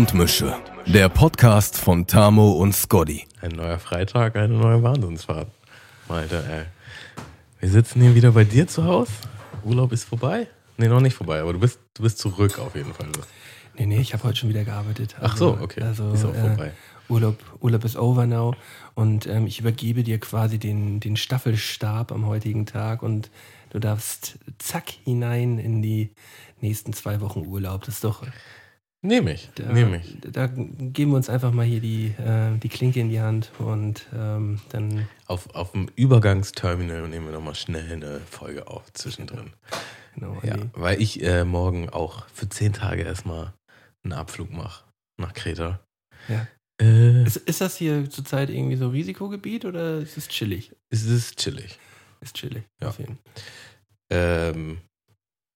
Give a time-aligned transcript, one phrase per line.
[0.00, 0.56] Mundmische.
[0.86, 3.26] Der Podcast von Tamo und Scotty.
[3.42, 5.48] Ein neuer Freitag, eine neue Wahnsinnsfahrt.
[6.08, 6.62] Malte, ey.
[7.60, 9.12] Wir sitzen hier wieder bei dir zu Hause.
[9.62, 10.46] Urlaub ist vorbei?
[10.78, 13.08] Nee, noch nicht vorbei, aber du bist, du bist zurück auf jeden Fall.
[13.76, 15.16] Nee, nee, ich habe heute schon wieder gearbeitet.
[15.20, 15.82] Ach so, okay.
[15.82, 16.68] Also, ist auch vorbei.
[16.68, 18.54] Äh, Urlaub, Urlaub ist over now
[18.94, 23.30] und ähm, ich übergebe dir quasi den, den Staffelstab am heutigen Tag und
[23.68, 26.14] du darfst zack hinein in die
[26.62, 27.84] nächsten zwei Wochen Urlaub.
[27.84, 28.22] Das ist doch.
[29.02, 30.18] Nehme ich, Da, nehme ich.
[30.30, 34.06] da geben wir uns einfach mal hier die, äh, die Klinke in die Hand und
[34.14, 35.08] ähm, dann.
[35.26, 39.52] Auf, auf dem Übergangsterminal nehmen wir nochmal schnell eine Folge auf zwischendrin.
[40.14, 43.54] Genau, Ja, weil ich äh, morgen auch für zehn Tage erstmal
[44.04, 44.84] einen Abflug mache
[45.16, 45.80] nach Kreta.
[46.28, 46.46] Ja.
[46.82, 50.72] Äh, Ist, ist das hier zurzeit irgendwie so Risikogebiet oder ist es chillig?
[50.90, 51.78] es ist chillig.
[52.20, 52.64] Ist chillig.
[52.82, 52.88] Ja.
[52.88, 53.18] auf jeden.
[54.10, 54.78] Ähm,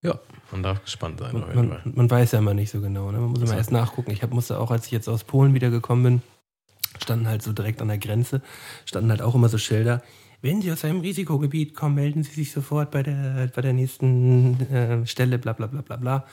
[0.05, 0.19] ja,
[0.53, 1.35] man darf gespannt sein.
[1.35, 1.93] auf Man, jeden man, Fall.
[1.95, 3.11] man weiß ja immer nicht so genau.
[3.11, 3.19] Ne?
[3.19, 3.55] Man muss immer So.
[3.57, 4.13] erst nachgucken.
[4.13, 6.23] Ich hab, musste auch, als ich jetzt aus Polen wiedergekommen bin,
[7.03, 8.41] standen halt so direkt an der Grenze,
[8.85, 10.03] standen halt auch immer so Schilder.
[10.43, 14.61] Wenn Sie aus einem Risikogebiet kommen, melden Sie sich sofort bei der, bei der nächsten
[14.71, 16.25] äh, Stelle, bla bla bla bla bla.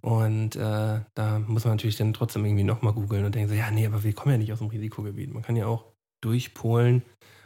[0.00, 3.68] Und äh, da muss man natürlich dann trotzdem irgendwie nochmal googeln und denken so, ja,
[3.72, 5.34] nee, aber wir kommen ja nicht aus dem Risikogebiet.
[5.34, 5.86] Man kann ja auch
[6.20, 7.02] durch Polen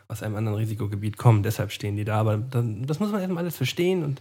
[0.09, 1.43] aus einem anderen Risikogebiet kommen.
[1.43, 2.21] Deshalb stehen die da.
[2.21, 4.21] Aber dann, das muss man erstmal alles verstehen und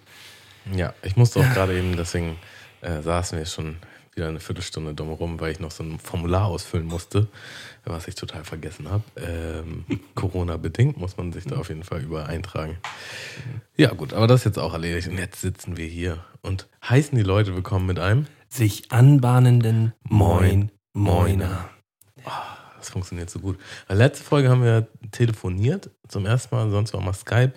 [0.75, 2.37] Ja, ich musste auch gerade eben, deswegen
[2.81, 3.77] äh, saßen wir schon
[4.13, 7.27] wieder eine Viertelstunde dumm rum, weil ich noch so ein Formular ausfüllen musste,
[7.85, 9.03] was ich total vergessen habe.
[9.15, 12.77] Ähm, Corona-bedingt muss man sich da auf jeden Fall über eintragen.
[13.77, 15.07] Ja, gut, aber das ist jetzt auch erledigt.
[15.07, 18.27] Und jetzt sitzen wir hier und heißen die Leute willkommen mit einem.
[18.49, 21.69] sich anbahnenden Moin Moiner.
[22.77, 23.57] Das funktioniert so gut.
[23.87, 27.53] Letzte Folge haben wir telefoniert, zum ersten Mal, sonst war mal Skype.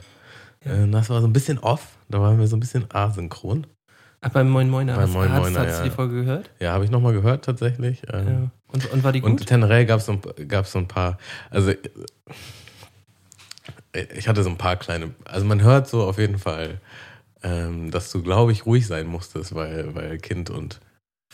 [0.61, 3.67] Äh, das war so ein bisschen off, da waren wir so ein bisschen asynchron.
[4.21, 4.95] Ach, beim Moin Moiner.
[4.95, 5.83] Beim Hast, Moin hast, Moiner, hast du ja.
[5.83, 6.49] die Folge gehört?
[6.61, 8.03] Ja, habe ich nochmal gehört tatsächlich.
[8.13, 8.51] Ähm, Ja.
[8.69, 9.49] Und, und war die Und gut?
[9.49, 11.19] generell gab es so, gab's so ein paar,
[11.51, 11.73] also
[14.17, 16.81] ich hatte so ein paar kleine, also man hört so auf jeden Fall,
[17.43, 20.81] ähm, dass du, glaube ich, ruhig sein musstest, weil, weil Kind und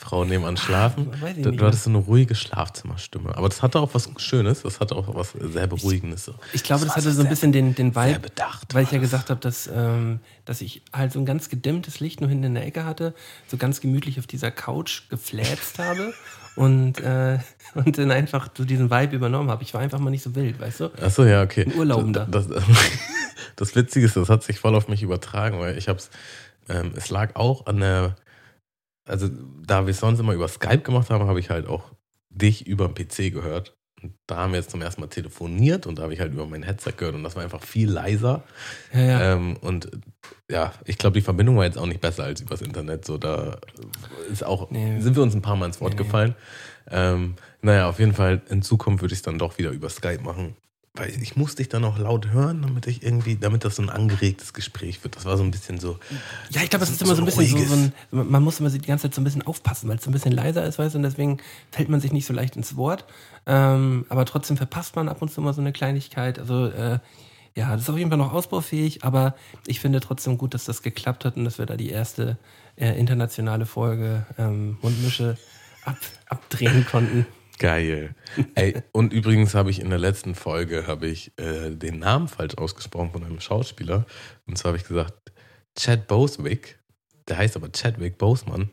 [0.01, 1.11] Frau nebenan schlafen.
[1.37, 3.37] ich Du, du hattest so eine ruhige Schlafzimmerstimme.
[3.37, 6.25] Aber das hatte auch was Schönes, das hatte auch was sehr Beruhigendes.
[6.25, 6.35] So.
[6.55, 8.73] Ich glaube, das war hatte so ein bisschen den, den Sehr Vibe, bedacht.
[8.75, 9.11] weil ich ja das.
[9.11, 12.55] gesagt habe, dass, ähm, dass ich halt so ein ganz gedimmtes Licht nur hinten in
[12.55, 13.15] der Ecke hatte,
[13.47, 16.15] so ganz gemütlich auf dieser Couch gefläzt habe
[16.57, 17.39] und, äh,
[17.75, 19.63] und dann einfach so diesen Vibe übernommen habe.
[19.63, 20.91] Ich war einfach mal nicht so wild, weißt du?
[21.03, 21.65] Achso, ja, okay.
[21.67, 22.27] Ein Urlaubender.
[22.31, 22.65] Das, das,
[23.57, 26.09] das Witzige ist, das hat sich voll auf mich übertragen, weil ich hab's,
[26.71, 28.17] ähm, es lag auch an der,
[29.07, 29.29] also
[29.67, 31.93] da wir es sonst immer über Skype gemacht haben, habe ich halt auch
[32.31, 33.77] dich über den PC gehört.
[34.03, 36.47] Und da haben wir jetzt zum ersten Mal telefoniert und da habe ich halt über
[36.47, 38.45] mein Headset gehört und das war einfach viel leiser.
[38.95, 39.33] Ja, ja.
[39.35, 39.91] Ähm, und
[40.51, 43.05] ja, ich glaube, die Verbindung war jetzt auch nicht besser als übers Internet.
[43.05, 43.59] So, da
[44.33, 45.01] ist auch, Nee.
[45.01, 46.05] sind wir uns ein paar Mal ins Wort Nee, nee.
[46.05, 46.35] gefallen.
[46.91, 50.23] Ähm, naja, auf jeden Fall, in Zukunft würde ich es dann doch wieder über Skype
[50.23, 50.57] machen.
[50.95, 53.91] Weil ich muss dich dann auch laut hören, damit ich irgendwie, damit das so ein
[53.91, 55.15] angeregtes Gespräch wird.
[55.15, 56.01] Das war so ein bisschen so.
[56.51, 58.71] Ja, ich glaube, das ist immer so ein bisschen so, so ein, man muss immer
[58.71, 60.95] die ganze Zeit so ein bisschen aufpassen, weil es so ein bisschen leiser ist, weißt
[60.95, 61.39] du, und deswegen
[61.71, 63.05] fällt man sich nicht so leicht ins Wort.
[63.47, 66.41] Ähm, aber trotzdem verpasst man ab und zu mal so eine Kleinigkeit.
[66.41, 66.99] Also, äh,
[67.55, 69.37] ja, das ist auf jeden Fall noch ausbaufähig, aber
[69.67, 72.37] ich finde trotzdem gut, dass das geklappt hat und dass wir da die erste
[72.77, 75.37] äh, internationale Folge ähm, Mundmische
[75.85, 77.27] ab, abdrehen konnten.
[77.61, 78.15] Geil.
[78.55, 82.57] Ey, und übrigens habe ich in der letzten Folge habe ich äh, den Namen falsch
[82.57, 84.07] ausgesprochen von einem Schauspieler.
[84.47, 85.13] Und zwar habe ich gesagt,
[85.79, 86.79] Chad Boswick.
[87.29, 88.71] Der heißt aber Chadwick Boseman.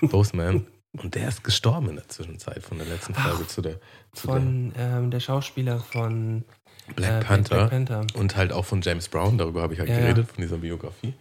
[0.00, 0.66] Boseman.
[0.92, 3.78] Und der ist gestorben in der Zwischenzeit von der letzten Folge zu der,
[4.12, 6.44] zu Von ähm, der Schauspieler von
[6.88, 7.56] der Black, äh, Panther.
[7.56, 8.06] Black Panther.
[8.14, 10.00] Und halt auch von James Brown, darüber habe ich halt Ja, ja.
[10.00, 11.12] geredet, von dieser Biografie.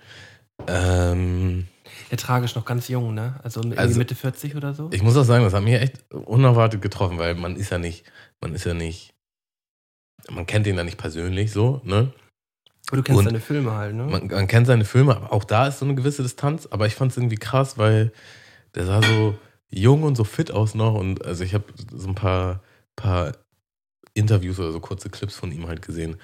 [0.67, 1.67] Ähm,
[2.11, 3.39] Ja, tragisch, noch ganz jung, ne?
[3.43, 4.89] Also, Also, Mitte 40 oder so.
[4.91, 8.05] ich muss auch sagen, das hat mich echt unerwartet getroffen, weil man ist ja nicht,
[8.41, 9.13] man ist ja nicht,
[10.29, 12.13] man kennt ihn ja nicht persönlich so, ne?
[12.89, 14.05] Aber du kennst und seine Filme halt, ne?
[14.05, 16.67] Man, man kennt seine Filme, aber auch da ist so eine gewisse Distanz.
[16.71, 18.11] Aber ich fand es irgendwie krass, weil
[18.73, 19.37] der sah so
[19.69, 20.95] jung und so fit aus noch.
[20.95, 22.63] Und also ich habe so ein paar,
[22.95, 23.33] paar
[24.15, 26.17] Interviews oder so kurze Clips von ihm halt gesehen.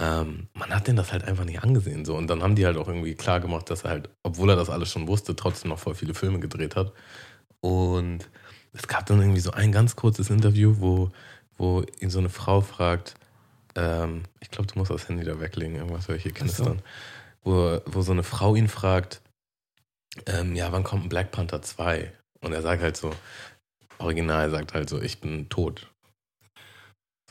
[0.00, 2.04] Ähm, man hat den das halt einfach nicht angesehen.
[2.04, 2.16] So.
[2.16, 4.70] Und dann haben die halt auch irgendwie klar gemacht, dass er halt, obwohl er das
[4.70, 6.92] alles schon wusste, trotzdem noch voll viele Filme gedreht hat.
[7.60, 8.28] Und
[8.72, 11.10] es gab dann irgendwie so ein ganz kurzes Interview, wo,
[11.56, 13.14] wo ihn so eine Frau fragt,
[13.76, 16.44] ähm, ich glaube, du musst das Handy da weglegen, irgendwas höre ich hier Ach so.
[16.44, 16.82] knistern.
[17.42, 19.22] Wo, wo so eine Frau ihn fragt,
[20.26, 22.12] ähm, ja, wann kommt ein Black Panther 2?
[22.40, 23.12] Und er sagt halt so,
[23.98, 25.90] original sagt halt so, ich bin tot.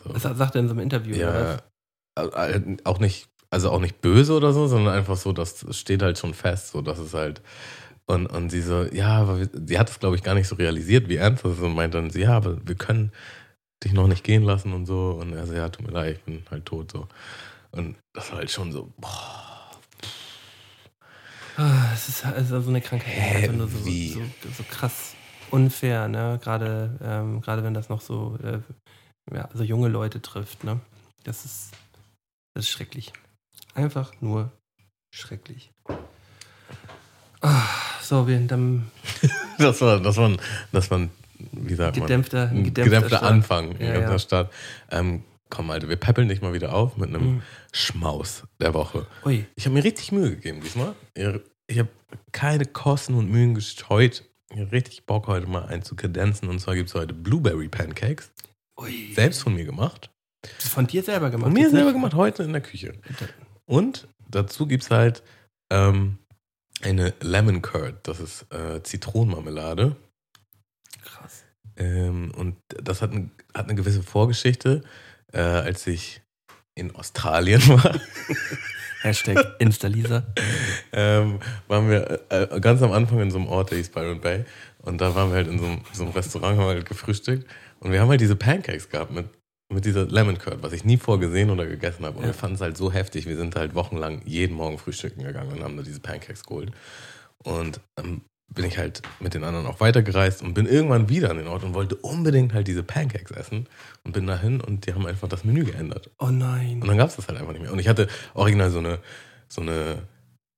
[0.02, 0.12] So.
[0.14, 1.16] Das sagt er in so einem Interview.
[1.16, 1.58] oder Ja, äh,
[2.16, 6.34] auch nicht, also auch nicht böse oder so, sondern einfach so, das steht halt schon
[6.34, 7.42] fest, so dass es halt
[8.06, 10.56] und, und sie so, ja, aber wir, sie hat es, glaube ich, gar nicht so
[10.56, 13.12] realisiert, wie ernst das ist und meint dann, sie, ja, aber wir können
[13.84, 15.12] dich noch nicht gehen lassen und so.
[15.12, 17.08] Und er so, ja, tut mir leid, ich bin halt tot so.
[17.72, 19.72] Und das war halt schon so, boah.
[21.56, 24.22] Ah, Es ist also so eine Krankheit, Hä, so, so,
[24.58, 25.16] so krass
[25.52, 26.40] unfair, ne?
[26.42, 28.60] Gerade, ähm, gerade wenn das noch so, äh,
[29.34, 30.82] ja, so junge Leute trifft, ne?
[31.24, 31.72] Das ist,
[32.54, 33.12] das ist schrecklich.
[33.76, 34.52] Einfach nur
[35.14, 35.72] schrecklich.
[37.42, 37.66] Ah,
[38.02, 38.90] so, wir dann
[39.58, 40.38] Das war, das war, ein,
[40.72, 41.10] das war ein,
[41.52, 42.08] wie sagt man?
[42.08, 43.32] gedämpfter, ein gedämpfter, gedämpfter Start.
[43.32, 44.20] Anfang, ein Ja, gedämpfter ja.
[44.20, 44.54] Start.
[44.92, 47.42] Ähm, komm, Alter, wir peppeln dich mal wieder auf mit einem Mhm.
[47.74, 49.08] Schmaus der Woche.
[49.26, 50.96] Ui, Ich habe mir richtig Mühe gegeben diesmal.
[51.16, 51.90] Ich habe
[52.32, 54.24] keine Kosten und Mühen gescheut.
[54.54, 56.48] Ich habe richtig Bock, heute mal einen zu kredenzen.
[56.48, 58.32] Und zwar gibt es heute Blueberry Pancakes.
[58.80, 59.12] ui.
[59.14, 60.12] Selbst von mir gemacht.
[60.60, 61.48] Von dir selber gemacht.
[61.48, 61.96] Von mir selber nicht?
[61.96, 62.94] gemacht, heute in der Küche.
[63.66, 65.24] Und dazu gibt es halt
[65.72, 66.18] ähm,
[66.82, 68.08] eine Lemon Curd.
[68.08, 69.96] Das ist äh, Zitronenmarmelade.
[71.04, 71.44] Krass.
[71.78, 74.84] Ähm, und das hat, ein, hat eine gewisse Vorgeschichte.
[75.32, 76.22] Äh, als ich
[76.76, 78.00] in Australien war,
[79.02, 80.24] Hashtag Instalisa.
[80.92, 84.46] ähm, waren wir äh, ganz am Anfang in so einem Ort, der hieß Byron Bay.
[84.80, 87.50] Und da waren wir halt in so einem, so einem Restaurant, haben halt gefrühstückt.
[87.80, 89.28] Und wir haben halt diese Pancakes gehabt mit,
[89.74, 92.18] mit dieser Lemon Curd, was ich nie vorgesehen oder gegessen habe.
[92.18, 92.30] Und Ja.
[92.30, 93.26] wir fanden es halt so heftig.
[93.26, 96.72] Wir sind halt wochenlang jeden Morgen frühstücken gegangen und haben da diese Pancakes geholt.
[97.44, 101.38] Und dann bin ich halt mit den anderen auch weitergereist und bin irgendwann wieder an
[101.38, 103.68] den Ort und wollte unbedingt halt diese Pancakes essen.
[104.04, 106.12] Und bin dahin und die haben einfach das Menü geändert.
[106.20, 106.82] Oh nein.
[106.82, 107.72] Und dann gab es das halt einfach nicht mehr.
[107.72, 109.00] Und ich hatte original so eine,
[109.48, 110.04] so eine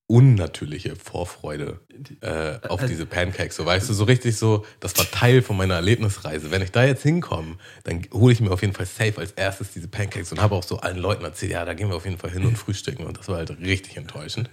[0.08, 1.80] unnatürliche Vorfreude
[2.22, 3.56] äh, auf Also- diese Pancakes.
[3.56, 6.52] So weißt du, so richtig so, das war Teil von meiner Erlebnisreise.
[6.52, 7.56] Wenn ich da jetzt hinkomme,
[7.86, 10.64] dann hole ich mir auf jeden Fall safe als erstes diese Pancakes und habe auch
[10.64, 13.04] so allen Leuten erzählt, ja, da gehen wir auf jeden Fall hin und frühstücken.
[13.04, 14.50] Und das war halt richtig enttäuschend.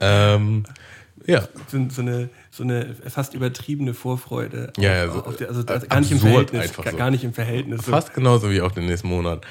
[0.00, 0.64] Ähm,
[1.26, 4.72] ja, so, eine, so eine fast übertriebene Vorfreude.
[4.78, 6.72] Ja, ja, so der, also gar nicht im Verhältnis.
[6.72, 6.96] Gar, so.
[6.96, 7.84] gar nicht im Verhältnis.
[7.84, 9.44] Fast genauso wie auch den nächsten Monat.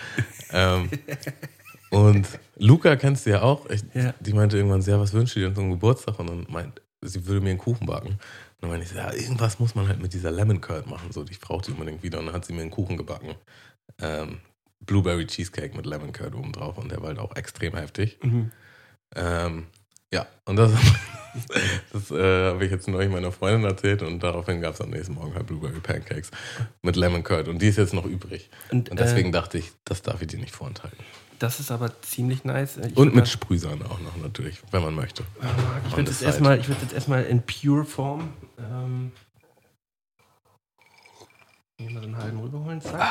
[0.51, 0.89] ähm,
[1.89, 2.27] und
[2.57, 3.69] Luca kennst du ja auch.
[3.69, 4.13] Ich, Ja.
[4.19, 6.19] Die meinte irgendwann, ja, was wünschst du dir zum Geburtstag?
[6.19, 8.09] Und dann meint, sie würde mir einen Kuchen backen.
[8.09, 8.19] Und
[8.61, 11.11] dann meinte ich, ja, irgendwas muss man halt mit dieser Lemon Curd machen.
[11.11, 12.19] So, ich brauche die unbedingt wieder.
[12.19, 13.35] Und dann hat sie mir einen Kuchen gebacken.
[14.01, 14.39] Ähm,
[14.81, 16.77] Blueberry Cheesecake mit Lemon Curd oben drauf.
[16.77, 18.19] Und der war halt auch extrem heftig.
[18.23, 18.51] Mhm.
[19.15, 19.67] Ähm,
[20.11, 20.71] ja, und das,
[21.93, 25.13] das äh, habe ich jetzt neulich meiner Freundin erzählt und daraufhin gab es am nächsten
[25.13, 26.31] Morgen halt Blueberry Pancakes
[26.81, 28.49] mit Lemon Curd und die ist jetzt noch übrig.
[28.71, 31.03] Und, Und deswegen äh, dachte ich, das darf ich dir nicht vorenthalten.
[31.39, 32.77] Das ist aber ziemlich nice.
[32.77, 35.23] Ich Und mit Sprühsahne auch noch natürlich, wenn man möchte.
[35.87, 36.61] Ich würde jetzt erstmal,
[36.93, 39.11] erstmal in pure Form ähm,
[41.77, 43.01] hier mal einen halben rüberholen, zack.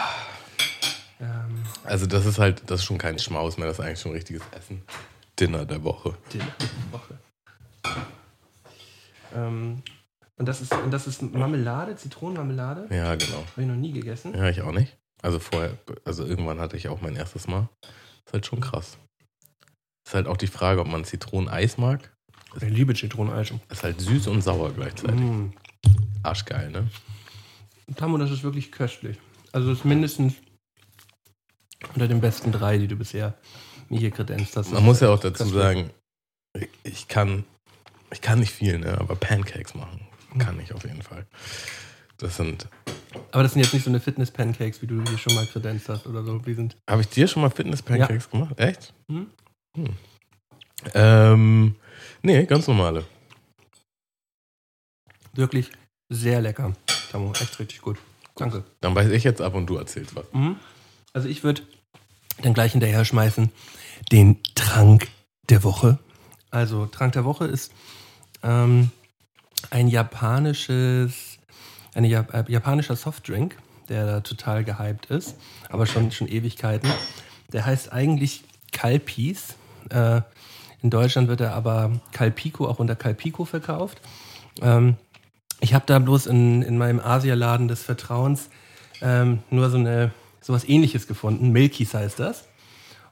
[1.21, 4.13] Ähm, Also das ist halt, das ist schon kein Schmaus mehr, das ist eigentlich schon
[4.13, 4.83] richtiges Essen.
[5.41, 6.17] Dinner der Woche.
[6.33, 6.41] die
[6.93, 7.19] Woche.
[9.35, 9.83] Ähm,
[10.37, 12.87] und das ist, und das ist Marmelade, Zitronenmarmelade.
[12.95, 13.39] Ja, genau.
[13.39, 14.35] Habe ich noch nie gegessen.
[14.35, 14.97] Ja, ich auch nicht.
[15.23, 15.73] Also vorher,
[16.05, 17.69] also irgendwann hatte ich auch mein erstes Mal.
[18.29, 18.99] Ist halt schon krass.
[20.07, 22.13] Ist halt auch die Frage, ob man Zitroneneis mag.
[22.57, 23.53] Ich liebe Zitroneneis.
[23.71, 25.19] Ist halt süß und sauer gleichzeitig.
[25.19, 25.53] Mm.
[26.23, 26.91] Arschgeil, ne?
[27.97, 29.17] Tamo, das ist wirklich köstlich.
[29.53, 30.35] Also das ist mindestens
[31.95, 33.33] unter den besten drei, die du bisher
[33.89, 34.73] mir hier kredenzt hast.
[34.73, 35.63] Man muss ja auch dazu Köstlich.
[35.63, 35.91] sagen,
[36.55, 37.45] ich- ich kann,
[38.11, 38.99] ich kann nicht viel, ne?
[38.99, 40.07] aber Pancakes machen
[40.39, 41.25] kann ich auf jeden Fall.
[42.19, 42.69] Das sind,
[43.33, 46.07] Aber das sind jetzt nicht so eine Fitness-Pancakes, wie du hier schon mal kredenzt hast
[46.07, 46.39] oder so.
[46.39, 48.59] Die sind habe ich dir schon mal Fitness-Pancakes gemacht?
[48.59, 48.93] Echt?
[49.11, 49.27] Hm?
[49.77, 49.89] Hm.
[50.95, 51.75] Ähm,
[52.23, 53.05] nee, ganz normale.
[55.35, 55.71] wirklich
[56.11, 56.75] sehr lecker.
[57.11, 57.97] Tamo, echt richtig gut.
[58.35, 58.65] Danke.
[58.81, 60.25] Dann weiß ich jetzt ab und du erzählst was.
[60.33, 60.57] Mhm.
[61.13, 61.63] Also ich würde
[62.43, 63.51] dann gleich hinterher schmeißen
[64.13, 65.09] den Trank
[65.49, 65.99] der Woche.
[66.51, 67.73] Also Trank der Woche ist
[68.43, 68.91] ähm,
[69.71, 71.38] ein japanisches,
[71.99, 73.57] ein äh, japanischer Softdrink,
[73.89, 75.37] der da total gehypt ist,
[75.69, 76.91] aber schon, schon Ewigkeiten.
[77.53, 79.57] Der heißt eigentlich Calpis.
[79.91, 80.21] Äh,
[80.83, 84.01] in Deutschland wird er aber Calpico auch unter Calpico verkauft.
[84.63, 84.97] Ähm,
[85.61, 88.49] ich habe da bloß in, in meinem Asialaden des Vertrauens
[89.01, 91.51] ähm, nur so eine sowas ähnliches gefunden.
[91.51, 92.47] Milkies heißt das.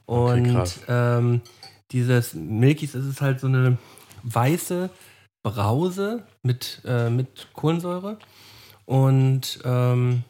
[0.05, 0.79] Okay, Und krass.
[0.87, 1.41] ähm,
[1.91, 3.77] dieses Milkies ist halt so eine
[4.23, 4.89] weiße
[5.43, 8.17] Brause mit, äh, mit Kohlensäure
[8.87, 10.23] und ähm,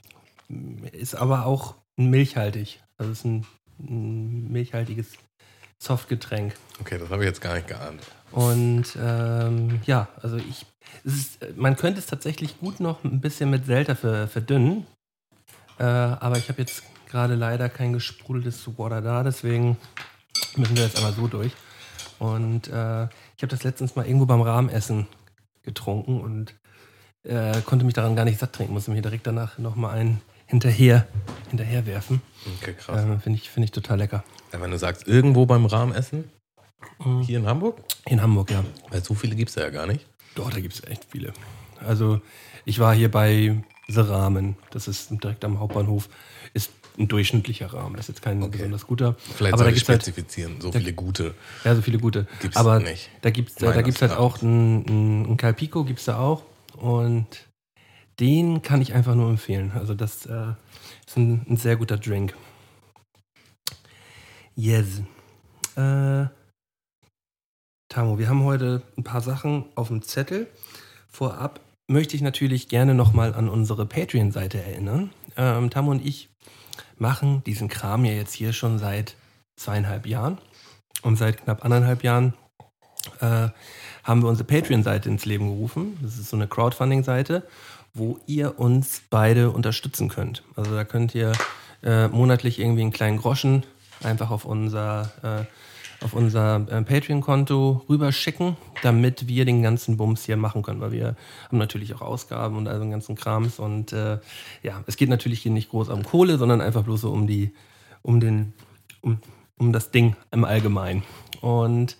[0.91, 2.81] ist aber auch milchhaltig.
[2.97, 3.45] Also es ist ein,
[3.79, 5.13] ein milchhaltiges
[5.77, 6.55] Softgetränk.
[6.81, 8.01] Okay, das habe ich jetzt gar nicht geahnt.
[8.31, 10.65] Und ähm, ja, also ich,
[11.03, 14.87] ist, man könnte es tatsächlich gut noch ein bisschen mit ver, verdünnen.
[15.77, 19.77] Äh, aber ich habe jetzt gerade leider kein gesprudeltes Water da, deswegen
[20.55, 21.53] müssen wir jetzt einmal so durch.
[22.17, 25.07] Und äh, ich habe das letztens mal irgendwo beim Rahmenessen
[25.61, 26.55] getrunken und
[27.27, 28.73] äh, konnte mich daran gar nicht satt trinken.
[28.73, 31.07] Musste mir direkt danach nochmal einen hinterher,
[31.49, 32.21] hinterher werfen.
[32.61, 33.03] Okay, krass.
[33.03, 34.23] Äh, Finde ich, find ich total lecker.
[34.53, 36.25] Ja, wenn du sagst, irgendwo beim Rahmenessen,
[37.03, 37.21] Mhm.
[37.23, 38.63] hier in Hamburg, In Hamburg, ja.
[38.91, 40.05] weil so viele gibt es ja gar nicht.
[40.35, 41.33] Doch, da gibt es echt viele.
[41.85, 42.21] Also
[42.65, 44.57] ich war hier bei The Rahmen.
[44.71, 46.07] Das ist direkt am Hauptbahnhof.
[46.53, 47.95] Ist ein durchschnittlicher Rahmen.
[47.95, 48.57] Das ist jetzt kein Okay.
[48.57, 49.15] besonders guter.
[49.35, 51.33] Vielleicht aber da ich halt, spezifizieren, so da- viele gute.
[51.63, 52.27] ja, so viele gute.
[52.41, 53.09] Gibt's aber nicht.
[53.21, 56.43] da gibt es da gibt's halt auch einen, einen, einen Calpico, gibt es da auch.
[56.77, 57.49] Und
[58.19, 59.71] den kann ich einfach nur empfehlen.
[59.75, 60.53] Also das äh,
[61.05, 62.35] ist ein, ein sehr guter Drink.
[64.55, 65.01] Yes.
[65.75, 66.25] Äh,
[67.89, 70.47] Tamo, wir haben heute ein paar Sachen auf dem Zettel.
[71.07, 75.11] Vorab möchte ich natürlich gerne nochmal an unsere Patreon-Seite erinnern.
[75.37, 76.29] Ähm, Tamo und ich
[76.97, 79.15] machen diesen Kram ja jetzt hier schon seit
[79.57, 80.39] zweieinhalb Jahren.
[81.03, 82.33] Und seit knapp anderthalb Jahren
[83.19, 83.49] äh,
[84.03, 85.97] haben wir unsere Patreon-Seite ins Leben gerufen.
[86.01, 87.43] Das ist so eine Crowdfunding-Seite,
[87.93, 90.43] wo ihr uns beide unterstützen könnt.
[90.55, 91.33] Also da könnt ihr
[91.83, 93.63] äh, monatlich irgendwie einen kleinen Groschen
[94.03, 100.37] einfach auf unser, äh, auf unser äh, Patreon-Konto rüberschicken, damit wir den ganzen Bums hier
[100.37, 101.15] machen können, weil wir
[101.47, 104.19] haben natürlich auch Ausgaben und all einen ganzen Krams und äh,
[104.63, 107.53] ja, es geht natürlich hier nicht groß um Kohle, sondern einfach bloß so um die,
[108.03, 108.53] um den,
[109.01, 109.19] um,
[109.57, 111.03] um das Ding im Allgemeinen.
[111.41, 111.97] Und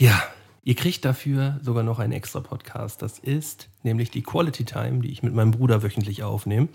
[0.00, 0.22] ja,
[0.64, 3.02] ihr kriegt dafür sogar noch einen extra Podcast.
[3.02, 6.68] Das ist nämlich die Quality Time, die ich mit meinem Bruder wöchentlich aufnehme.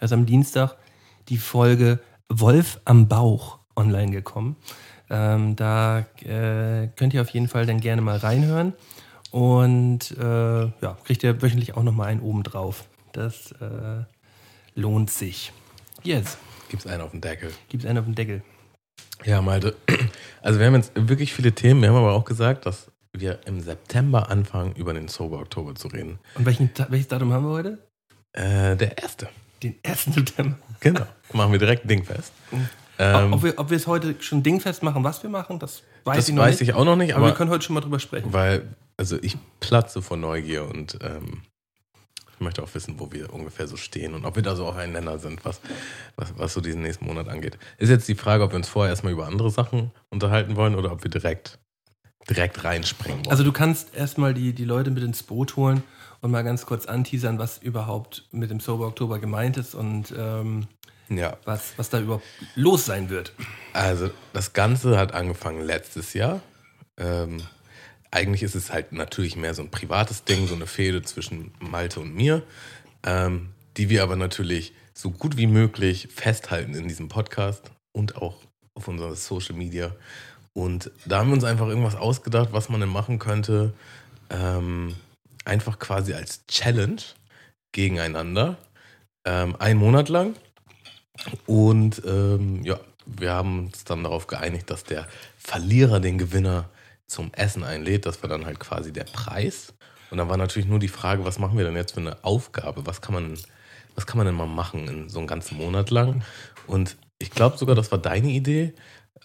[0.00, 0.76] Da ist am Dienstag
[1.28, 4.56] die Folge Wolf am Bauch online gekommen.
[5.08, 8.72] Ähm, da äh, könnt ihr auf jeden Fall dann gerne mal reinhören.
[9.30, 12.88] Und äh, ja, kriegt ihr wöchentlich auch nochmal einen oben drauf.
[13.12, 14.02] Das äh,
[14.74, 15.52] lohnt sich.
[16.02, 16.38] Yes,
[16.68, 17.52] Gibt es einen auf dem Deckel.
[17.68, 18.42] gibt's einen auf dem Deckel.
[19.24, 19.76] Ja, Malte.
[20.44, 21.80] Also wir haben jetzt wirklich viele Themen.
[21.80, 25.88] Wir haben aber auch gesagt, dass wir im September anfangen, über den Sober Oktober zu
[25.88, 26.18] reden.
[26.34, 27.78] Und welchen, welches Datum haben wir heute?
[28.32, 29.30] Äh, der erste.
[29.62, 30.04] Den 1.
[30.14, 30.58] September.
[30.80, 31.06] Genau.
[31.32, 32.30] Machen wir direkt Dingfest.
[32.98, 36.16] Ähm, ob, wir, ob wir es heute schon dingfest machen, was wir machen, das weiß
[36.16, 37.80] das ich noch weiß ich auch noch nicht, aber, aber wir können heute schon mal
[37.80, 38.32] drüber sprechen.
[38.32, 41.42] weil, also ich platze vor Neugier und ähm,
[42.34, 44.76] ich möchte auch wissen, wo wir ungefähr so stehen und ob wir da so auch
[44.76, 45.60] ein Nenner sind, was,
[46.16, 47.58] was, was so diesen nächsten Monat angeht.
[47.78, 50.90] Ist jetzt die Frage, ob wir uns vorher erstmal über andere Sachen unterhalten wollen oder
[50.92, 51.58] ob wir direkt,
[52.28, 53.30] direkt reinspringen wollen.
[53.30, 55.84] Also du kannst erstmal die, die Leute mit ins Boot holen
[56.20, 60.66] und mal ganz kurz anteasern, was überhaupt mit dem Sober Oktober gemeint ist und ähm,
[61.08, 61.36] ja.
[61.44, 62.24] was, was da überhaupt
[62.56, 63.32] los sein wird.
[63.72, 66.40] Also das Ganze hat angefangen letztes Jahr.
[66.96, 67.42] Ähm,
[68.14, 71.98] eigentlich ist es halt natürlich mehr so ein privates Ding, so eine Fehde zwischen Malte
[71.98, 72.42] und mir,
[73.02, 78.36] ähm, die wir aber natürlich so gut wie möglich festhalten in diesem Podcast und auch
[78.74, 79.90] auf unserer Social Media.
[80.52, 83.72] Und da haben wir uns einfach irgendwas ausgedacht, was man denn machen könnte.
[84.30, 84.94] Ähm,
[85.44, 87.02] einfach quasi als Challenge
[87.72, 88.58] gegeneinander.
[89.24, 90.36] Ähm, einen Monat lang.
[91.46, 96.68] Und ähm, ja, wir haben uns dann darauf geeinigt, dass der Verlierer den Gewinner
[97.14, 98.06] zum Essen einlädt.
[98.06, 99.72] Das war dann halt quasi der Preis.
[100.10, 102.86] Und dann war natürlich nur die Frage, was machen wir denn jetzt für eine Aufgabe?
[102.86, 103.38] Was kann man,
[103.94, 106.22] was kann man denn mal machen in so einen ganzen Monat lang?
[106.66, 108.74] Und ich glaube sogar, das war deine Idee.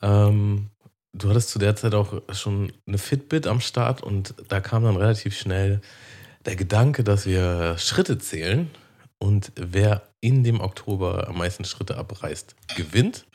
[0.01, 0.69] Ähm,
[1.13, 4.95] du hattest zu der Zeit auch schon eine Fitbit am Start und da kam dann
[4.95, 5.81] relativ schnell
[6.45, 8.69] der Gedanke, dass wir Schritte zählen
[9.19, 13.25] und wer in dem Oktober am meisten Schritte abreißt, gewinnt.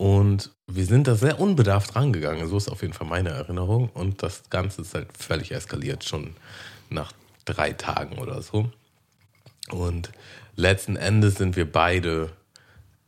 [0.00, 2.48] Und wir sind da sehr unbedarft rangegangen.
[2.48, 3.90] So ist auf jeden Fall meine Erinnerung.
[3.90, 6.36] Und das Ganze ist halt völlig eskaliert, schon
[6.88, 7.12] nach
[7.44, 8.70] drei Tagen oder so.
[9.68, 10.10] Und
[10.56, 12.32] letzten Endes sind wir beide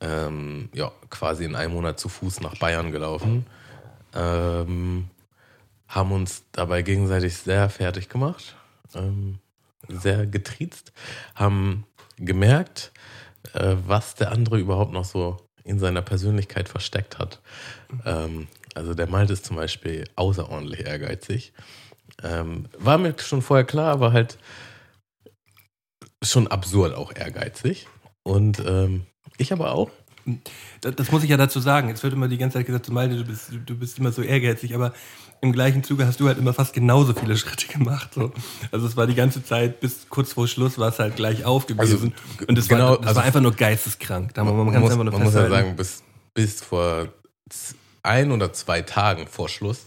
[0.02, 3.46] ähm, ja, quasi in einem Monat zu Fuß nach Bayern gelaufen.
[4.14, 5.08] Ähm,
[5.88, 8.54] haben uns dabei gegenseitig sehr fertig gemacht,
[8.94, 9.38] ähm,
[9.88, 10.92] sehr getriezt,
[11.34, 11.86] haben
[12.18, 12.92] gemerkt,
[13.54, 17.40] äh, was der andere überhaupt noch so in seiner Persönlichkeit versteckt hat.
[18.04, 21.52] Ähm, also der Malte ist zum Beispiel außerordentlich ehrgeizig.
[22.22, 24.38] Ähm, war mir schon vorher klar, aber halt
[26.22, 27.86] schon absurd auch ehrgeizig.
[28.22, 29.06] Und ähm,
[29.38, 29.90] ich aber auch.
[30.80, 31.88] Das, das muss ich ja dazu sagen.
[31.88, 34.74] Jetzt wird immer die ganze Zeit gesagt, Malte, du bist, du bist immer so ehrgeizig,
[34.74, 34.92] aber
[35.40, 38.14] im gleichen Zuge hast du halt immer fast genauso viele Schritte gemacht.
[38.14, 38.32] So.
[38.70, 41.66] Also es war die ganze Zeit, bis kurz vor Schluss war es halt gleich auf
[41.66, 42.14] gewesen.
[42.38, 44.34] Also, und es genau, war, also- war einfach nur geisteskrank.
[44.34, 46.02] Da, man, man, Man, muss, einfach nur man muss ja sagen, bis,
[46.34, 47.08] bis vor
[48.02, 49.86] ein oder zwei Tagen vor Schluss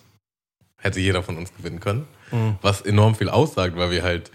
[0.77, 2.05] hätte jeder von uns gewinnen können.
[2.31, 2.57] Mhm.
[2.61, 4.31] Was enorm viel aussagt, weil wir halt,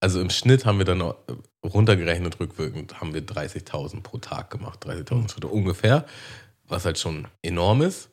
[0.00, 1.02] also im Schnitt haben wir dann
[1.64, 5.28] runtergerechnet rückwirkend, haben wir 30.000 pro Tag gemacht, 30.000 Mhm.
[5.28, 6.04] Schritte ungefähr,
[6.68, 8.10] was halt schon enorm ist.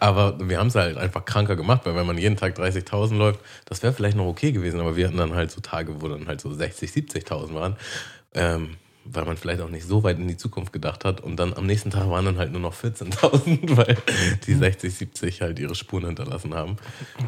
[0.00, 3.40] Aber wir haben es halt einfach kranker gemacht, weil wenn man jeden Tag 30.000 läuft,
[3.66, 6.26] das wäre vielleicht noch okay gewesen, aber wir hatten dann halt so Tage, wo dann
[6.26, 7.76] halt so 60, 70.000 waren,
[8.34, 11.20] ähm, weil man vielleicht auch nicht so weit in die Zukunft gedacht hat.
[11.20, 13.96] Und dann am nächsten Tag waren dann halt nur noch 14.000, weil
[14.46, 16.76] die 60, 70 halt ihre Spuren hinterlassen haben.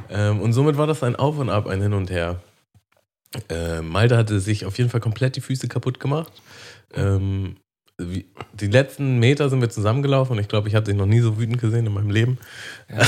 [0.08, 2.40] Ähm, und somit war das ein Auf und Ab, ein Hin und Her.
[3.48, 6.32] Äh, Malte hatte sich auf jeden Fall komplett die Füße kaputt gemacht.
[6.94, 7.56] Ähm,
[7.98, 11.20] wie, die letzten Meter sind wir zusammengelaufen und ich glaube, ich habe dich noch nie
[11.20, 12.38] so wütend gesehen in meinem Leben.
[12.88, 13.02] Ja,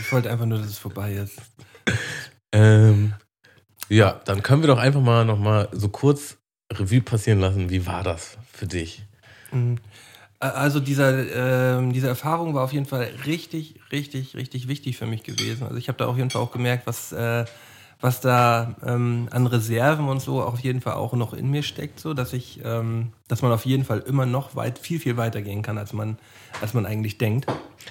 [0.00, 1.36] ich wollte einfach nur, dass es vorbei ist.
[2.52, 3.14] Ähm,
[3.88, 6.36] ja, dann können wir doch einfach mal noch mal so kurz
[6.72, 7.70] Revue passieren lassen.
[7.70, 9.04] Wie war das für dich?
[9.52, 9.78] Mhm.
[10.40, 15.22] Also dieser, äh, diese Erfahrung war auf jeden Fall richtig, richtig, richtig wichtig für mich
[15.22, 15.64] gewesen.
[15.64, 17.44] Also ich habe da auf jeden Fall auch gemerkt, was, äh,
[18.00, 22.00] was da ähm, an Reserven und so auf jeden Fall auch noch in mir steckt,
[22.00, 25.42] so dass ich, ähm, dass man auf jeden Fall immer noch weit, viel, viel weiter
[25.42, 26.18] gehen kann, als man,
[26.60, 27.46] als man eigentlich denkt.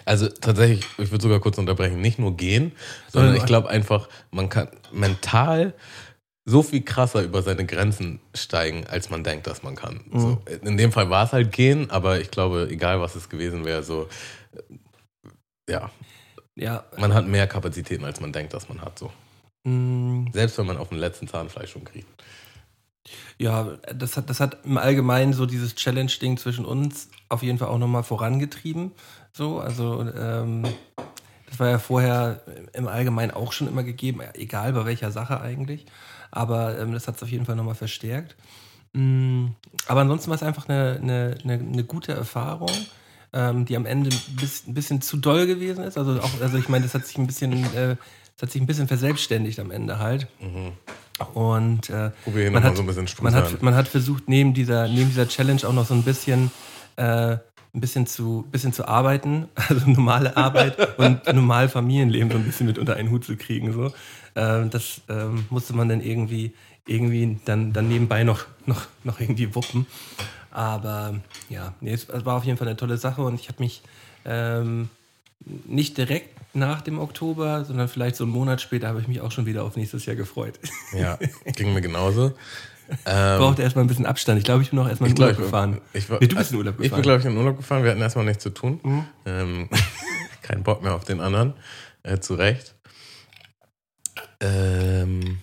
[0.05, 2.71] Also tatsächlich, ich würde sogar kurz unterbrechen, nicht nur gehen,
[3.11, 5.73] sondern ich glaube einfach, man kann mental
[6.45, 10.01] so viel krasser über seine Grenzen steigen, als man denkt, dass man kann.
[10.09, 10.19] Mhm.
[10.19, 13.65] So, in dem Fall war es halt gehen, aber ich glaube, egal was es gewesen
[13.65, 14.07] wäre, so
[15.69, 15.91] ja.
[16.55, 16.83] Ja.
[16.97, 18.97] Man hat mehr Kapazitäten, als man denkt, dass man hat.
[18.97, 19.11] So.
[19.69, 20.29] Mhm.
[20.33, 22.07] Selbst wenn man auf dem letzten Zahnfleisch schon kriegt.
[23.38, 27.69] Ja, das hat, das hat im Allgemeinen so dieses Challenge-Ding zwischen uns auf jeden Fall
[27.69, 28.91] auch nochmal vorangetrieben.
[29.33, 30.63] So, also ähm,
[31.47, 32.41] das war ja vorher
[32.73, 35.85] im Allgemeinen auch schon immer gegeben, egal bei welcher Sache eigentlich.
[36.31, 38.35] Aber ähm, das hat es auf jeden Fall nochmal verstärkt.
[38.93, 39.55] Mhm.
[39.88, 42.71] Aber ansonsten war es einfach eine, eine, eine, eine gute Erfahrung,
[43.33, 45.97] ähm, die am Ende ein bisschen, ein bisschen, zu doll gewesen ist.
[45.97, 47.95] Also auch, also ich meine, das hat sich ein bisschen, äh,
[48.39, 50.27] das hat sich ein bisschen verselbstständigt am Ende halt.
[50.39, 50.72] Mhm.
[51.34, 52.12] Und äh,
[52.50, 55.73] man, hat, so ein man, hat, man hat versucht, neben dieser, neben dieser Challenge auch
[55.73, 56.49] noch so ein bisschen
[56.95, 57.38] äh,
[57.73, 62.65] ein bisschen zu, bisschen zu arbeiten, also normale Arbeit und normal Familienleben so ein bisschen
[62.65, 63.73] mit unter einen Hut zu kriegen.
[63.73, 63.91] So.
[64.38, 66.54] Ähm, das ähm, musste man dann irgendwie,
[66.88, 69.86] irgendwie dann, dann nebenbei noch, noch, noch irgendwie wuppen.
[70.49, 71.15] Aber
[71.49, 73.82] ja, nee, es war auf jeden Fall eine tolle Sache und ich habe mich
[74.23, 74.89] ähm,
[75.65, 79.31] nicht direkt nach dem Oktober, sondern vielleicht so einen Monat später habe ich mich auch
[79.31, 80.59] schon wieder auf nächstes Jahr gefreut.
[80.97, 81.17] Ja,
[81.55, 82.33] ging mir genauso.
[83.05, 84.39] Ähm, Brauchte erstmal ein bisschen Abstand.
[84.39, 85.81] Ich glaube, ich bin auch erstmal in Urlaub glaub, gefahren.
[85.93, 86.85] Ich, war, nee, du bist in Urlaub gefahren.
[86.85, 87.83] Ich bin, glaube ich, in Urlaub gefahren.
[87.83, 88.79] Wir hatten erstmal nichts zu tun.
[88.81, 89.05] Mhm.
[89.27, 89.69] Ähm,
[90.41, 91.53] kein Bock mehr auf den anderen.
[92.01, 92.73] Äh, zu Recht.
[94.39, 95.38] Ähm,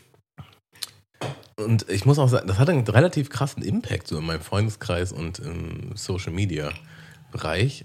[1.57, 5.13] und ich muss auch sagen, das hat einen relativ krassen Impact so in meinem Freundeskreis
[5.13, 6.71] und im Social Media
[7.31, 7.85] Bereich.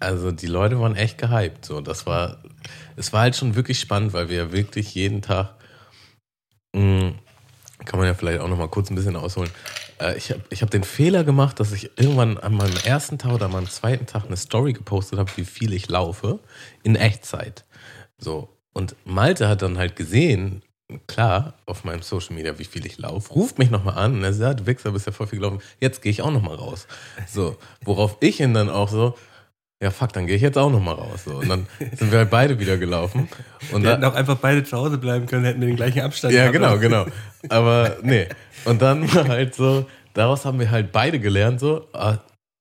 [0.00, 1.64] Also die Leute waren echt gehypt.
[1.64, 2.42] So, das war,
[2.96, 5.54] es war halt schon wirklich spannend, weil wir wirklich jeden Tag
[6.74, 7.18] mh, mm,
[7.84, 9.50] kann man ja vielleicht auch noch mal kurz ein bisschen ausholen.
[10.00, 13.32] Äh, ich habe ich hab den Fehler gemacht, dass ich irgendwann an meinem ersten Tag
[13.32, 16.40] oder an meinem zweiten Tag eine Story gepostet habe, wie viel ich laufe,
[16.82, 17.64] in Echtzeit.
[18.18, 18.48] So.
[18.72, 20.62] Und Malte hat dann halt gesehen,
[21.06, 24.32] klar, auf meinem Social Media, wie viel ich laufe, ruft mich nochmal an und er
[24.32, 26.86] sagt, du Wichser, bist ja voll viel gelaufen, jetzt gehe ich auch nochmal raus.
[27.26, 29.16] So, worauf ich ihn dann auch so,
[29.82, 31.24] ja fuck, dann gehe ich jetzt auch nochmal raus.
[31.24, 31.36] So.
[31.36, 33.28] Und dann sind wir halt beide wieder gelaufen.
[33.72, 36.34] Und wir hätten auch einfach beide zu Hause bleiben können, hätten wir den gleichen Abstand
[36.34, 37.06] Ja, genau, genau.
[37.48, 38.26] Aber nee.
[38.64, 42.18] Und dann halt so, daraus haben wir halt beide gelernt, so, ah,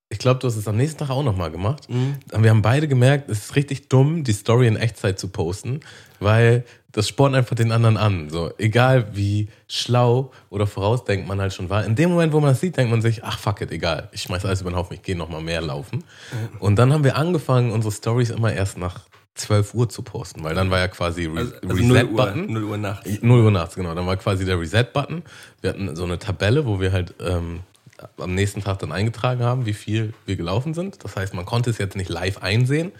[0.09, 1.89] ich glaube, du hast es am nächsten Tag auch nochmal gemacht.
[1.89, 2.17] Mhm.
[2.37, 5.81] Wir haben beide gemerkt, es ist richtig dumm, die Story in Echtzeit zu posten,
[6.19, 8.29] weil das spornt einfach den anderen an.
[8.29, 11.85] So, egal wie schlau oder vorausdenkt man halt schon war.
[11.85, 14.09] In dem Moment, wo man das sieht, denkt man sich, ach fuck it, egal.
[14.11, 15.97] Ich schmeiß alles über den Haufen, ich gehe nochmal mehr laufen.
[15.97, 16.57] Mhm.
[16.59, 19.01] Und dann haben wir angefangen, unsere Stories immer erst nach
[19.35, 22.51] 12 Uhr zu posten, weil dann war ja quasi Re also, also Reset-Button.
[22.51, 23.21] 0 Uhr nachts.
[23.21, 23.93] 0 Uhr nachts, genau.
[23.93, 25.23] Dann war quasi der Reset-Button.
[25.61, 27.59] Wir hatten so eine Tabelle, wo wir halt ähm,
[28.17, 31.03] am nächsten Tag dann eingetragen haben, wie viel wir gelaufen sind.
[31.03, 32.91] Das heißt, man konnte es jetzt nicht live einsehen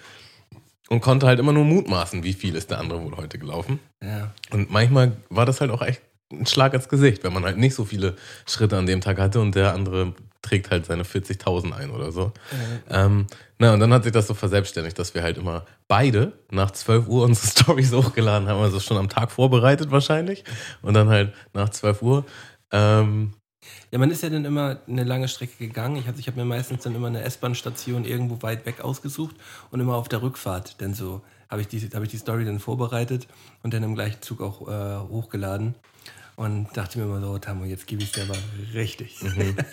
[0.89, 3.79] und konnte halt immer nur mutmaßen, wie viel ist der andere wohl heute gelaufen.
[4.01, 4.31] Ja.
[4.51, 7.75] Und manchmal war das halt auch echt ein Schlag ins Gesicht, wenn man halt nicht
[7.75, 11.89] so viele Schritte an dem Tag hatte und der andere trägt halt seine 40.000 ein
[11.89, 12.31] oder so.
[12.89, 13.05] Ja.
[13.05, 13.27] Ähm,
[13.59, 17.07] na, und dann hat sich das so verselbstständigt, dass wir halt immer beide nach 12
[17.07, 20.43] Uhr unsere Stories hochgeladen haben, also schon am Tag vorbereitet wahrscheinlich.
[20.81, 22.25] Und dann halt nach 12 Uhr
[22.71, 23.33] ähm,
[23.91, 25.97] ja, man ist ja dann immer eine lange Strecke gegangen.
[25.97, 29.35] Ich, also ich habe mir meistens dann immer eine S-Bahn-Station irgendwo weit weg ausgesucht
[29.71, 32.59] und immer auf der Rückfahrt dann so habe ich, die, hab ich die Story dann
[32.59, 33.27] vorbereitet
[33.63, 35.75] und dann im gleichen Zug auch äh, hochgeladen
[36.35, 38.37] und dachte mir immer so, Tamo, jetzt gebe ich es dir aber
[38.73, 39.21] richtig.
[39.23, 39.55] Mhm.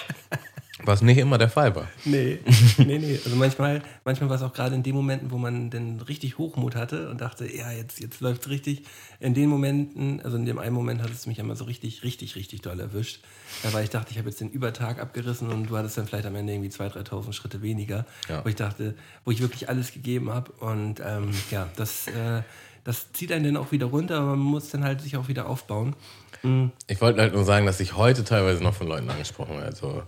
[0.82, 1.88] Was nicht immer der Fall war.
[2.04, 2.40] Nee,
[2.78, 3.20] nee, nee.
[3.24, 6.74] Also manchmal, manchmal war es auch gerade in den Momenten, wo man dann richtig Hochmut
[6.74, 8.82] hatte und dachte, ja, jetzt, jetzt läuft es richtig.
[9.20, 12.34] In den Momenten, also in dem einen Moment hat es mich einmal so richtig, richtig,
[12.34, 13.20] richtig doll erwischt.
[13.62, 16.26] Da war ich dachte, ich habe jetzt den Übertag abgerissen und du hattest dann vielleicht
[16.26, 18.04] am Ende irgendwie 2.000, 3.000 Schritte weniger.
[18.28, 18.44] Ja.
[18.44, 20.50] Wo ich dachte, wo ich wirklich alles gegeben habe.
[20.58, 22.42] Und ähm, ja, das, äh,
[22.82, 25.48] das zieht einen dann auch wieder runter, aber man muss dann halt sich auch wieder
[25.48, 25.94] aufbauen.
[26.42, 26.72] Mhm.
[26.88, 29.66] Ich wollte halt nur sagen, dass ich heute teilweise noch von Leuten angesprochen werde.
[29.66, 30.02] Also,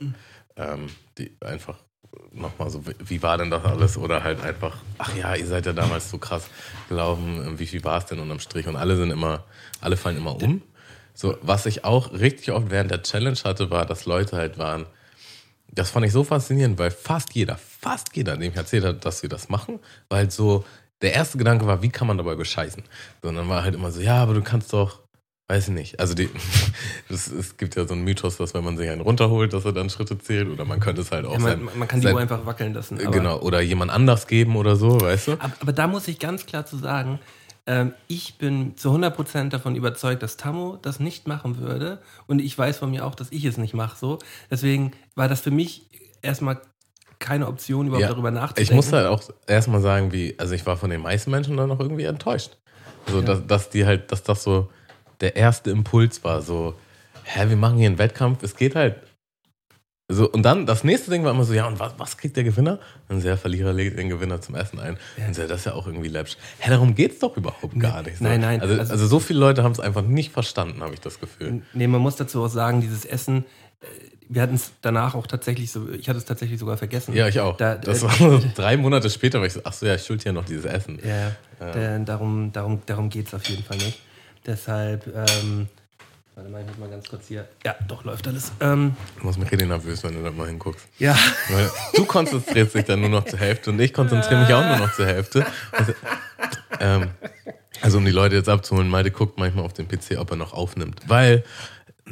[0.56, 0.86] ähm,
[1.18, 1.76] die einfach
[2.32, 3.96] nochmal so, wie- war denn das alles?
[3.98, 6.48] Oder halt einfach, ach ja, ihr seid ja damals so krass
[6.88, 8.66] gelaufen, ähm, wie viel war es denn unterm Strich?
[8.66, 9.44] Und alle sind immer,
[9.80, 10.62] alle fallen immer um.
[11.14, 14.86] So, was ich auch richtig oft während der Challenge hatte, war, dass Leute halt waren,
[15.72, 19.22] das fand ich so faszinierend, weil fast jeder, fast jeder, dem ich erzählt hat, dass
[19.22, 20.64] wir das machen, weil halt so,
[21.02, 22.82] der erste Gedanke war, wie kann man dabei bescheißen?
[23.22, 25.00] So, und dann war halt immer so, ja, aber du kannst doch,
[25.48, 26.00] weiß ich nicht.
[26.00, 26.28] Also die,
[27.08, 29.72] das, es gibt ja so einen Mythos, dass wenn man sich einen runterholt, dass er
[29.72, 32.06] dann Schritte zählt, oder man könnte es halt auch Ja, sein, man, man kann die
[32.06, 32.98] sein, Uhr einfach wackeln lassen.
[32.98, 35.32] genau, oder jemand anders geben oder so, weißt du?
[35.34, 37.20] Aber, aber da muss ich ganz klar zu sagen,
[37.66, 42.00] ähm, ich bin zu 100% davon überzeugt, dass Tammo das nicht machen würde.
[42.26, 44.18] Und ich weiß von mir auch, dass ich es nicht mache so.
[44.50, 45.86] Deswegen war das für mich
[46.22, 46.60] erstmal
[47.18, 48.62] keine Option, überhaupt Ja, darüber nachzudenken.
[48.70, 51.68] Ich muss halt auch erstmal sagen, wie, also ich war von den meisten Menschen dann
[51.68, 52.56] noch irgendwie enttäuscht.
[53.06, 54.68] Also, dass, dass die halt, dass das so
[55.20, 56.74] der erste Impuls war, so,
[57.24, 58.96] hä, wir machen hier einen Wettkampf, es geht halt.
[60.08, 62.44] So, und dann, das nächste Ding war immer so, ja, und was, was kriegt der
[62.44, 62.78] Gewinner?
[63.08, 64.96] Und der Verlierer legt den Gewinner zum Essen ein.
[65.26, 66.36] Und so, das ist ja auch irgendwie läppsch.
[66.60, 68.18] Hä, darum geht's doch überhaupt gar nicht.
[68.18, 68.24] So.
[68.24, 71.00] nein, nein, Also, also- also, so viele Leute haben es einfach nicht verstanden, habe ich
[71.00, 71.62] das Gefühl.
[71.72, 73.44] Nee, man muss dazu auch sagen, dieses Essen,
[73.80, 73.86] äh,
[74.28, 77.12] wir hatten es danach auch tatsächlich so, ich hatte es tatsächlich sogar vergessen.
[77.12, 77.56] Ja, ich auch.
[77.56, 80.04] Da, das äh, war so drei Monate später, weil ich so, ach so, ja, ich
[80.04, 81.00] schuld hier noch dieses Essen.
[81.04, 83.98] Ja, da- darum, darum, darum geht es auf jeden Fall nicht.
[84.46, 85.68] Deshalb, ähm,
[86.34, 87.48] warte mal, ich muss mal ganz kurz hier.
[87.64, 88.52] Ja, doch, läuft alles.
[88.60, 90.86] Ähm, Ich muss mich richtig nervös, wenn du da mal hinguckst.
[90.98, 91.16] ja.
[91.50, 94.86] Weil du konzentrierst dich dann nur noch zur Hälfte und ich konzentriere mich auch nur
[94.86, 95.44] noch zur Hälfte.
[95.72, 95.92] Also,
[96.80, 97.10] ähm,
[97.82, 100.52] also um die Leute jetzt abzuholen, Malte guckt manchmal auf den PC, ob er noch
[100.52, 101.00] aufnimmt.
[101.06, 101.44] Weil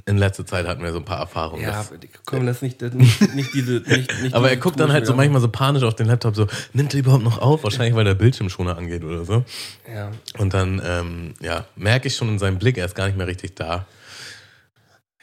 [0.07, 1.63] in letzter Zeit hatten wir so ein paar Erfahrungen.
[1.63, 1.85] Ja,
[2.27, 3.73] komm, das nicht, nicht, nicht diese.
[3.87, 6.47] Nicht, nicht aber er guckt dann halt so manchmal so panisch auf den Laptop, so,
[6.73, 7.65] nimmt er überhaupt noch auf?
[7.65, 9.45] Wahrscheinlich, weil der Bildschirmschoner angeht oder so.
[9.93, 10.11] Ja.
[10.39, 13.27] Und dann, ähm, ja, merke ich schon in seinem Blick, er ist gar nicht mehr
[13.27, 13.87] richtig da.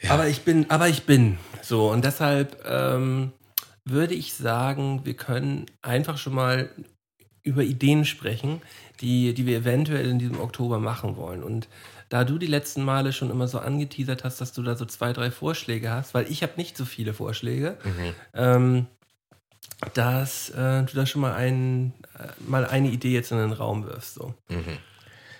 [0.08, 1.38] Aber ich bin, aber ich bin.
[1.62, 3.32] So, und deshalb ähm,
[3.84, 6.70] würde ich sagen, wir können einfach schon mal
[7.42, 8.62] über Ideen sprechen,
[9.00, 11.42] die, die wir eventuell in diesem Oktober machen wollen.
[11.42, 11.68] Und
[12.12, 15.14] da du die letzten Male schon immer so angeteasert hast, dass du da so zwei,
[15.14, 17.78] drei Vorschläge hast, weil ich habe nicht so viele Vorschläge,
[18.34, 18.86] ähm,
[19.94, 23.86] dass äh, du da schon mal, ein, äh, mal eine Idee jetzt in den Raum
[23.86, 24.14] wirfst.
[24.14, 24.34] So.
[24.50, 24.76] Mhm.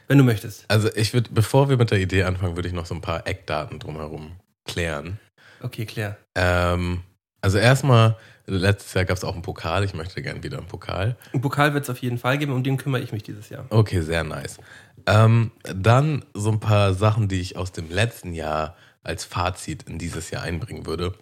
[0.09, 0.65] Wenn du möchtest.
[0.69, 3.27] Also ich würde, bevor wir mit der Idee anfangen, würde ich noch so ein paar
[3.27, 4.33] Eckdaten drumherum
[4.65, 5.19] klären.
[5.61, 6.17] Okay, Claire.
[6.35, 7.03] Ähm,
[7.43, 9.85] also erstmal, letztes Jahr gab es auch einen Pokal.
[9.85, 11.17] Ich möchte gerne wieder einen Pokal.
[11.33, 13.67] Einen Pokal wird es auf jeden Fall geben, um den kümmere ich mich dieses Jahr.
[13.71, 14.59] Okay, sehr nice.
[15.07, 19.99] Ähm, dann so ein paar Sachen, die ich aus dem letzten Jahr als Fazit in
[19.99, 21.15] dieses Jahr einbringen würde.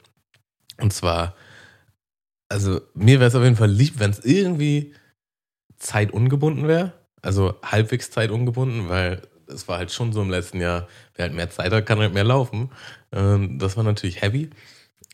[0.78, 1.34] Und zwar,
[2.48, 4.94] also mir wäre es auf jeden Fall lieb, wenn es irgendwie
[5.76, 6.92] zeitungebunden wäre.
[7.22, 11.50] Also halbwegs zeitungebunden, weil es war halt schon so im letzten Jahr, wer halt mehr
[11.50, 12.70] Zeit hat, kann halt mehr laufen.
[13.12, 14.50] Ähm, das war natürlich heavy.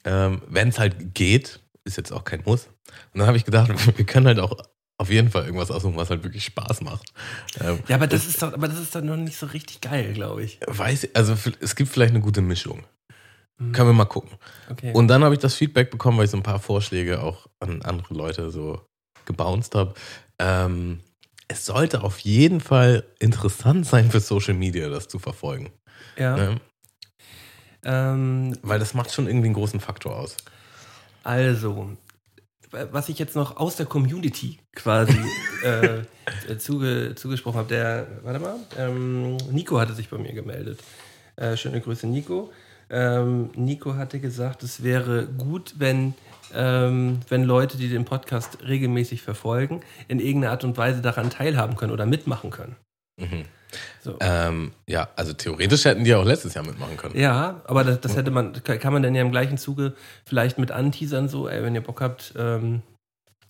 [0.05, 2.69] Ähm, wenn es halt geht, ist jetzt auch kein Muss.
[3.13, 4.57] Und dann habe ich gedacht, wir können halt auch
[4.99, 7.13] auf jeden Fall irgendwas aussuchen, was halt wirklich Spaß macht.
[7.61, 10.13] Ähm, Ja, aber das ist doch, aber das ist doch noch nicht so richtig geil,
[10.15, 10.59] glaube ich.
[10.67, 12.85] weiß ich, also es gibt vielleicht eine gute Mischung.
[13.59, 14.31] Hm, Können wir mal gucken.
[14.71, 14.93] Okay.
[14.93, 17.83] Und dann habe ich das Feedback bekommen, weil ich so ein paar Vorschläge auch an
[17.83, 18.81] andere Leute so
[19.27, 19.95] gebounced habe.
[20.39, 21.01] Ähm,
[21.49, 25.73] es sollte auf jeden Fall interessant sein für Social Media, das zu verfolgen.
[26.17, 26.37] ja.
[26.37, 26.61] Ne?
[27.85, 30.37] Ähm, Weil das macht schon irgendwie einen großen Faktor aus.
[31.23, 31.97] also,
[32.91, 35.19] was ich jetzt noch aus der Community quasi
[35.65, 35.99] äh,
[36.49, 40.81] äh, zuge, zugesprochen habe, der, warte mal, ähm, Nico hatte sich bei mir gemeldet.
[41.37, 42.51] Äh, schöne Grüße, Nico.
[42.89, 46.15] Ähm, Nico hatte gesagt, es wäre gut, wenn,
[46.55, 51.77] ähm, wenn Leute, die den Podcast regelmäßig verfolgen, in irgendeiner Art und Weise daran teilhaben
[51.77, 52.77] können oder mitmachen können.
[53.17, 53.45] Mhm.
[54.01, 54.17] So.
[54.21, 57.19] Ähm, ja, also theoretisch hätten die auch letztes Jahr mitmachen können.
[57.19, 60.71] Ja, aber das, das hätte man, kann man dann ja im gleichen Zuge vielleicht mit
[60.71, 62.83] anteasern, so, ey, wenn ihr Bock habt, ähm,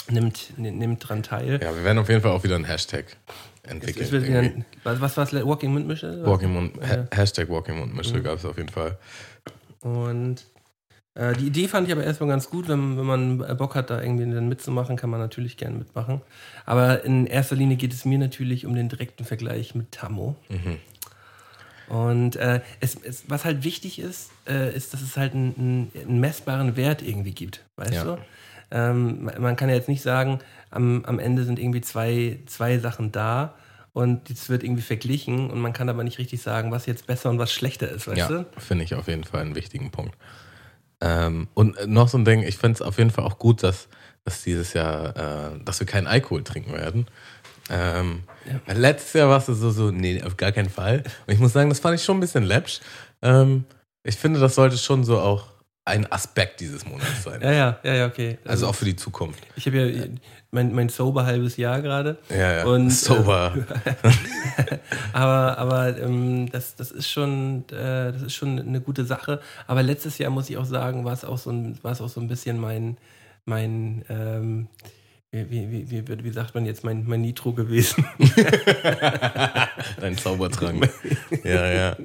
[0.08, 1.60] nimmt, nimmt dran teil.
[1.62, 3.16] Ja, wir werden auf jeden Fall auch wieder einen Hashtag
[3.64, 4.22] entwickeln.
[4.24, 5.46] wieder was, was war es?
[5.46, 6.24] Walking Mundmische?
[6.24, 6.88] Walking Mund, Ja.
[6.88, 8.22] Ha- Hashtag Walking Mundmische Mhm.
[8.22, 8.96] gab es auf jeden Fall.
[9.80, 10.44] Und
[11.16, 14.00] äh, die Idee fand ich aber erstmal ganz gut, wenn, wenn man Bock hat, da
[14.02, 16.20] irgendwie dann mitzumachen, kann man natürlich gerne mitmachen.
[16.66, 20.36] Aber in erster Linie geht es mir natürlich um den direkten Vergleich mit Tammo.
[20.48, 20.78] Mhm.
[21.88, 26.20] Und äh, es, es, was halt wichtig ist, äh, ist, dass es halt einen, einen,
[26.20, 27.64] messbaren Wert irgendwie gibt.
[27.76, 28.04] Weißt ja.
[28.04, 28.18] du?
[28.72, 33.12] Ähm, man kann ja jetzt nicht sagen, am, am Ende sind irgendwie zwei, zwei Sachen
[33.12, 33.54] da
[33.92, 37.30] und es wird irgendwie verglichen und man kann aber nicht richtig sagen, was jetzt besser
[37.30, 38.46] und was schlechter ist, weißt ja, du?
[38.58, 40.16] finde ich auf jeden Fall einen wichtigen Punkt.
[41.00, 43.88] Ähm, und noch so ein Ding, ich finde es auf jeden Fall auch gut, dass,
[44.24, 45.16] dass dieses Jahr,
[45.54, 47.06] äh, dass wir keinen Alkohol trinken werden.
[47.68, 48.72] Ähm, ja.
[48.74, 51.02] Letztes Jahr warst du so, so, nee, auf gar keinen Fall.
[51.26, 52.80] Und ich muss sagen, das fand ich schon ein bisschen läppsch.
[53.22, 53.64] Ähm,
[54.04, 55.48] ich finde, das sollte schon so auch
[55.86, 57.40] ein Aspekt dieses Monats sein.
[57.40, 58.38] Ja, ja, ja, ja, okay.
[58.44, 59.46] Also, also auch für die Zukunft.
[59.54, 60.04] Ich habe ja
[60.50, 62.18] mein, mein sober halbes Jahr gerade.
[62.28, 62.64] Ja, ja.
[62.64, 63.54] Und, sober.
[63.84, 64.78] Äh,
[65.12, 69.40] aber aber ähm, das, das, ist schon, äh, das ist schon eine gute Sache.
[69.68, 72.08] Aber letztes Jahr, muss ich auch sagen, war es auch so ein, war es auch
[72.08, 72.96] so ein bisschen mein,
[73.44, 74.66] mein ähm,
[75.32, 78.04] wie, wie, wie, wie, sagt man jetzt, mein, mein Nitro gewesen.
[80.00, 80.88] Dein Zaubertrank.
[81.44, 81.96] ja, ja.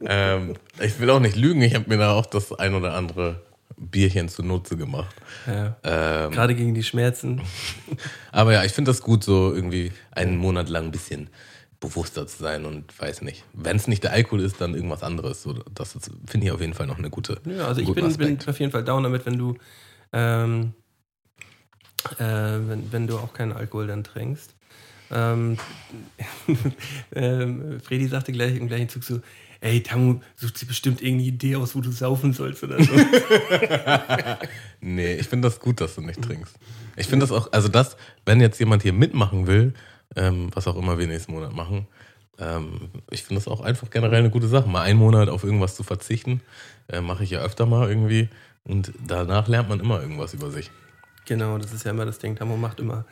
[0.00, 3.42] Ähm, ich will auch nicht lügen, ich habe mir da auch das ein oder andere
[3.76, 5.14] Bierchen zunutze gemacht.
[5.46, 5.76] Ja.
[5.82, 7.42] Ähm, Gerade gegen die Schmerzen.
[8.32, 11.28] Aber ja, ich finde das gut, so irgendwie einen Monat lang ein bisschen
[11.80, 13.44] bewusster zu sein und weiß nicht.
[13.52, 15.42] Wenn es nicht der Alkohol ist, dann irgendwas anderes.
[15.42, 17.40] So, das finde ich auf jeden Fall noch eine gute.
[17.44, 19.56] Ja, also ich bin, bin, auf jeden Fall down damit, wenn du
[20.12, 20.74] ähm,
[22.18, 24.54] äh, wenn, wenn du auch keinen Alkohol dann trinkst.
[25.10, 25.58] Ähm,
[27.14, 29.20] ähm, Fredi sagte gleich im gleichen Zug so,
[29.60, 32.92] ey, Tamu, sucht sich bestimmt irgendeine Idee aus, wo du saufen sollst oder so.
[34.80, 36.56] nee, ich finde das gut, dass du nicht trinkst.
[36.96, 39.74] Ich finde das auch, also das, wenn jetzt jemand hier mitmachen will,
[40.16, 41.86] ähm, was auch immer wir nächsten Monat machen,
[42.38, 44.68] ähm, ich finde das auch einfach generell eine gute Sache.
[44.68, 46.40] Mal einen Monat auf irgendwas zu verzichten,
[46.88, 48.28] äh, mache ich ja öfter mal irgendwie.
[48.64, 50.70] Und danach lernt man immer irgendwas über sich.
[51.24, 52.36] Genau, das ist ja immer das Ding.
[52.36, 53.04] Tamo macht immer.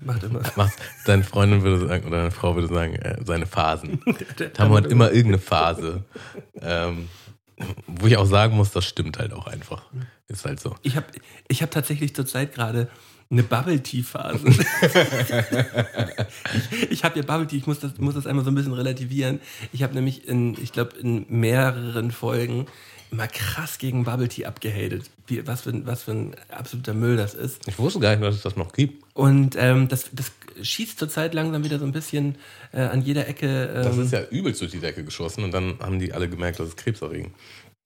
[0.00, 0.42] Macht immer.
[1.06, 4.02] deine Freundin würde sagen, oder deine Frau würde sagen, äh, seine Phasen.
[4.54, 6.04] Tamo hat immer irgendeine Phase.
[6.60, 7.08] Ähm,
[7.86, 9.84] wo ich auch sagen muss, das stimmt halt auch einfach.
[10.26, 10.74] Ist halt so.
[10.82, 11.06] Ich habe
[11.48, 12.88] ich hab tatsächlich zurzeit gerade
[13.30, 14.46] eine Bubble Tea Phase.
[16.80, 18.74] ich ich habe ja Bubble Tea, ich muss das, muss das einmal so ein bisschen
[18.74, 19.40] relativieren.
[19.72, 22.66] Ich habe nämlich in, ich glaube, in mehreren Folgen
[23.12, 25.10] immer krass gegen Bubble Tea abgehatet.
[25.26, 27.68] Wie, was, für, was für ein absoluter Müll das ist.
[27.68, 29.04] Ich wusste gar nicht, dass es das noch gibt.
[29.14, 32.36] Und ähm, das, das schießt zurzeit langsam wieder so ein bisschen
[32.72, 33.66] äh, an jeder Ecke.
[33.66, 36.58] Ähm, das ist ja übelst durch die Decke geschossen und dann haben die alle gemerkt,
[36.58, 37.34] dass es krebserregend.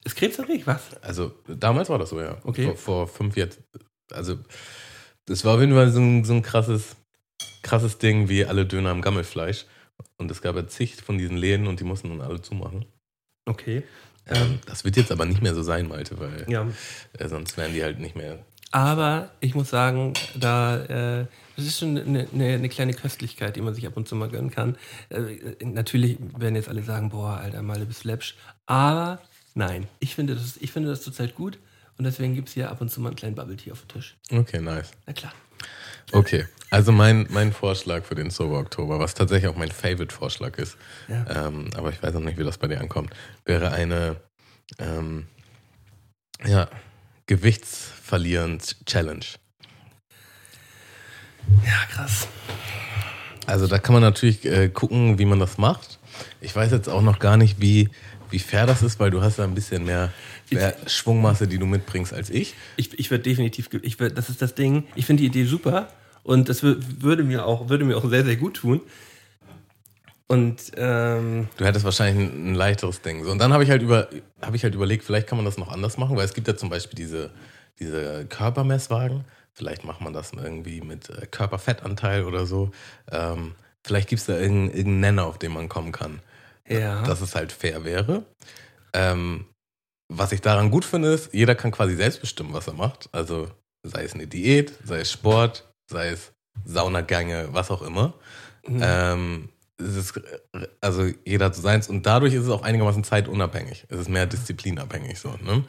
[0.05, 0.65] Ist krebserregend?
[0.65, 0.95] Was?
[1.01, 2.37] Also damals war das so, ja.
[2.43, 2.65] Okay.
[2.65, 3.59] Vor, vor fünf jetzt.
[4.11, 4.37] Also
[5.25, 6.95] das war auf jeden Fall so ein, so ein krasses,
[7.63, 9.65] krasses Ding wie alle Döner am Gammelfleisch.
[10.17, 12.85] Und es gab ja zig von diesen Läden und die mussten dann alle zumachen.
[13.45, 13.83] Okay.
[14.29, 16.67] Ähm, das wird jetzt aber nicht mehr so sein, Malte, weil ja.
[17.17, 18.39] äh, sonst wären die halt nicht mehr.
[18.71, 21.25] Aber ich muss sagen, da äh,
[21.57, 24.29] das ist schon eine, eine, eine, kleine Köstlichkeit, die man sich ab und zu mal
[24.29, 24.77] gönnen kann.
[25.09, 28.35] Äh, natürlich werden jetzt alle sagen, boah, Alter, mal bist läppsch.
[28.67, 29.19] Aber
[29.55, 31.57] nein, ich finde das, ich finde das zurzeit gut
[31.97, 33.87] und deswegen gibt es hier ab und zu mal einen kleinen Bubble Tea auf dem
[33.87, 34.15] Tisch.
[34.31, 34.91] Okay, nice.
[35.07, 35.33] Na klar.
[36.11, 40.77] Okay, also mein, mein Vorschlag für den Sober Oktober, was tatsächlich auch mein Favorite-Vorschlag ist,
[41.07, 41.47] ja.
[41.47, 43.13] ähm, aber ich weiß noch nicht, wie das bei dir ankommt,
[43.45, 44.17] wäre eine
[44.79, 45.27] ähm,
[46.45, 46.67] ja,
[47.27, 49.25] Gewichtsverlieren-Challenge.
[51.65, 52.27] Ja, krass.
[53.45, 55.99] Also da kann man natürlich äh, gucken, wie man das macht.
[56.41, 57.89] Ich weiß jetzt auch noch gar nicht, wie,
[58.29, 60.11] wie fair das ist, weil du hast da ein bisschen mehr,
[60.51, 62.55] mehr Schwungmasse, die du mitbringst als ich.
[62.75, 64.85] Ich, ich würde definitiv, ich würd, das ist das Ding.
[64.95, 65.89] Ich finde die Idee super
[66.23, 68.81] und das würde mir auch, würde mir auch sehr, sehr gut tun.
[70.27, 73.23] Und ähm, du hättest wahrscheinlich ein, ein leichteres Ding.
[73.23, 74.09] So, und dann habe ich halt über,
[74.41, 76.57] habe ich halt überlegt, vielleicht kann man das noch anders machen, weil es gibt ja
[76.57, 77.31] zum Beispiel diese,
[77.79, 79.23] diese Körpermesswagen.
[79.53, 82.71] Vielleicht macht man das irgendwie mit äh, Körperfettanteil oder so.
[83.09, 86.19] Ähm, vielleicht gibt es da irgendeinen, irgendeinen Nenner, auf den man kommen kann.
[86.67, 87.03] Ja.
[87.03, 88.25] Dass es halt fair wäre.
[88.91, 89.45] Ähm,
[90.09, 93.09] was ich daran gut finde, ist, jeder kann quasi selbst bestimmen, was er macht.
[93.11, 93.49] Also
[93.83, 96.33] sei es eine Diät, sei es Sport, sei es
[96.65, 98.13] Saunagänge, was auch immer.
[98.65, 98.79] Mhm.
[98.81, 100.19] Ähm, ist,
[100.81, 103.85] also jeder hat so seins und dadurch ist es auch einigermaßen zeitunabhängig.
[103.89, 105.29] Es ist mehr disziplinabhängig so.
[105.43, 105.63] Ne?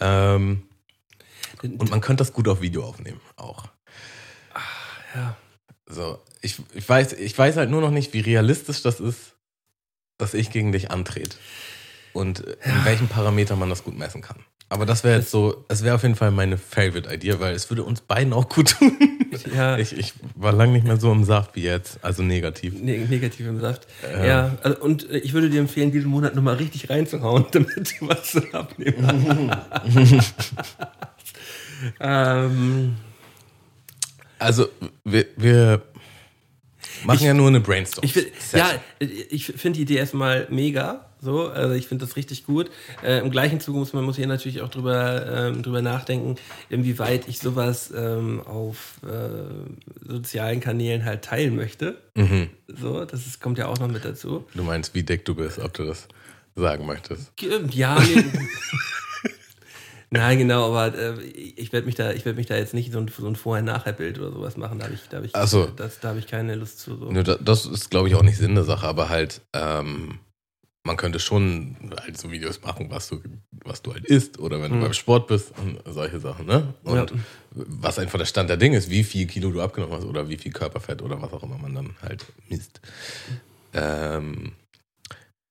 [0.00, 0.34] Ja.
[0.34, 0.62] Ähm,
[1.62, 3.66] und man könnte das gut auf Video aufnehmen auch.
[4.54, 5.36] Ach, ja.
[5.86, 9.36] So, ich, ich, weiß, ich weiß halt nur noch nicht, wie realistisch das ist,
[10.16, 11.36] dass ich gegen dich antrete.
[12.12, 12.84] Und in ja.
[12.84, 14.36] welchen Parametern man das gut messen kann.
[14.68, 17.84] Aber das wäre jetzt so, es wäre auf jeden Fall meine Favorite-Idee, weil es würde
[17.84, 18.96] uns beiden auch gut tun.
[19.54, 19.76] Ja.
[19.76, 22.74] Ich, ich war lange nicht mehr so im Saft wie jetzt, also negativ.
[22.80, 23.86] Ne negativ im Saft.
[24.02, 24.24] Ähm.
[24.24, 28.08] Ja, also, und äh, ich würde dir empfehlen, diesen Monat nochmal richtig reinzuhauen, damit du
[28.08, 29.54] was abnehmen
[32.00, 32.96] ähm.
[34.38, 34.68] Also,
[35.04, 35.82] wir, wir
[37.04, 38.04] Machen Ich- ja nur eine Brainstorm.
[38.04, 38.14] Ich
[38.52, 41.06] ja, ich finde die Idee erstmal mega.
[41.24, 42.68] So, also ich finde das richtig gut.
[43.04, 46.34] Äh, Im gleichen Zuge muss man muss hier natürlich auch drüber, ähm, drüber nachdenken,
[46.68, 51.96] inwieweit ich sowas ähm, auf äh, sozialen Kanälen halt teilen möchte.
[52.16, 52.50] Mhm.
[52.66, 54.44] So, das ist, kommt ja auch noch mit dazu.
[54.54, 56.08] Du meinst, wie dick du bist, ob du das
[56.56, 57.36] sagen möchtest.
[57.36, 58.24] Ge- Ja, nee.
[60.14, 62.98] Nein, genau, aber äh, ich werde mich da, ich werde mich da jetzt nicht so
[62.98, 64.78] ein, so ein Vorher-Nachher-Bild oder sowas machen.
[64.78, 65.66] Da habe ich, da habe ich, so.
[65.66, 66.98] das, da habe ich keine Lust zu.
[66.98, 67.10] So.
[67.10, 70.18] Nö, da- Das ist, glaube ich, auch nicht Sinn der Sache, aber halt, ähm,
[70.84, 73.20] man könnte schon halt so Videos machen, was du,
[73.64, 74.76] was du halt isst oder wenn Mhm.
[74.80, 76.74] du beim Sport bist und solche Sachen, ne?
[76.82, 77.16] Und Ja.
[77.52, 80.38] was einfach der Stand der Dinge ist, wie viel Kilo du abgenommen hast oder wie
[80.38, 82.80] viel Körperfett oder was auch immer man dann halt misst.
[83.74, 84.52] Ähm,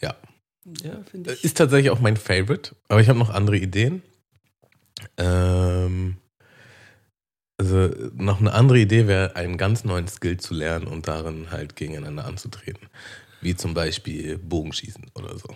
[0.02, 0.16] ja,
[0.84, 1.44] Ja, finde ich.
[1.44, 4.02] ist tatsächlich auch mein Favorite, aber ich habe noch andere Ideen.
[5.18, 6.18] Ähm,
[7.60, 11.76] also noch eine andere Idee wäre, einen ganz neuen Skill zu lernen und darin halt
[11.76, 12.88] gegeneinander anzutreten.
[13.42, 15.56] Wie zum Beispiel Bogenschießen oder so.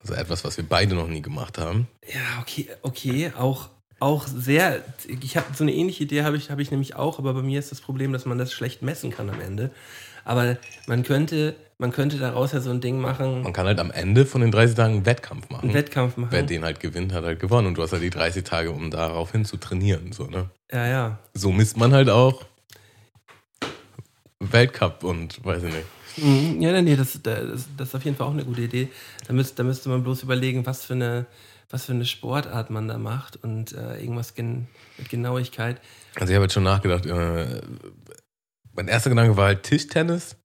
[0.00, 1.88] Also etwas, was wir beide noch nie gemacht haben.
[2.06, 4.84] Ja, okay, okay, auch, auch sehr.
[5.08, 7.58] Ich habe so eine ähnliche Idee habe ich, habe ich nämlich auch, aber bei mir
[7.58, 9.70] ist das Problem, dass man das schlecht messen kann am Ende.
[10.24, 13.90] Aber man könnte, man könnte daraus ja so ein Ding machen, Man kann halt am
[13.90, 15.64] Ende von den 30 Tagen einen Wettkampf machen.
[15.64, 16.32] einen Wettkampf machen.
[16.32, 17.66] Wer den halt gewinnt, hat halt gewonnen.
[17.66, 20.12] Und du hast halt die 30 Tage, um darauf hin zu trainieren.
[20.12, 20.50] So, ne?
[20.70, 21.18] ja, ja.
[21.34, 22.44] so misst man halt auch
[24.40, 25.86] Weltcup und weiß ich nicht.
[26.20, 28.88] Mhm, Ja, nee, das, das, das ist auf jeden Fall auch eine gute Idee.
[29.26, 31.26] Da müsste, da müsste man bloß überlegen, was für eine,
[31.70, 35.80] was für eine Sportart man da macht und äh, irgendwas gen, mit Genauigkeit.
[36.18, 37.60] Also ich habe jetzt schon nachgedacht, äh,
[38.74, 40.36] mein erster Gedanke war halt Tischtennis.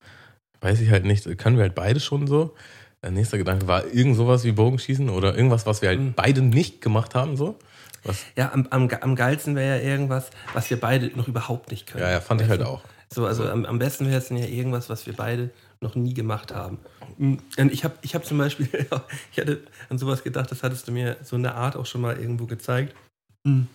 [0.62, 2.55] Weiß ich halt nicht, können wir halt beide schon so.
[3.01, 6.13] Der nächste Gedanke war irgend sowas wie Bogenschießen oder irgendwas, was wir halt Mhm.
[6.13, 7.59] beide nicht gemacht haben, so.
[8.05, 11.86] Was, Ja, am, am, am geilsten wäre ja irgendwas, was wir beide noch überhaupt nicht
[11.88, 12.03] können.
[12.03, 12.81] ja, ja, fand ich halt auch.
[13.13, 16.13] So, also am, am besten wäre es dann ja irgendwas, was wir beide noch nie
[16.13, 16.80] gemacht haben.
[17.17, 17.39] Mhm.
[17.58, 18.67] Und ich habe ich hab zum Beispiel,
[19.32, 22.17] ich hatte an sowas gedacht, das hattest du mir so eine Art auch schon mal
[22.17, 22.95] irgendwo gezeigt.
[23.43, 23.67] Mhm.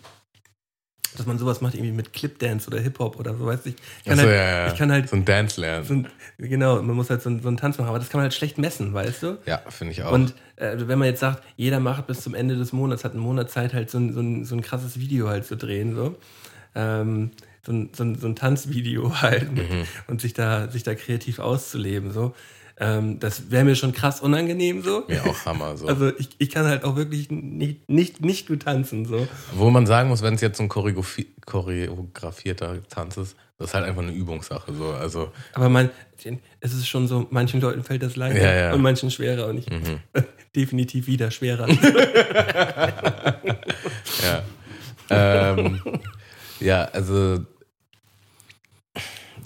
[1.17, 3.71] Dass man sowas macht, irgendwie mit Clipdance oder Hip-Hop oder so, weißt du.
[3.71, 4.73] Ich kann, Achso, halt, ja, ja.
[4.73, 5.85] ich kann halt so ein Dance lernen.
[5.87, 8.19] so ein, genau, man muss halt so, ein- so einen Tanz machen, aber das kann
[8.19, 9.39] man halt schlecht messen, weißt du?
[9.47, 10.13] ja, finde ich auch.
[10.13, 13.23] Und äh, wenn man jetzt sagt, jeder macht bis zum Ende des Monats, hat einen
[13.23, 16.17] Monat Zeit, halt so ein, so ein, so ein krasses Video halt zu drehen, so.
[16.75, 17.31] Ähm,
[17.69, 19.67] so, ein, so, ein, so ein Tanzvideo halt mit,
[20.07, 22.35] und sich da, sich da kreativ auszuleben, so.
[22.81, 25.05] Ähm, das wäre mir schon krass unangenehm, so.
[25.09, 25.77] Mir auch Hammer.
[25.77, 25.89] So.
[25.89, 29.27] Also ich, ich kann halt auch wirklich nicht, nicht, nicht gut tanzen, so.
[29.53, 33.75] Wo man sagen muss, wenn es jetzt so ein choreografi choreografierter Tanz ist, das ist
[33.75, 34.73] halt einfach eine Übungssache.
[34.73, 34.93] So.
[34.93, 35.91] Also, Aber man,
[36.61, 38.73] es ist schon so, manchen Leuten fällt das leichter Ja, ja.
[38.75, 40.01] und manchen schwerer und ich mhm.
[40.55, 41.67] definitiv wieder schwerer.
[44.21, 44.43] Ja.
[45.11, 45.81] ähm,
[46.61, 47.45] ja, also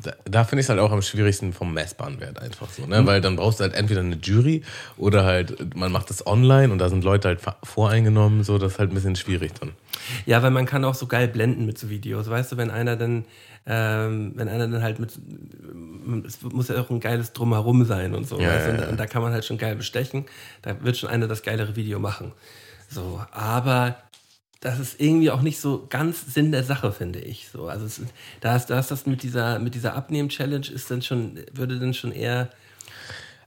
[0.02, 3.06] da, da finde ich es halt auch am schwierigsten vom messbaren Wert einfach so, ne?
[3.06, 4.62] Weil dann brauchst du halt entweder eine Jury
[4.96, 8.78] oder halt man macht das online und da sind Leute halt voreingenommen, so das ist
[8.78, 9.72] halt ein bisschen schwierig dann.
[10.26, 12.28] Ja, weil man kann auch so geil blenden mit so Videos.
[12.28, 13.24] Weißt du, wenn einer dann,
[13.66, 15.12] ähm, wenn einer dann halt mit,
[16.26, 18.40] es muss ja auch ein geiles Drumherum sein und so.
[18.40, 18.68] Ja, weißt du?
[18.68, 18.88] ja, Und, ja.
[18.88, 20.26] und da kann man halt schon geil bestechen.
[20.62, 22.32] Da wird schon einer das geilere Video machen.
[22.88, 23.96] So, aber
[24.62, 27.48] das ist irgendwie auch nicht so ganz Sinn der Sache, finde ich.
[27.52, 28.00] So, also es,
[28.40, 31.92] da ist, da ist das mit dieser, mit dieser Abnehmen-Challenge ist dann schon, würde dann
[31.92, 32.48] schon eher,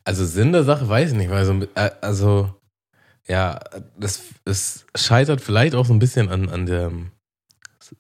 [0.04, 2.54] Also Sinn der Sache weiß ich nicht, weil so, äh, also
[3.28, 3.60] ja,
[3.98, 6.92] das, es scheitert vielleicht auch so ein bisschen an, an der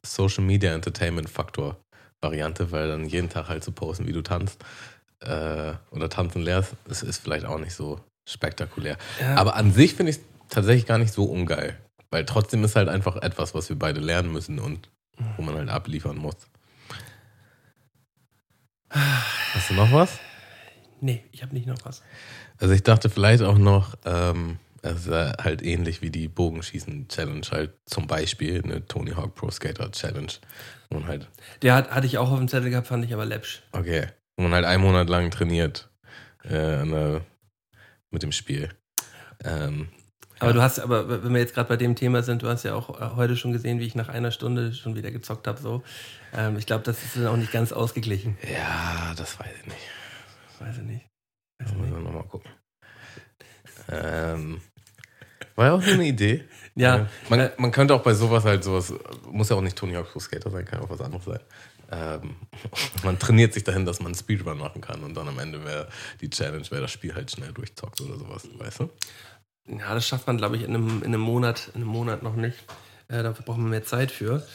[0.05, 1.77] Social Media Entertainment Faktor
[2.21, 4.61] Variante, weil dann jeden Tag halt zu posten, wie du tanzt
[5.21, 8.97] äh, oder tanzen lehrst, das ist vielleicht auch nicht so spektakulär.
[9.21, 9.35] Ja.
[9.35, 11.77] Aber an sich finde ich es tatsächlich gar nicht so ungeil,
[12.15, 14.89] weil trotzdem ist halt einfach etwas, was wir beide lernen müssen und
[15.35, 16.37] wo man halt abliefern muss.
[18.89, 20.17] Hast du noch was?
[21.01, 22.01] nee, ich habe nicht noch was.
[22.57, 27.73] Also ich dachte vielleicht auch noch, ähm, es ist halt ähnlich wie die Bogenschießen-Challenge, halt
[27.85, 30.31] zum Beispiel eine Tony Hawk Pro Skater Challenge.
[30.89, 31.27] Man halt,
[31.63, 33.61] Der hat, hatte ich auch auf dem Zettel gehabt, fand ich aber läppsch.
[33.73, 35.89] okay, wo man halt einen Monat lang trainiert
[36.45, 36.49] äh,
[36.85, 37.25] der-
[38.09, 38.69] mit dem Spiel.
[39.43, 39.89] Ähm,
[40.45, 42.73] Aber du hast, aber wenn wir jetzt gerade bei dem Thema sind, du hast ja
[42.75, 45.59] auch äh, heute schon gesehen, wie ich nach einer Stunde schon wieder gezockt habe.
[45.61, 45.83] So,
[46.33, 48.37] ähm, ich glaube, das ist dann auch nicht ganz ausgeglichen.
[48.51, 49.77] ja, das weiß ich nicht.
[50.59, 51.05] Weiß ich nicht.
[51.59, 51.93] Da Weiß ich muss nicht.
[51.95, 52.51] man nochmal gucken.
[53.89, 54.61] Ähm,
[55.55, 56.43] war ja auch so eine Idee.
[56.77, 58.93] Ja, Äh, man, äh, man könnte auch bei sowas halt sowas,
[59.31, 61.39] muss ja auch nicht Tony Hawk Pro Skater sein, kann auch was anderes sein.
[61.89, 62.35] Ähm,
[63.05, 65.87] man trainiert sich dahin, dass man einen Speedrun machen kann und dann am Ende wäre
[66.19, 68.89] die Challenge, wer das Spiel halt schnell durchzockt oder sowas, weißt du?
[69.67, 72.35] Ja, das schafft man, glaube ich, in einem, in einem Monat, in einem Monat noch
[72.35, 72.57] nicht.
[73.07, 74.45] Äh, dafür braucht man mehr Zeit für.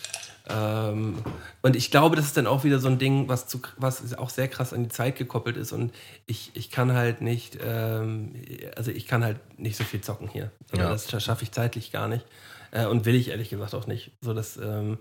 [0.48, 1.18] Ähm,
[1.62, 4.30] und ich glaube, das ist dann auch wieder so ein Ding, was, zu, was auch
[4.30, 5.72] sehr krass an die Zeit gekoppelt ist.
[5.72, 5.92] Und
[6.26, 8.34] ich, ich kann halt nicht, ähm,
[8.76, 10.50] also ich kann halt nicht so viel zocken hier.
[10.76, 10.90] Ja.
[10.90, 12.24] Das schaffe ich zeitlich gar nicht.
[12.72, 14.12] Äh, und will ich ehrlich gesagt auch nicht.
[14.20, 14.98] So dass, ähm,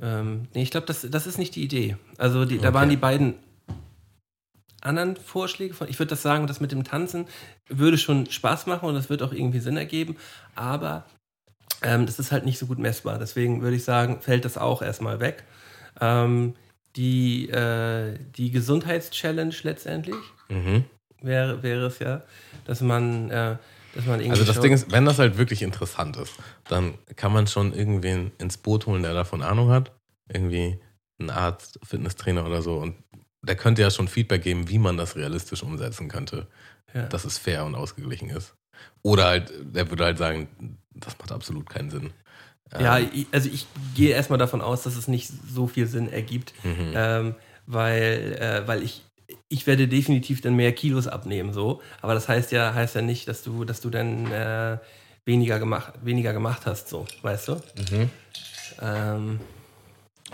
[0.00, 1.96] ähm, nee, ich glaube, das, das ist nicht die Idee.
[2.18, 2.64] Also die, okay.
[2.64, 3.34] da waren die beiden
[4.80, 5.88] anderen Vorschläge von.
[5.88, 7.26] Ich würde das sagen, das mit dem Tanzen
[7.68, 10.16] würde schon Spaß machen und das wird auch irgendwie Sinn ergeben.
[10.54, 11.04] Aber
[11.82, 13.18] ähm, das ist halt nicht so gut messbar.
[13.18, 15.44] Deswegen würde ich sagen, fällt das auch erstmal weg.
[16.00, 16.54] Ähm,
[16.96, 20.16] die äh, die Gesundheitschallenge letztendlich
[20.48, 20.84] mhm.
[21.20, 22.22] wäre, wäre es ja,
[22.64, 23.56] dass man, äh,
[23.94, 24.40] dass man irgendwie.
[24.40, 26.34] Also das Ding ist, wenn das halt wirklich interessant ist,
[26.68, 29.92] dann kann man schon irgendwen ins Boot holen, der davon Ahnung hat.
[30.28, 30.80] Irgendwie
[31.20, 32.76] ein Arzt, Fitnesstrainer oder so.
[32.76, 32.94] Und
[33.42, 36.46] der könnte ja schon Feedback geben, wie man das realistisch umsetzen könnte.
[36.94, 37.04] Ja.
[37.06, 38.54] Dass es fair und ausgeglichen ist.
[39.02, 42.12] Oder halt, der würde halt sagen, das macht absolut keinen Sinn.
[42.78, 46.52] Ja, ähm, also ich gehe erstmal davon aus, dass es nicht so viel Sinn ergibt,
[46.62, 46.92] mhm.
[46.94, 47.34] ähm,
[47.66, 49.04] weil, äh, weil ich,
[49.48, 51.82] ich werde definitiv dann mehr Kilos abnehmen, so.
[52.00, 54.78] Aber das heißt ja, heißt ja nicht, dass du, dass du dann äh,
[55.24, 57.54] weniger, gemacht, weniger gemacht hast, so, weißt du?
[57.54, 58.10] Mhm.
[58.80, 59.40] Ähm,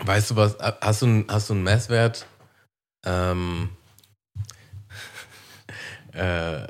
[0.03, 2.25] weißt du was, hast du, hast du einen Messwert?
[3.07, 3.69] Ähm,
[6.11, 6.67] äh,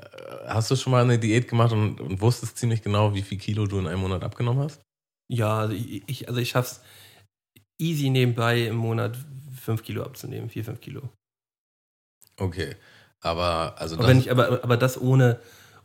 [0.48, 3.66] hast du schon mal eine Diät gemacht und, und, wusstest ziemlich genau, wie viel Kilo
[3.66, 4.82] du in einem Monat abgenommen hast?
[5.30, 6.82] Ja, also ich, also ich schaff's
[7.80, 9.18] easy nebenbei im Monat
[9.60, 11.10] 5 Kilo abzunehmen, 4, 5 Kilo.
[12.40, 12.76] Okay.
[13.22, 15.40] Aber also aber, ich, aber, aber das ohne,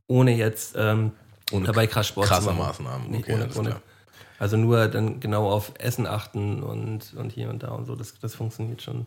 [0.07, 1.13] ohne jetzt ähm,
[1.51, 2.85] ohne dabei krass Sport krasse zu machen.
[2.85, 3.15] Maßnahmen.
[3.17, 3.83] Okay, ohne, ohne,
[4.39, 7.97] also nur dann genau auf Essen achten und, und hier und da und so.
[7.97, 9.07] Das, das funktioniert schon.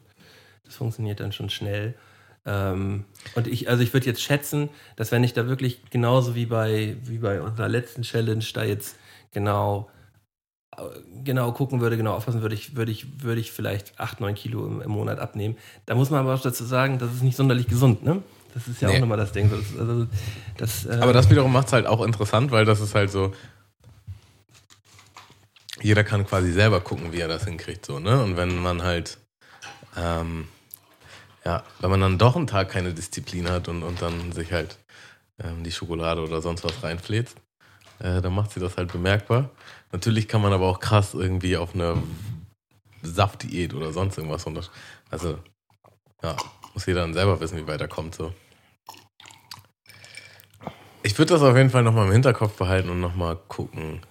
[0.65, 1.95] Das funktioniert dann schon schnell.
[2.45, 6.45] Ähm, und ich, also ich würde jetzt schätzen, dass wenn ich da wirklich genauso wie
[6.45, 8.97] bei, wie bei unserer letzten Challenge da jetzt
[9.31, 9.89] genau,
[11.23, 14.65] genau gucken würde, genau aufpassen würde, ich, würde ich, würde ich vielleicht 8, 9 Kilo
[14.67, 15.57] im, im Monat abnehmen.
[15.85, 18.21] Da muss man aber auch dazu sagen, das ist nicht sonderlich gesund, ne?
[18.53, 18.95] Das ist ja nee.
[18.95, 19.49] auch nochmal das Ding.
[19.49, 20.07] Das, also,
[20.57, 23.33] das, äh aber das wiederum macht es halt auch interessant, weil das ist halt so,
[25.81, 28.23] jeder kann quasi selber gucken, wie er das hinkriegt, so, ne?
[28.23, 29.17] Und wenn man halt,
[29.97, 30.47] ähm,
[31.45, 34.77] ja, wenn man dann doch einen Tag keine Disziplin hat und, und dann sich halt
[35.43, 37.37] ähm, die Schokolade oder sonst was reinfläzt,
[37.99, 39.51] äh, dann macht sie das halt bemerkbar.
[39.91, 42.01] Natürlich kann man aber auch krass irgendwie auf eine
[43.03, 44.45] Saftdiät oder sonst irgendwas.
[44.45, 44.69] Und
[45.11, 45.37] also,
[46.23, 46.35] ja,
[46.73, 48.15] muss jeder dann selber wissen, wie weit er kommt.
[48.15, 48.33] So.
[51.03, 54.01] Ich würde das auf jeden Fall nochmal im Hinterkopf behalten und nochmal gucken,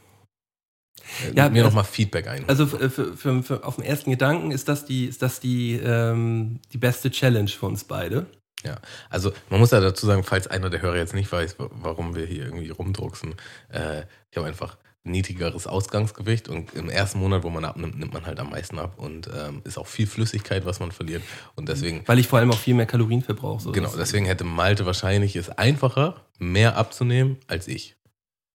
[1.35, 2.45] ja, mir nochmal Feedback ein.
[2.49, 6.61] Also für, für, für, auf den ersten Gedanken ist das die, ist das die, ähm,
[6.73, 8.27] die beste Challenge für uns beide.
[8.65, 8.77] Ja,
[9.11, 12.25] also man muss ja dazu sagen, falls einer der Hörer jetzt nicht weiß, warum wir
[12.25, 13.35] hier irgendwie rumdrucksen,
[13.69, 18.25] äh, ich habe einfach niedrigeres Ausgangsgewicht und im ersten Monat, wo man abnimmt, nimmt man
[18.25, 21.23] halt am meisten ab und ähm, ist auch viel Flüssigkeit, was man verliert
[21.57, 22.03] und deswegen...
[22.07, 23.63] Weil ich vor allem auch viel mehr Kalorien verbrauche.
[23.63, 27.97] So genau, deswegen hätte Malte wahrscheinlich es einfacher, mehr abzunehmen als ich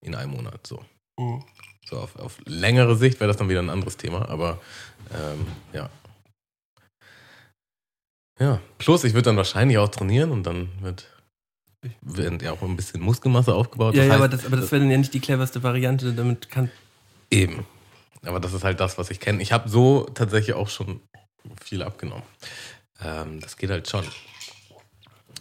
[0.02, 0.84] in einem Monat, so.
[1.20, 1.44] Mhm.
[1.90, 4.62] So auf, auf längere Sicht wäre das dann wieder ein anderes Thema, aber
[5.12, 5.90] ähm, ja.
[8.40, 11.08] Ja, plus ich würde dann wahrscheinlich auch trainieren und dann wird,
[12.02, 13.96] wird ja auch ein bisschen Muskelmasse aufgebaut.
[13.96, 16.14] Ja, das ja heißt, aber das, aber das wäre dann ja nicht die cleverste Variante,
[16.14, 16.70] damit kann.
[17.32, 17.66] Eben.
[18.24, 19.42] Aber das ist halt das, was ich kenne.
[19.42, 21.02] Ich habe so tatsächlich auch schon
[21.60, 22.24] viel abgenommen.
[23.04, 24.06] Ähm, das geht halt schon.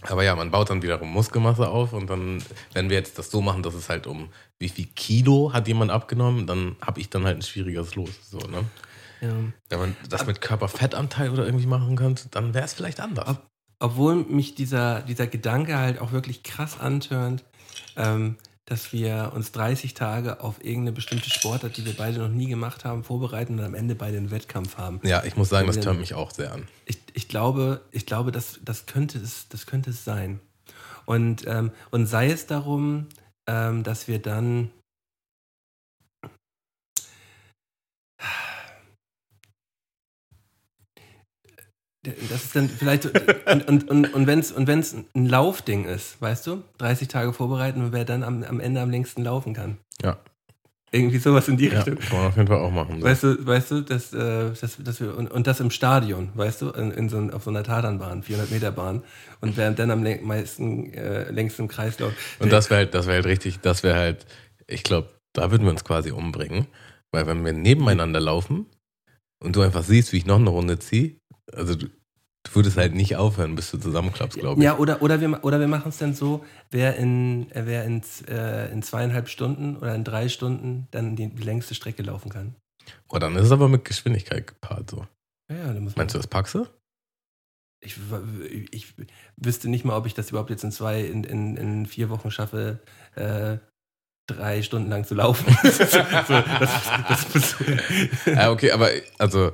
[0.03, 2.43] Aber ja, man baut dann wiederum Muskelmasse auf und dann,
[2.73, 5.91] wenn wir jetzt das so machen, dass es halt um wie viel Kilo hat jemand
[5.91, 8.11] abgenommen, dann habe ich dann halt ein schwieriges Los.
[8.31, 8.65] So, ne?
[9.21, 9.35] Ja.
[9.69, 13.29] Wenn man das mit Körperfettanteil oder irgendwie machen könnte, dann wäre es vielleicht anders.
[13.29, 13.47] Ob,
[13.79, 17.45] obwohl mich dieser, dieser Gedanke halt auch wirklich krass antörnt,
[17.97, 22.49] ähm, dass wir uns 30 Tage auf irgendeine bestimmte Sportart, die wir beide noch nie
[22.49, 25.01] gemacht haben, vorbereiten und am Ende beide einen Wettkampf haben.
[25.05, 26.69] Ja, ich muss sagen, das tönt mich auch sehr an.
[26.85, 30.41] Ich, ich glaube, ich glaube das, das, könnte es, das könnte es sein.
[31.07, 33.07] Und, ähm, und sei es darum,
[33.49, 34.71] ähm, dass wir dann
[42.03, 46.21] das ist dann vielleicht und, und, und, und wenn es und wenn's ein Laufding ist,
[46.23, 49.79] weißt du, 30 Tage vorbereiten und wer dann am, am Ende am längsten laufen kann.
[50.03, 50.19] Ja.
[50.91, 51.97] Irgendwie sowas in die ja, Richtung.
[51.97, 53.01] Kann man auf jeden Fall auch machen.
[53.01, 53.07] So.
[53.07, 56.63] Weißt du, weißt du, dass, äh, dass, dass wir, und, und das im Stadion, weißt
[56.63, 59.03] du, in, in so, auf so einer Tatanbahn, 400 Meter Bahn
[59.41, 62.17] und wer dann am meisten, äh, längst im Kreis läuft.
[62.39, 64.27] Und das wäre halt, das wäre halt richtig, das wäre halt,
[64.67, 66.67] ich glaube, da würden wir uns quasi umbringen,
[67.13, 68.67] weil wenn wir nebeneinander laufen
[69.41, 71.17] und du einfach siehst, wie ich noch eine Runde ziehe,
[71.53, 71.87] also du,
[72.45, 74.65] Du würdest halt nicht aufhören, bis du zusammenklappst, glaube ich.
[74.65, 78.73] Ja, oder, oder wir, oder wir machen es dann so, wer in, wer in, äh,
[78.73, 82.55] in zweieinhalb Stunden oder in drei Stunden dann die, die längste Strecke laufen kann.
[83.09, 85.07] Oh, dann ist es aber mit Geschwindigkeit gepaart so.
[85.51, 86.67] Ja, ja, da muss Meinst du, das packst du?
[87.81, 87.97] ich,
[88.73, 88.95] ich
[89.37, 92.31] wüsste nicht mal, ob ich das überhaupt jetzt in zwei, in, in, in vier Wochen
[92.31, 92.81] schaffe,
[93.15, 93.59] äh,
[94.27, 95.47] drei Stunden lang zu laufen.
[95.63, 97.57] so, das, das muss,
[98.27, 99.53] ja, okay, aber also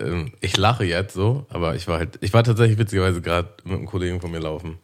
[0.00, 3.74] ähm, ich lache jetzt so, aber ich war halt, ich war tatsächlich witzigerweise gerade mit
[3.76, 4.78] einem Kollegen von mir laufen.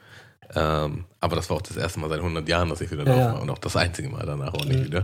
[0.54, 3.18] Ähm, aber das war auch das erste Mal seit 100 Jahren, dass ich wieder laufen
[3.18, 3.32] Ja, ja.
[3.34, 4.84] war und auch das einzige Mal danach auch nicht Mhm.
[4.84, 5.02] wieder.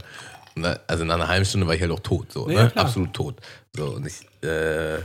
[0.55, 2.73] Und da, also nach einer halben Stunde war ich halt auch tot, so, Ja, ne?
[2.77, 3.37] absolut tot.
[3.75, 4.99] So und ich äh,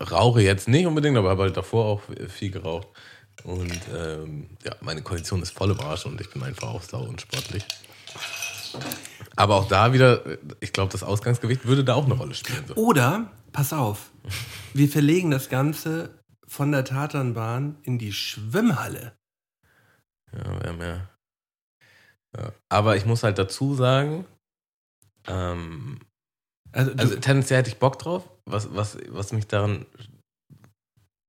[0.00, 2.88] rauche jetzt nicht unbedingt, aber habe halt davor auch viel geraucht.
[3.44, 7.02] Und ähm, ja, meine Kondition ist voll im Arsch und ich bin einfach auch sau
[7.02, 7.64] unsportlich.
[9.38, 10.24] Aber auch da wieder,
[10.58, 12.64] ich glaube, das Ausgangsgewicht würde da auch eine Rolle spielen.
[12.66, 12.74] So.
[12.74, 14.10] Oder, pass auf,
[14.74, 16.10] wir verlegen das Ganze
[16.48, 19.16] von der Tatanbahn in die Schwimmhalle.
[20.32, 21.08] Ja, wir haben ja.
[22.36, 22.52] ja.
[22.68, 24.26] Aber ich muss halt dazu sagen,
[25.28, 26.00] ähm,
[26.72, 28.28] Also, also tendenziell hätte ich Bock drauf.
[28.44, 29.86] Was, was, was mich daran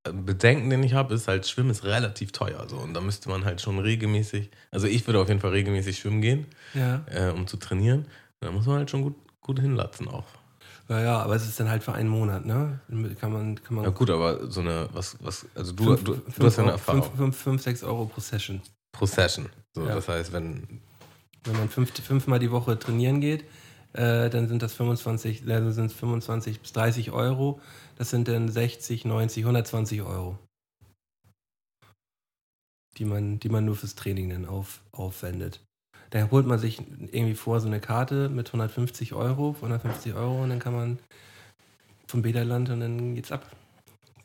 [0.04, 2.66] Bedenken, den ich habe, ist halt, Schwimmen ist relativ teuer.
[2.70, 2.78] So.
[2.78, 6.22] Und da müsste man halt schon regelmäßig, also ich würde auf jeden Fall regelmäßig schwimmen
[6.22, 8.06] gehen, ja, äh, um zu trainieren.
[8.39, 10.24] Da muss man halt schon gut, gut hinlatzen auch.
[10.88, 12.80] ja, ja, aber es ist dann halt für einen Monat, ne?
[13.20, 16.14] Kann man, kann man Ja gut, aber so eine, was, was, also du, fünf- du,
[16.14, 17.04] fünf du hast ja eine Erfahrung.
[17.04, 18.62] Fünf, fünf, fünf, sechs Euro pro Session.
[18.93, 19.50] Pro Session.
[19.76, 19.95] So, Ja.
[19.95, 20.64] Das heißt, wenn,
[21.43, 23.43] Wenn man fünf, fünfmal die Woche trainieren geht,
[23.93, 27.60] äh, dann sind das 25, also sind es 25 bis 30 Euro.
[28.00, 30.38] Das sind dann 60, 90, 120 Euro.
[32.97, 35.62] Die man, die man nur fürs Training dann auf, aufwendet.
[36.10, 40.50] Da holt man sich irgendwie vor so eine Karte mit 150 Euro, 150 Euro und
[40.50, 41.00] dann kann man
[42.08, 43.45] vom Bäderland und dann geht's ab.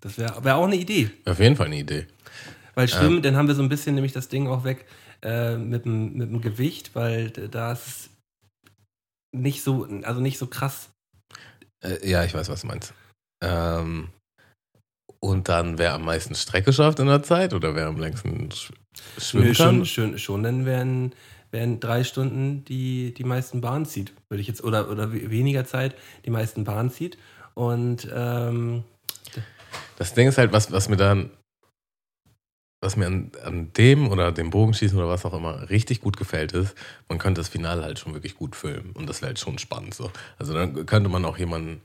[0.01, 1.11] Das wäre wär auch eine Idee.
[1.27, 2.07] auf jeden Fall eine Idee.
[2.75, 4.87] Weil Schwimmen, dann haben wir so ein bisschen nämlich das Ding auch weg
[5.23, 8.11] äh, mit, dem, mit dem Gewicht, weil d- da ist
[9.33, 10.91] nicht so, also nicht so krass.
[11.85, 12.95] Äh, ja, ich weiß, was du meinst.
[13.45, 14.09] Ähm,
[15.21, 18.73] und dann, wer am meisten Strecke schafft in der Zeit oder wer am längsten sch
[19.19, 19.87] schwimmen Nö, kann?
[19.87, 21.13] schon, schon, dann wären,
[21.51, 25.65] wären drei Stunden die, die meisten Bahn zieht, würde ich jetzt, oder, oder we- weniger
[25.65, 27.19] Zeit die meisten Bahn zieht.
[27.55, 28.85] Und ähm,
[29.97, 31.31] Das Ding ist halt, was, was mir dann,
[32.83, 36.53] was mir an, an dem oder dem Bogenschießen oder was auch immer richtig gut gefällt,
[36.53, 36.75] ist,
[37.09, 38.93] man könnte das Finale halt schon wirklich gut filmen.
[38.93, 40.11] Und das wäre halt schon spannend so.
[40.39, 41.81] Also dann könnte man auch jemanden,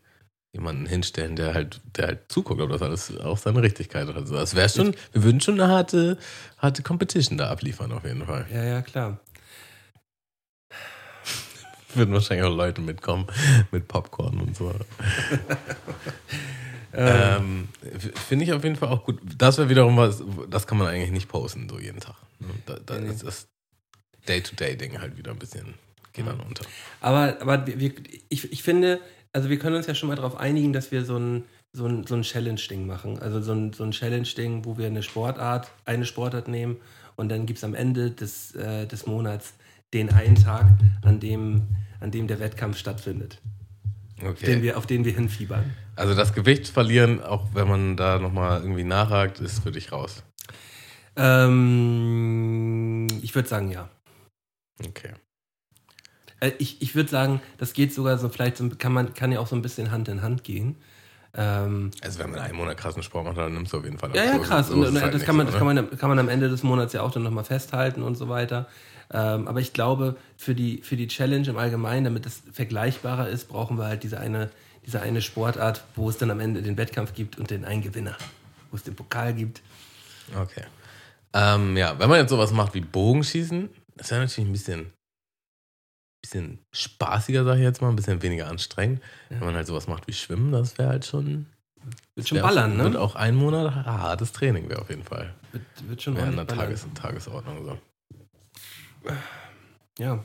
[0.54, 4.16] jemanden hinstellen, der halt, der halt zuguckt, ob das alles auch seine Richtigkeit hat.
[4.16, 6.18] Also das wäre schon, wir würden schon eine harte,
[6.58, 8.48] harte Competition da abliefern, auf jeden Fall.
[8.52, 9.20] ja, ja, klar.
[11.96, 13.26] Würden wahrscheinlich auch Leute mitkommen
[13.72, 14.74] mit Popcorn und so.
[16.92, 19.20] Ähm, Ähm, Finde ich auf jeden Fall auch gut.
[19.38, 22.16] Das wäre wiederum was, das kann man eigentlich nicht posten, so jeden Tag.
[22.40, 22.48] ne?
[22.66, 23.48] Da, da Nee, ist das
[24.28, 25.76] Day-to-Day-Ding halt wieder ein bisschen,
[26.14, 26.66] geht dann unter.
[27.00, 29.00] Aber, aber ich, ich finde,
[29.34, 32.06] also wir können uns ja schon mal darauf einigen, dass wir so ein, so ein,
[32.06, 33.20] so ein Challenge-Ding machen.
[33.20, 36.78] Also so ein, so ein Challenge-Ding, wo wir eine Sportart, eine Sportart nehmen
[37.16, 39.54] und dann gibt es am Ende des, äh, des Monats
[39.94, 40.68] den einen Tag,
[41.02, 41.68] an dem,
[42.00, 43.42] an dem der Wettkampf stattfindet,
[44.20, 44.62] den Okay.
[44.62, 45.74] wir, auf den wir hinfiebern.
[45.96, 50.24] Also das Gewicht verlieren, auch wenn man da nochmal irgendwie nachhakt, ist für dich raus.
[51.16, 53.90] Ähm, ich würde sagen, ja.
[54.86, 55.14] Okay.
[56.40, 59.40] Äh, ich ich würde sagen, das geht sogar so, vielleicht so, kann man kann ja
[59.40, 60.76] auch so ein bisschen Hand in Hand gehen.
[61.36, 64.16] Ähm, Also wenn man einen Monat krassen Sport macht, dann nimmst du auf jeden Fall
[64.16, 64.68] Ja, ja, So- krass.
[64.70, 66.50] so Und, und halt das, kann man, so, das kann, man, kann man am Ende
[66.50, 68.68] des Monats ja auch dann nochmal festhalten und so weiter.
[69.12, 73.48] Ähm, aber ich glaube, für die, für die Challenge im Allgemeinen, damit es vergleichbarer ist,
[73.48, 74.50] brauchen wir halt diese eine,
[74.86, 78.16] diese eine Sportart, wo es dann am Ende den Wettkampf gibt und den einen Gewinner.
[78.72, 79.62] Wo es den Pokal gibt.
[80.36, 80.64] Okay.
[81.34, 84.94] Ähm, ja, wenn man jetzt sowas macht wie Bogenschießen, ist ja natürlich ein bisschen,
[86.22, 89.02] bisschen spaßiger, sag ich jetzt mal, ein bisschen weniger anstrengend.
[89.30, 89.40] Ja.
[89.40, 91.46] Wenn man halt sowas macht wie Schwimmen, das wäre halt schon.
[92.16, 93.00] Wird schon wär- ballern, ne?
[93.00, 95.34] auch ein Monat hartes Training, wäre auf jeden Fall.
[95.52, 96.46] Wird, wird schon Wäre in der.
[96.48, 97.78] Tages Tagesordnung so.
[99.98, 100.24] Ja.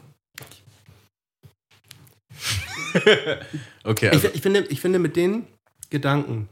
[3.84, 5.46] Okay, Ich, also, ich, finde, ich finde, mit den
[5.90, 6.48] Gedanken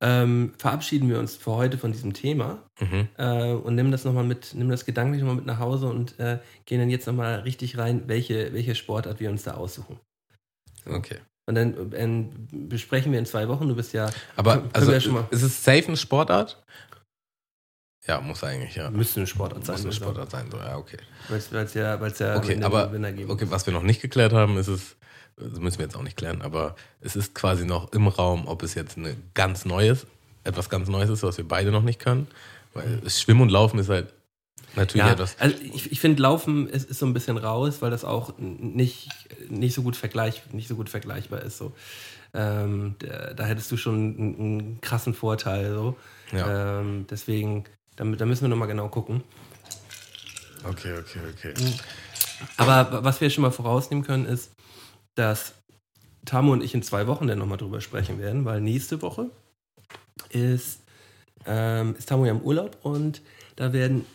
[0.00, 2.62] ähm, verabschieden wir uns für heute von diesem Thema.
[2.80, 3.08] mhm.
[3.16, 6.38] äh, und nimm das nochmal mit, nimm das gedanklich nochmal mit nach Hause und äh,
[6.66, 9.98] gehen dann jetzt nochmal richtig rein, welche, welche Sportart wir uns da aussuchen.
[10.86, 11.18] okay.
[11.46, 13.68] Und dann ähm, besprechen wir in zwei Wochen.
[13.68, 16.64] Du bist ja, Aber also, ja schon mal- ist es safe eine Sportart?
[18.06, 18.90] Ja, muss eigentlich, ja.
[18.90, 19.76] müsste eine Sportart sein.
[19.76, 20.98] Muss eine Sportart sein, so, ja, okay.
[21.28, 24.02] Weil es ja, weil's ja Okay, aber den Gewinner geben okay, was wir noch nicht
[24.02, 24.96] geklärt haben, ist es,
[25.36, 28.62] das müssen wir jetzt auch nicht klären, aber es ist quasi noch im Raum, ob
[28.62, 30.06] es jetzt eine ganz neues,
[30.44, 32.26] etwas ganz Neues ist, was wir beide noch nicht können.
[32.72, 33.08] Weil Mhm.
[33.10, 34.12] Schwimmen und Laufen ist halt
[34.76, 35.36] natürlich Ja, etwas.
[35.38, 39.08] also ich, ich finde Laufen ist, ist so ein bisschen raus, weil das auch nicht,
[39.48, 41.58] nicht so gut vergleich, nicht so gut vergleichbar ist.
[41.58, 41.72] So.
[42.34, 45.72] Ähm, da, da hättest du schon einen, einen krassen Vorteil.
[45.72, 45.96] So.
[46.32, 46.80] Ja.
[46.80, 47.64] Ähm, deswegen,
[47.96, 49.22] da, da müssen wir nochmal genau gucken.
[50.64, 51.54] Okay, okay, okay.
[52.56, 54.50] Aber was wir schon mal vorausnehmen können, ist,
[55.14, 55.54] dass
[56.24, 59.30] Tamu und ich in zwei Wochen dann nochmal drüber sprechen werden, weil nächste Woche
[60.30, 60.80] ist,
[61.46, 63.22] ähm, ist Tamu ja im Urlaub und
[63.56, 64.06] da werden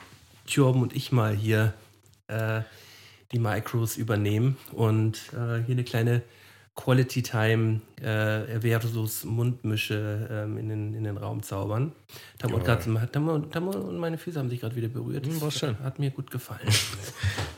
[0.47, 1.73] Tjorben und ich mal hier
[2.27, 2.61] äh,
[3.31, 6.23] die Micros übernehmen und äh, hier eine kleine
[6.79, 11.91] Quality Time äh, versus Mundmische ähm, in, den, in den Raum zaubern.
[12.37, 15.27] Tamu und, grad, Tamu, Tamu und meine Füße haben sich gerade wieder berührt.
[15.27, 15.77] Hm, war schön.
[15.83, 16.61] Hat mir gut gefallen.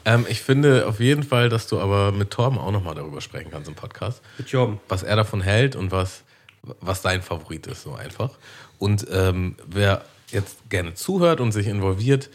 [0.04, 3.52] Ähm, ich finde auf jeden Fall, dass du aber mit Torben auch nochmal darüber sprechen
[3.52, 4.24] kannst im Podcast.
[4.40, 4.80] Mit Tjorben.
[4.90, 6.24] was er davon hält und was,
[6.64, 8.40] was dein Favorit ist, so einfach.
[8.80, 12.32] Und ähm, wer jetzt gerne zuhört und sich involviert,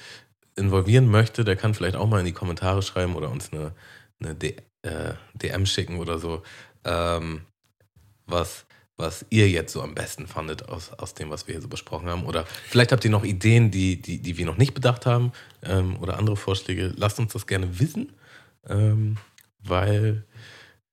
[0.54, 3.72] involvieren möchte, der kann vielleicht auch mal in die Kommentare schreiben oder uns eine,
[4.20, 4.54] eine D,
[4.86, 6.42] äh, DM schicken oder so,
[6.86, 7.42] ähm,
[8.26, 8.64] was,
[8.96, 12.08] was ihr jetzt so am besten fandet aus, aus dem, was wir hier so besprochen
[12.08, 12.24] haben.
[12.24, 15.32] Oder vielleicht habt ihr noch Ideen, die, die, die wir noch nicht bedacht haben
[15.62, 16.94] ähm, oder andere Vorschläge.
[16.96, 18.12] Lasst uns das gerne wissen,
[18.68, 19.16] ähm,
[19.58, 20.24] weil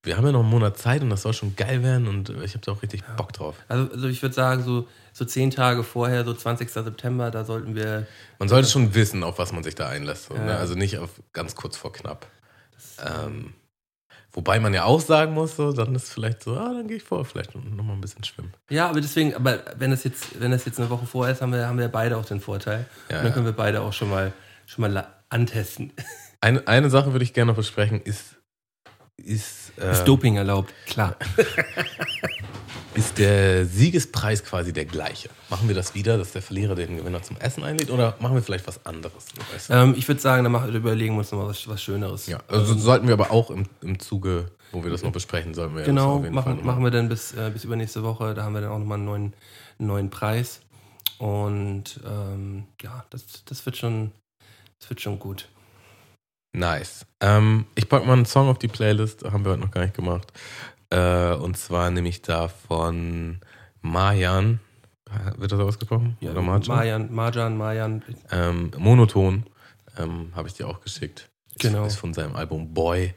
[0.02, 2.52] wir haben ja noch einen Monat Zeit und das soll schon geil werden und ich
[2.52, 3.56] habe da auch richtig Bock drauf.
[3.68, 6.68] Also, also ich würde sagen, so, so zehn Tage vorher, so 20.
[6.68, 8.06] September, da sollten wir.
[8.38, 10.26] Man sollte schon wissen, auf was man sich da einlässt.
[10.26, 10.48] So, ne?
[10.48, 10.58] Ja.
[10.58, 12.26] Also nicht auf ganz kurz vor knapp.
[13.02, 13.54] Ähm,
[14.34, 17.02] wobei man ja auch sagen muss, so, dann ist vielleicht so, ah, dann gehe ich
[17.02, 18.52] vor, vielleicht noch mal ein bisschen schwimmen.
[18.68, 21.52] Ja, aber deswegen, aber wenn das jetzt, wenn das jetzt eine Woche vorher ist, haben
[21.52, 22.84] wir, haben wir beide auch den Vorteil.
[23.08, 24.32] Ja, und dann können wir beide auch schon mal,
[24.66, 25.92] schon mal antesten.
[26.40, 28.36] Eine, eine Sache würde ich gerne noch besprechen, ist,
[29.16, 30.74] ist, äh, Ist Doping erlaubt?
[30.86, 31.16] Klar.
[32.94, 35.28] ist der Siegespreis quasi der gleiche?
[35.50, 38.42] Machen wir das wieder, dass der Verlierer den Gewinner zum Essen einlädt oder machen wir
[38.42, 39.26] vielleicht was anderes?
[39.68, 42.26] Ähm, ich würde sagen, dann machen, überlegen wir uns nochmal was, was Schöneres.
[42.26, 45.74] Ja, also sollten wir aber auch im, im Zuge, wo wir das noch besprechen, sollten
[45.74, 48.34] wir ja das Genau, Fall machen, machen wir dann bis, äh, bis übernächste Woche.
[48.34, 49.32] Da haben wir dann auch nochmal einen neuen,
[49.78, 50.60] neuen Preis.
[51.18, 54.12] Und ähm, ja, das, das, wird schon,
[54.80, 55.48] das wird schon gut.
[56.56, 57.04] Nice.
[57.20, 59.94] Ähm, ich packe mal einen Song auf die Playlist, haben wir heute noch gar nicht
[59.94, 60.32] gemacht.
[60.94, 63.38] Äh, und zwar nehme ich da von
[63.82, 64.60] Marjan.
[65.36, 66.16] Wird das ausgesprochen?
[66.20, 66.68] Ja, Oder Marjan?
[66.76, 68.02] Marjan, Marjan, Marjan.
[68.30, 69.44] Ähm, Monoton.
[69.98, 71.28] Ähm, Habe ich dir auch geschickt.
[71.54, 71.86] Ist- Genau.
[71.86, 73.14] Ist von seinem Album Boy.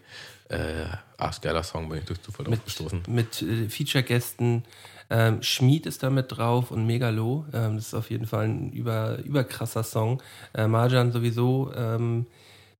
[0.50, 0.86] Äh,
[1.18, 3.04] ach, geiler Song, bin ich durch Zufall Mit- aufgestoßen.
[3.08, 4.64] mit äh, Feature-Gästen.
[5.10, 7.46] Ähm, Schmied ist da mit drauf und Megalo.
[7.54, 10.22] Ähm, das ist auf jeden Fall ein über, überkrasser Song.
[10.54, 12.28] Äh, Marjan sowieso ähm,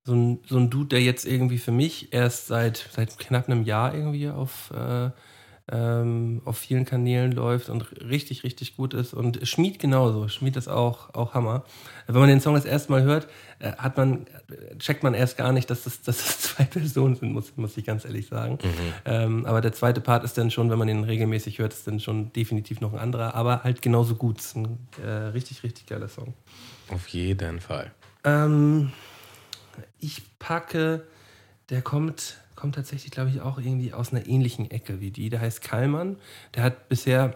[0.08, 3.64] so, ein, so ein Dude, der jetzt irgendwie für mich erst seit, seit knapp einem
[3.64, 5.10] Jahr irgendwie auf, äh,
[5.70, 9.14] ähm, auf vielen Kanälen läuft und richtig, richtig gut ist.
[9.14, 10.30] Und Schmied genauso.
[10.30, 11.66] Schmied ist auch, auch Hammer.
[12.08, 13.28] Wenn man den Song das erste Mal hört,
[13.60, 17.16] äh, hat man, äh, checkt man erst gar nicht, dass das, dass das zwei Personen
[17.16, 18.60] sind, muss, muss ich ganz ehrlich sagen.
[19.04, 22.00] Ähm, aber der zweite Part ist dann schon, wenn man den regelmäßig hört, ist dann
[22.00, 24.40] schon definitiv noch ein anderer, aber halt genauso gut.
[24.40, 26.34] Ist ein äh, richtig, richtig geiler Song.
[26.88, 27.92] Auf jeden Fall.
[28.24, 28.94] Ähm,
[30.00, 31.06] ich packe,
[31.70, 35.30] der kommt, kommt tatsächlich, glaube ich, auch irgendwie aus einer ähnlichen Ecke wie die.
[35.30, 36.18] Der heißt Kallmann.
[36.56, 37.36] Der hat bisher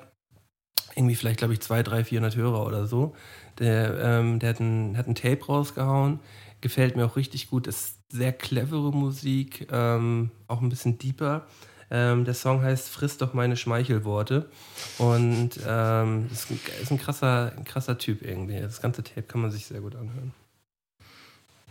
[0.95, 3.15] irgendwie vielleicht, glaube ich, 200, 300, 400 Hörer oder so.
[3.59, 6.19] Der, ähm, der hat, ein, hat ein Tape rausgehauen.
[6.61, 7.67] Gefällt mir auch richtig gut.
[7.67, 11.47] Ist sehr clevere Musik, ähm, auch ein bisschen deeper.
[11.89, 14.49] Ähm, der Song heißt Friss doch meine Schmeichelworte.
[14.97, 18.59] Und ähm, ist, ein, ist ein, krasser, ein krasser Typ irgendwie.
[18.59, 20.33] Das ganze Tape kann man sich sehr gut anhören.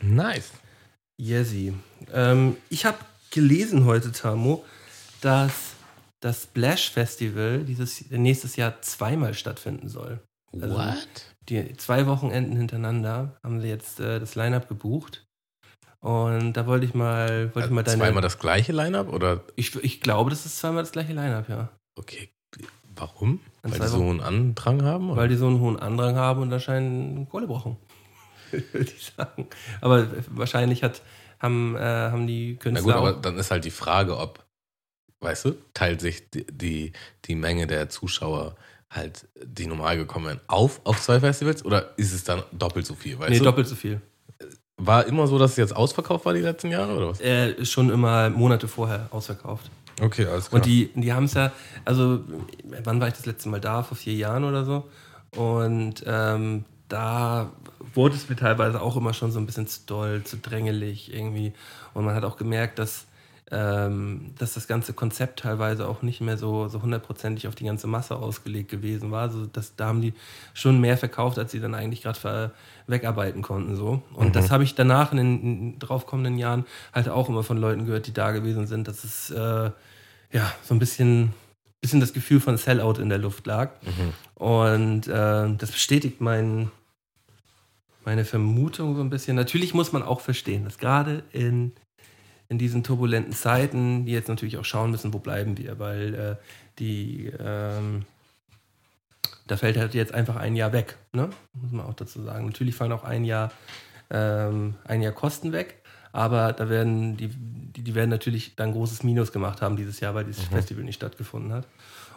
[0.02, 0.52] Nice.
[1.20, 1.74] Yesi.
[2.12, 2.98] Ähm, ich habe
[3.30, 4.64] gelesen heute, Tamo,
[5.20, 5.74] dass
[6.20, 10.20] das Splash Festival dieses nächstes Jahr zweimal stattfinden soll.
[10.52, 11.08] Also- What?
[11.48, 15.26] Die zwei Wochenenden hintereinander haben sie jetzt äh, das Line-Up gebucht.
[16.00, 17.98] Und da wollte ich mal, wollte ich mal deine.
[17.98, 19.42] Zweimal das gleiche Line-Up oder?
[19.56, 21.68] ich, ich glaube, das ist zweimal das gleiche Line-Up, ja.
[21.98, 22.30] Okay.
[22.94, 23.40] Warum?
[23.62, 25.10] Weil die so einen Andrang haben?
[25.10, 25.22] oder?
[25.22, 27.76] Weil die so einen hohen Andrang haben und anscheinend Kohle brauchen.
[28.72, 29.46] Würde ich sagen.
[29.80, 31.02] Aber wahrscheinlich hat,
[31.38, 32.82] haben, äh, haben die Na Künstler.
[32.82, 34.44] gut, aber dann ist halt die Frage, ob,
[35.20, 36.92] weißt du, teilt sich die, die,
[37.24, 38.56] die Menge der Zuschauer
[38.90, 42.94] halt, die normal gekommen wären, auf auf zwei Festivals oder ist es dann doppelt so
[42.94, 43.18] viel?
[43.18, 43.44] Weißt nee, du?
[43.44, 44.00] doppelt so viel.
[44.76, 47.20] War immer so, dass es jetzt ausverkauft war die letzten Jahre oder was?
[47.20, 49.70] äh, schon immer Monate vorher ausverkauft.
[50.00, 50.60] Okay, alles klar.
[50.60, 51.52] Und die, die haben es ja,
[51.84, 52.20] also
[52.84, 53.82] wann war ich das letzte Mal da?
[53.82, 54.88] Vor vier Jahren oder so.
[55.36, 57.50] Und ähm, da
[57.94, 61.52] wurde es mir teilweise auch immer schon so ein bisschen zu doll, zu drängelig irgendwie.
[61.94, 63.06] Und man hat auch gemerkt, dass
[63.52, 67.88] ähm, dass das ganze Konzept teilweise auch nicht mehr so, so hundertprozentig auf die ganze
[67.88, 69.22] Masse ausgelegt gewesen war.
[69.22, 70.14] Also das, da haben die
[70.54, 72.52] schon mehr verkauft, als sie dann eigentlich gerade
[72.86, 73.74] wegarbeiten konnten.
[73.74, 74.02] So.
[74.14, 74.32] Und mhm.
[74.32, 78.06] das habe ich danach in den in draufkommenden Jahren halt auch immer von Leuten gehört,
[78.06, 79.70] die da gewesen sind, dass es äh,
[80.32, 81.32] ja so ein bisschen,
[81.80, 83.72] bisschen das Gefühl von Sellout in der Luft lag.
[83.82, 84.44] Mhm.
[84.44, 86.70] Und äh, das bestätigt mein,
[88.04, 89.36] meine Vermutung so ein bisschen.
[89.36, 91.72] Natürlich muss man auch verstehen, dass gerade in
[92.50, 96.36] in diesen turbulenten Zeiten, die jetzt natürlich auch schauen müssen, wo bleiben wir, weil äh,
[96.80, 98.04] die, ähm,
[99.46, 101.30] da fällt halt jetzt einfach ein Jahr weg, ne?
[101.52, 102.46] muss man auch dazu sagen.
[102.46, 103.52] Natürlich fallen auch ein Jahr,
[104.10, 105.80] ähm, ein Jahr Kosten weg,
[106.10, 110.16] aber da werden die, die, die, werden natürlich dann großes Minus gemacht haben dieses Jahr,
[110.16, 110.54] weil dieses mhm.
[110.56, 111.68] Festival nicht stattgefunden hat.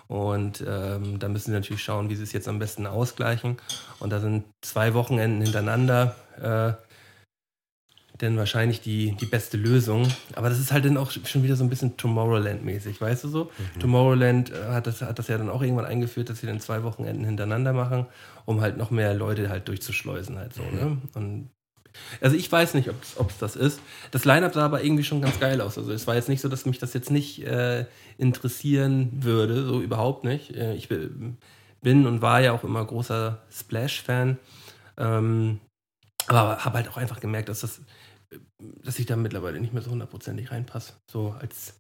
[0.08, 3.58] Und ähm, da müssen sie natürlich schauen, wie sie es jetzt am besten ausgleichen.
[4.00, 6.16] Und da sind zwei Wochenenden hintereinander.
[6.42, 6.74] Äh,
[8.22, 10.08] denn wahrscheinlich die, die beste Lösung.
[10.36, 13.46] Aber das ist halt dann auch schon wieder so ein bisschen Tomorrowland-mäßig, weißt du so?
[13.46, 13.80] Mhm.
[13.80, 16.84] Tomorrowland äh, hat das, hat das ja dann auch irgendwann eingeführt, dass sie dann zwei
[16.84, 18.06] Wochenenden hintereinander machen,
[18.46, 20.76] um halt noch mehr Leute halt durchzuschleusen halt so, mhm.
[20.76, 20.98] ne?
[21.16, 21.50] Und
[22.22, 23.80] also ich weiß nicht, ob es das ist.
[24.12, 25.78] Das Line-Up sah aber irgendwie schon ganz geil aus.
[25.78, 27.86] Also es war jetzt nicht so, dass mich das jetzt nicht äh,
[28.18, 30.56] interessieren würde, so überhaupt nicht.
[30.56, 31.38] Äh, ich bin
[32.08, 34.38] und war ja auch immer großer Splash-Fan.
[34.98, 35.60] Ähm,
[36.28, 37.82] aber habe halt auch einfach gemerkt, dass das
[38.84, 40.94] dass ich da mittlerweile nicht mehr so hundertprozentig reinpasse.
[41.10, 41.74] So als,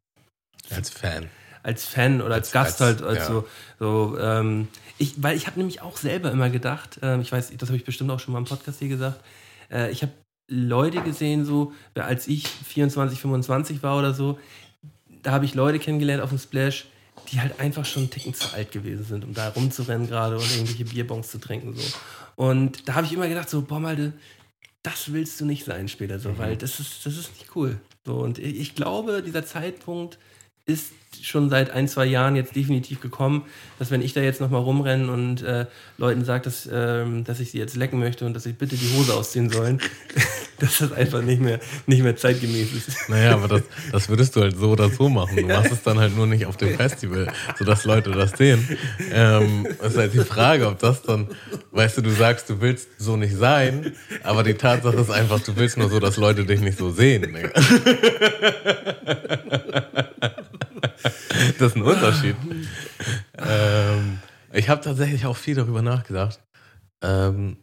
[0.69, 1.29] als Fan.
[1.61, 3.09] Als Fan oder als, als Gast als, halt.
[3.09, 3.25] Als ja.
[3.27, 3.47] so,
[3.79, 7.69] so ähm, ich, weil ich habe nämlich auch selber immer gedacht, äh, ich weiß, das
[7.69, 9.23] habe ich bestimmt auch schon mal im Podcast hier gesagt,
[9.73, 10.11] äh, ich habe
[10.47, 14.37] Leute gesehen, so, als ich 24, 25 war oder so,
[15.23, 16.85] da habe ich Leute kennengelernt auf dem Splash,
[17.31, 20.51] die halt einfach schon einen Ticken zu alt gewesen sind, um da rumzurennen gerade und
[20.51, 21.75] irgendwelche Bierbons zu trinken.
[21.75, 21.83] So.
[22.35, 24.13] Und da habe ich immer gedacht, so, boah, Malte,
[24.83, 26.37] das willst du nicht sein später so, mhm.
[26.37, 27.79] weil das ist, das ist nicht cool.
[28.05, 30.19] So, und ich glaube, dieser Zeitpunkt
[30.65, 33.43] ist schon seit ein, zwei Jahren jetzt definitiv gekommen,
[33.79, 35.65] dass wenn ich da jetzt nochmal rumrenne und äh,
[35.97, 38.93] Leuten sage, dass, ähm, dass ich sie jetzt lecken möchte und dass ich bitte die
[38.97, 39.79] Hose ausziehen sollen,
[40.59, 43.09] dass das einfach nicht mehr, nicht mehr zeitgemäß ist.
[43.09, 43.61] Naja, aber das,
[43.91, 45.37] das würdest du halt so oder so machen.
[45.37, 48.77] Du machst es dann halt nur nicht auf dem Festival, sodass Leute das sehen.
[49.11, 51.27] Ähm, ist halt die Frage, ob das dann,
[51.71, 53.93] weißt du, du sagst, du willst so nicht sein,
[54.23, 57.37] aber die Tatsache ist einfach, du willst nur so, dass Leute dich nicht so sehen.
[61.59, 62.35] das ist ein Unterschied.
[63.37, 64.19] ähm,
[64.51, 66.39] ich habe tatsächlich auch viel darüber nachgedacht.
[67.01, 67.57] Ähm,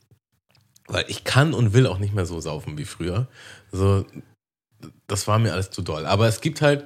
[0.86, 3.28] weil ich kann und will auch nicht mehr so saufen wie früher.
[3.70, 4.04] So,
[5.06, 6.06] das war mir alles zu doll.
[6.06, 6.84] Aber es gibt halt.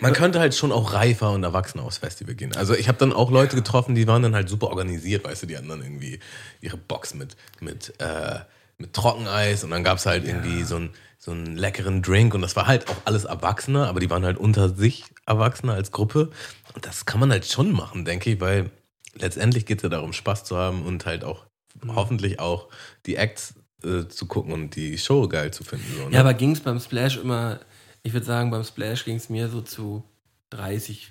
[0.00, 2.54] Man könnte halt schon auch reifer und erwachsener aufs Festival gehen.
[2.54, 5.46] Also ich habe dann auch Leute getroffen, die waren dann halt super organisiert, weißt du,
[5.46, 6.20] die hatten dann irgendwie
[6.60, 8.40] ihre Box mit, mit, äh,
[8.76, 10.90] mit Trockeneis und dann gab es halt irgendwie so ein
[11.26, 14.38] so einen leckeren Drink und das war halt auch alles Erwachsene, aber die waren halt
[14.38, 16.30] unter sich Erwachsene als Gruppe.
[16.72, 18.70] Und das kann man halt schon machen, denke ich, weil
[19.12, 21.44] letztendlich geht es ja darum, Spaß zu haben und halt auch
[21.82, 21.96] mhm.
[21.96, 22.68] hoffentlich auch
[23.06, 25.86] die Acts äh, zu gucken und die Show geil zu finden.
[25.96, 26.14] So, ne?
[26.14, 27.58] Ja, aber ging es beim Splash immer,
[28.04, 30.04] ich würde sagen, beim Splash ging es mir so zu
[30.50, 31.10] 30,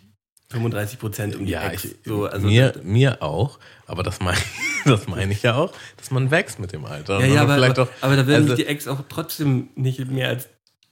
[0.56, 4.38] 35 Prozent um die ja, ich, so, also mir, mir auch, aber das meine
[4.86, 7.20] das mein ich ja auch, dass man wächst mit dem Alter.
[7.20, 10.00] Ja, ja aber, aber, auch, aber, da werden also, mich die Ex auch trotzdem nicht
[10.08, 10.48] mehr als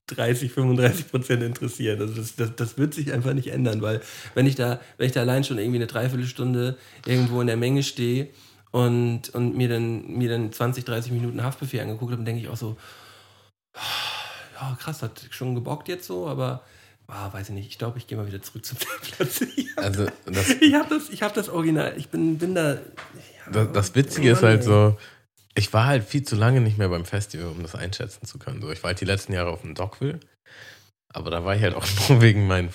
[0.07, 2.01] 30, 35 Prozent interessieren.
[2.01, 4.01] Also das, das, das wird sich einfach nicht ändern, weil
[4.35, 7.83] wenn ich da, wenn ich da allein schon irgendwie eine Dreiviertelstunde irgendwo in der Menge
[7.83, 8.27] stehe
[8.71, 12.49] und, und mir, dann, mir dann 20, 30 Minuten Haftbefehl angeguckt habe, dann denke ich
[12.49, 12.75] auch so,
[14.59, 16.63] ja krass, hat schon gebockt jetzt so, aber
[17.07, 17.69] Ah, weiß ich nicht.
[17.69, 19.41] Ich glaube, ich gehe mal wieder zurück zum Platz.
[19.55, 21.93] Ich habe also, das, hab das, hab das Original.
[21.97, 22.73] Ich bin, bin da.
[22.73, 22.79] Ja,
[23.51, 24.65] das, das, Witzige ist halt ey.
[24.65, 24.97] so,
[25.55, 28.61] ich war halt viel zu lange nicht mehr beim Festival, um das einschätzen zu können.
[28.61, 30.19] So, ich war halt die letzten Jahre auf dem Dockville.
[31.09, 32.69] Aber da war ich halt auch nur wegen meinen,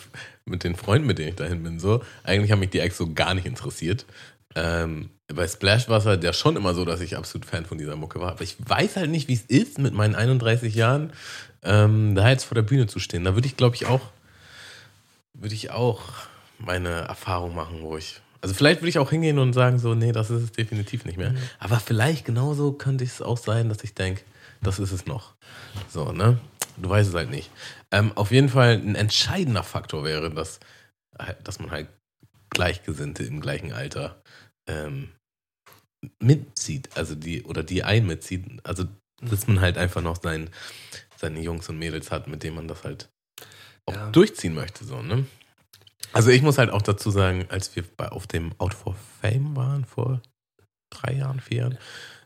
[0.44, 1.80] mit den Freunden, mit denen ich dahin bin.
[1.80, 2.02] So.
[2.22, 4.06] Eigentlich haben mich die Acts so gar nicht interessiert.
[4.54, 7.78] Ähm, bei Splash war es halt ja schon immer so, dass ich absolut Fan von
[7.78, 8.32] dieser Mucke war.
[8.32, 11.12] Aber ich weiß halt nicht, wie es ist, mit meinen 31 Jahren
[11.62, 13.24] ähm, da jetzt vor der Bühne zu stehen.
[13.24, 14.00] Da würde ich, glaube ich, auch
[15.34, 16.02] würde ich auch
[16.58, 18.20] meine Erfahrung machen, wo ich.
[18.40, 21.18] Also vielleicht würde ich auch hingehen und sagen, so, nee, das ist es definitiv nicht
[21.18, 21.30] mehr.
[21.30, 21.38] Mhm.
[21.58, 24.22] Aber vielleicht genauso könnte es auch sein, dass ich denke,
[24.62, 25.34] das ist es noch.
[25.88, 26.38] So, ne?
[26.76, 27.50] Du weißt es halt nicht.
[27.90, 30.60] Ähm, auf jeden Fall ein entscheidender Faktor wäre, dass,
[31.42, 31.88] dass man halt
[32.50, 34.22] Gleichgesinnte im gleichen Alter
[34.68, 35.10] ähm,
[36.20, 38.44] mitzieht, also die, oder die einen mitzieht.
[38.64, 38.84] Also,
[39.20, 40.50] dass man halt einfach noch sein,
[41.16, 43.10] seine Jungs und Mädels hat, mit denen man das halt
[43.88, 44.10] auch ja.
[44.10, 44.84] durchziehen möchte.
[44.84, 45.26] So, ne?
[46.12, 49.56] Also ich muss halt auch dazu sagen, als wir bei, auf dem Out for Fame
[49.56, 50.20] waren, vor
[50.90, 51.78] drei Jahren, vier Jahren,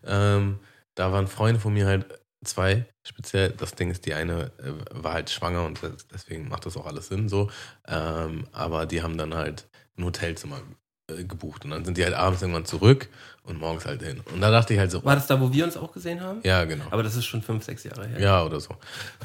[0.05, 0.59] ähm,
[0.95, 2.07] da waren Freunde von mir halt
[2.45, 3.51] zwei speziell.
[3.51, 5.81] Das Ding ist, die eine äh, war halt schwanger und
[6.13, 7.51] deswegen macht das auch alles Sinn so.
[7.87, 10.61] Ähm, aber die haben dann halt ein Hotelzimmer
[11.09, 13.09] äh, gebucht und dann sind die halt abends irgendwann zurück
[13.45, 14.21] und morgens halt hin.
[14.33, 16.41] Und da dachte ich halt so, War das da, wo wir uns auch gesehen haben?
[16.45, 16.85] ja, genau.
[16.91, 18.21] Aber das ist schon fünf, sechs Jahre her.
[18.21, 18.77] Ja, oder so.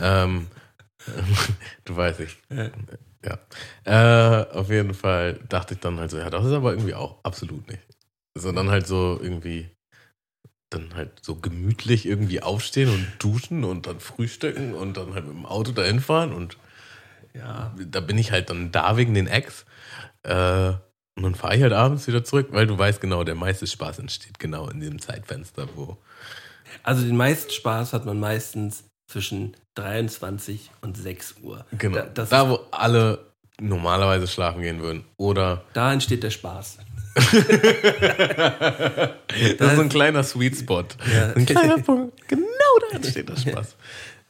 [0.01, 0.47] Ähm,
[1.85, 2.37] du weißt ich.
[2.49, 2.69] Ja.
[3.25, 3.39] Ja.
[4.43, 7.23] Äh, auf jeden Fall dachte ich dann halt so, ja, das ist aber irgendwie auch
[7.23, 7.81] absolut nicht.
[8.37, 9.69] Sondern halt so irgendwie
[10.69, 15.33] dann halt so gemütlich irgendwie aufstehen und duschen und dann frühstücken und dann halt mit
[15.35, 16.57] dem Auto dahin fahren und
[17.33, 17.73] Ja.
[17.77, 19.65] da bin ich halt dann da wegen den Ex.
[20.23, 20.73] Äh,
[21.15, 23.99] und dann fahre ich halt abends wieder zurück, weil du weißt genau, der meiste Spaß
[23.99, 25.97] entsteht genau in diesem Zeitfenster, wo
[26.83, 31.65] Also den meisten Spaß hat man meistens zwischen 23 und 6 Uhr.
[31.77, 32.01] Genau.
[32.13, 33.19] Da, da, wo alle
[33.59, 35.03] normalerweise schlafen gehen würden.
[35.17, 36.77] Oder da entsteht der Spaß.
[37.15, 37.31] das
[39.59, 40.83] ist so ein kleiner Sweet Spot.
[41.11, 41.33] Ja.
[41.33, 42.27] Ein kleiner Punkt.
[42.27, 42.43] Genau
[42.89, 43.75] da entsteht der Spaß.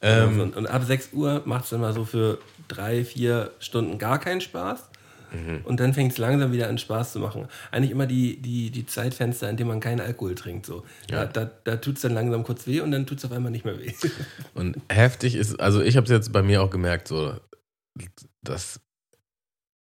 [0.02, 3.98] Ähm, und, und ab 6 Uhr macht es dann mal so für drei, vier Stunden
[3.98, 4.90] gar keinen Spaß.
[5.32, 5.62] Mhm.
[5.64, 7.48] Und dann fängt es langsam wieder an Spaß zu machen.
[7.72, 10.66] Eigentlich immer die, die, die Zeitfenster, in denen man keinen Alkohol trinkt.
[10.66, 10.84] So.
[11.10, 11.26] Ja.
[11.26, 13.52] Da, da, da tut es dann langsam kurz weh und dann tut es auf einmal
[13.52, 13.94] nicht mehr weh.
[14.54, 17.34] und heftig ist, also ich habe es jetzt bei mir auch gemerkt, so,
[18.44, 18.80] dass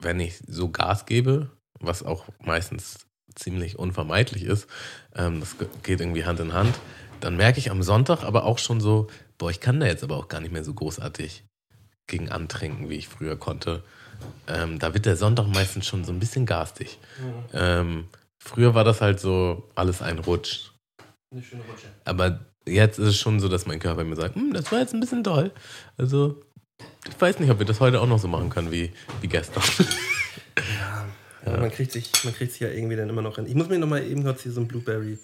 [0.02, 4.68] wenn ich so Gas gebe, was auch meistens ziemlich unvermeidlich ist,
[5.16, 6.76] ähm, das ge- geht irgendwie Hand in Hand,
[7.20, 9.08] dann merke ich am Sonntag aber auch schon so,
[9.38, 11.44] boah, ich kann da jetzt aber auch gar nicht mehr so großartig
[12.08, 13.84] gegen antrinken, wie ich früher konnte.
[14.48, 17.00] Ähm, da wird der Sonntag meistens schon so ein bisschen garstig.
[17.54, 18.08] Ähm,
[18.40, 20.72] früher war das halt so alles ein Rutsch.
[21.32, 21.88] Eine schöne Rutsche.
[22.06, 24.94] Aber jetzt ist es schon so, dass mein Körper mir sagt, "Hm, das war jetzt
[24.94, 25.52] ein bisschen doll.
[25.98, 26.42] Also,
[27.08, 28.92] ich weiß nicht, ob wir das heute auch noch so machen können wie,
[29.22, 29.64] wie gestern.
[31.46, 33.46] Ja, aber man kriegt sich, man kriegt sich ja irgendwie dann immer noch hin.
[33.46, 35.18] Ich muss mir noch mal eben kurz hier so ein Blueberry,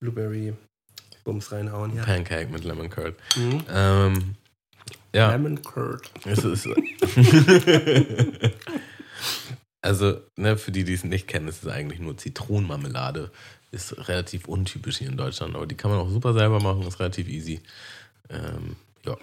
[0.00, 0.52] Blueberry
[1.24, 1.96] Bums reinhauen.
[1.96, 2.04] Ja.
[2.04, 3.16] Pancake mit Lemon Curd.
[3.34, 3.64] Mhm.
[3.68, 4.34] Ähm,
[5.14, 6.10] ja, Lemon Curd.
[6.24, 6.66] es ist.
[9.80, 13.30] also, ne, für die, die es nicht kennen, es ist eigentlich nur Zitronenmarmelade.
[13.70, 17.00] Ist relativ untypisch hier in Deutschland, aber die kann man auch super selber machen, ist
[17.00, 17.60] relativ easy.
[18.28, 19.16] Ähm, ja.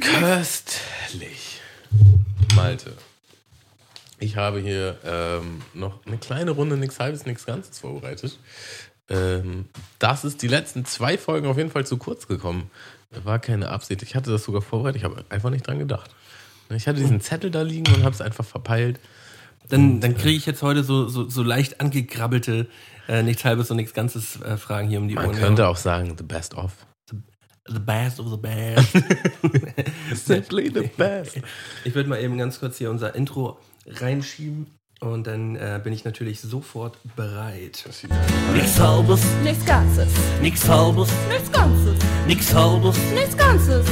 [0.00, 1.60] Köstlich.
[2.54, 2.92] Malte.
[4.20, 8.38] Ich habe hier ähm, noch eine kleine Runde, nichts halbes, nichts Ganzes vorbereitet.
[9.08, 9.66] Ähm,
[9.98, 12.70] das ist die letzten zwei Folgen auf jeden Fall zu kurz gekommen.
[13.10, 14.02] War keine Absicht.
[14.02, 16.10] Ich hatte das sogar vorbereitet, ich habe einfach nicht dran gedacht.
[16.70, 19.00] Ich hatte diesen Zettel da liegen und habe es einfach verpeilt.
[19.68, 22.68] Dann, dann kriege ich jetzt heute so, so, so leicht angekrabbelte,
[23.06, 25.36] äh, nichts halbes und nichts Ganzes äh, Fragen hier um die Man Ohren.
[25.38, 26.72] könnte auch sagen, the best of.
[27.70, 28.92] The best of the best.
[30.14, 31.38] Simply the best.
[31.84, 36.04] ich würde mal eben ganz kurz hier unser Intro reinschieben und dann äh, bin ich
[36.04, 37.84] natürlich sofort bereit.
[38.54, 40.08] Nichts halbes, Nichts Ganzes.
[40.42, 41.94] nichts halbes, Nichts Ganzes.
[42.26, 43.86] nichts halbes, Nichts Ganzes.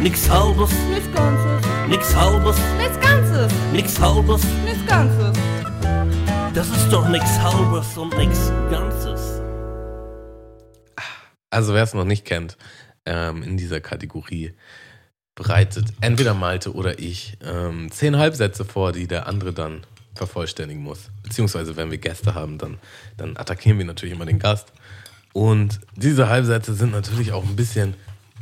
[0.00, 1.66] nichts halbes, Nichts Ganzes.
[1.88, 3.52] nichts halbes, Nichts Ganzes.
[3.72, 4.42] nichts halbes.
[4.64, 5.38] Nichts Ganzes.
[6.54, 9.40] Das ist doch nichts halbes und nichts Ganzes.
[11.50, 12.56] Also wer es noch nicht kennt,
[13.04, 14.52] ähm, in dieser Kategorie
[15.34, 21.10] bereitet entweder Malte oder ich ähm, zehn Halbsätze vor, die der andere dann vervollständigen muss.
[21.22, 22.78] Beziehungsweise wenn wir Gäste haben, dann,
[23.16, 24.72] dann attackieren wir natürlich immer den Gast.
[25.32, 27.94] Und diese Halbsätze sind natürlich auch ein bisschen,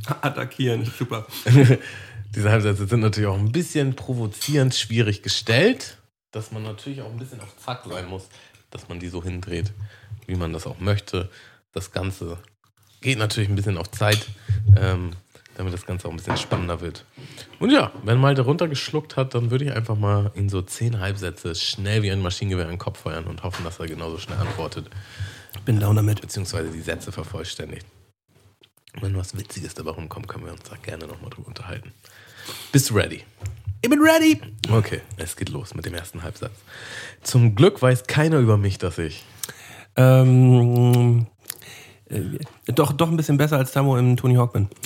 [0.22, 1.26] Attackieren, super.
[2.34, 5.98] diese Halbsätze sind natürlich auch ein bisschen provozierend schwierig gestellt,
[6.32, 8.28] dass man natürlich auch ein bisschen auf Zack sein muss,
[8.70, 9.72] dass man die so hindreht,
[10.26, 11.30] wie man das auch möchte.
[11.72, 12.38] Das Ganze
[13.00, 14.26] geht natürlich ein bisschen auf Zeit,
[14.76, 15.12] ähm,
[15.60, 17.04] damit das Ganze auch ein bisschen spannender wird.
[17.58, 21.54] Und ja, wenn Malte runtergeschluckt hat, dann würde ich einfach mal in so zehn Halbsätze
[21.54, 24.88] schnell wie ein Maschinengewehr in den Kopf feuern und hoffen, dass er genauso schnell antwortet,
[25.66, 26.22] Bin down damit.
[26.22, 27.86] beziehungsweise die Sätze vervollständigt.
[29.00, 31.92] Wenn was Witziges dabei rumkommt, können wir uns da gerne nochmal drüber unterhalten.
[32.72, 33.22] Bist du ready?
[33.82, 34.40] Ich bin ready.
[34.70, 36.52] Okay, es geht los mit dem ersten Halbsatz.
[37.22, 39.24] Zum Glück weiß keiner über mich, dass ich.
[39.96, 41.26] Ähm,
[42.08, 42.38] äh,
[42.72, 44.68] doch, doch ein bisschen besser als Tamo im Tony Hawk bin.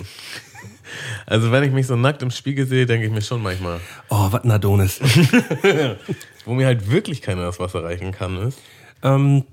[1.26, 4.28] Also, wenn ich mich so nackt im Spiegel sehe, denke ich mir schon manchmal, Oh,
[4.30, 5.00] was ein Adonis.
[6.44, 8.58] wo mir halt wirklich keiner das Wasser reichen kann, ist.
[9.02, 9.44] ähm,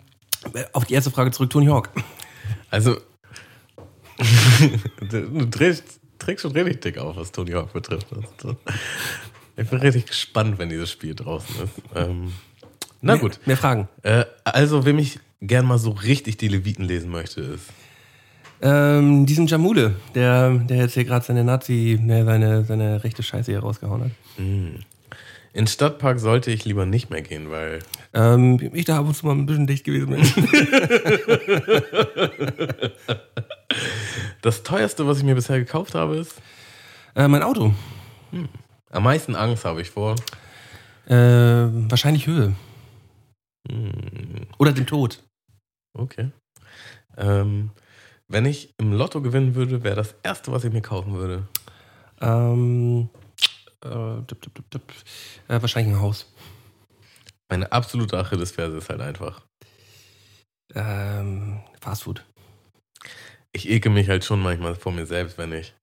[0.73, 1.89] auf die erste Frage zurück, Tony Hawk.
[2.69, 2.97] Also,
[5.09, 5.99] du, du trägst,
[6.37, 8.07] schon richtig dick auf, was Tony Hawk betrifft.
[9.57, 11.73] Ich bin richtig gespannt, wenn dieses Spiel draußen ist.
[11.95, 12.33] Ähm,
[13.01, 13.33] na gut.
[13.39, 13.87] Mehr, mehr Fragen.
[14.03, 17.65] Äh, also, wem ich gern mal so richtig die Leviten lesen möchte, ist.
[18.63, 23.51] Ähm, diesen Jamule, der, der jetzt hier gerade seine Nazi, ne, seine, seine rechte Scheiße
[23.51, 24.11] hier rausgehauen hat.
[25.53, 27.79] In Stadtpark sollte ich lieber nicht mehr gehen, weil
[28.13, 30.21] Ähm, ich da ab und zu mal ein bisschen dicht gewesen bin.
[34.41, 36.41] das teuerste, was ich mir bisher gekauft habe, ist.
[37.15, 37.73] äh, mein Auto.
[38.91, 40.15] Am meisten Angst habe ich vor.
[41.07, 42.53] Äh, wahrscheinlich Höhe.
[43.69, 43.91] Hm,
[44.59, 45.23] Oder dem Tod.
[45.93, 46.29] okay.
[47.17, 47.71] Ähm,
[48.31, 51.47] wenn ich im Lotto gewinnen würde, wäre das erste, was ich mir kaufen würde.
[52.21, 53.09] Ähm,
[53.83, 54.93] äh, dip, dip, dip.
[55.47, 56.31] Äh, wahrscheinlich ein Haus.
[57.49, 59.41] Meine absolute Achillesferse ist halt einfach.
[60.73, 62.25] Ähm, Fast Food.
[63.51, 65.73] Ich ekel mich halt schon manchmal vor mir selbst, wenn ich.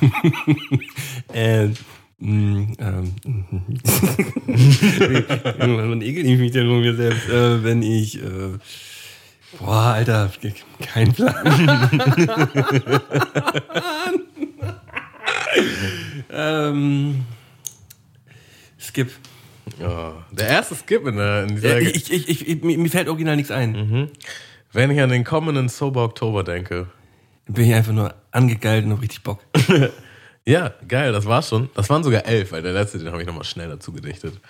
[1.32, 1.68] äh,
[2.18, 3.14] mh, ähm,
[5.58, 8.58] man ekelt mich denn von mir selbst, äh, wenn ich, äh,
[9.58, 10.30] boah, Alter,
[10.80, 11.34] kein Plan.
[16.30, 17.24] ähm,
[18.78, 19.10] Skip.
[19.82, 21.80] Oh, der erste Skip in, der, in dieser.
[21.80, 23.72] Ich, ich, ich, ich, mir mir fällt original nichts ein.
[23.72, 24.08] mhm.
[24.72, 26.86] Wenn ich an den kommenden Sober Oktober denke.
[27.46, 29.40] Bin ich einfach nur angegeilt und hab richtig Bock.
[30.46, 31.68] Ja, geil, das war's schon.
[31.74, 34.40] Das waren sogar elf, weil der letzte, den habe ich nochmal schnell dazu gedichtet.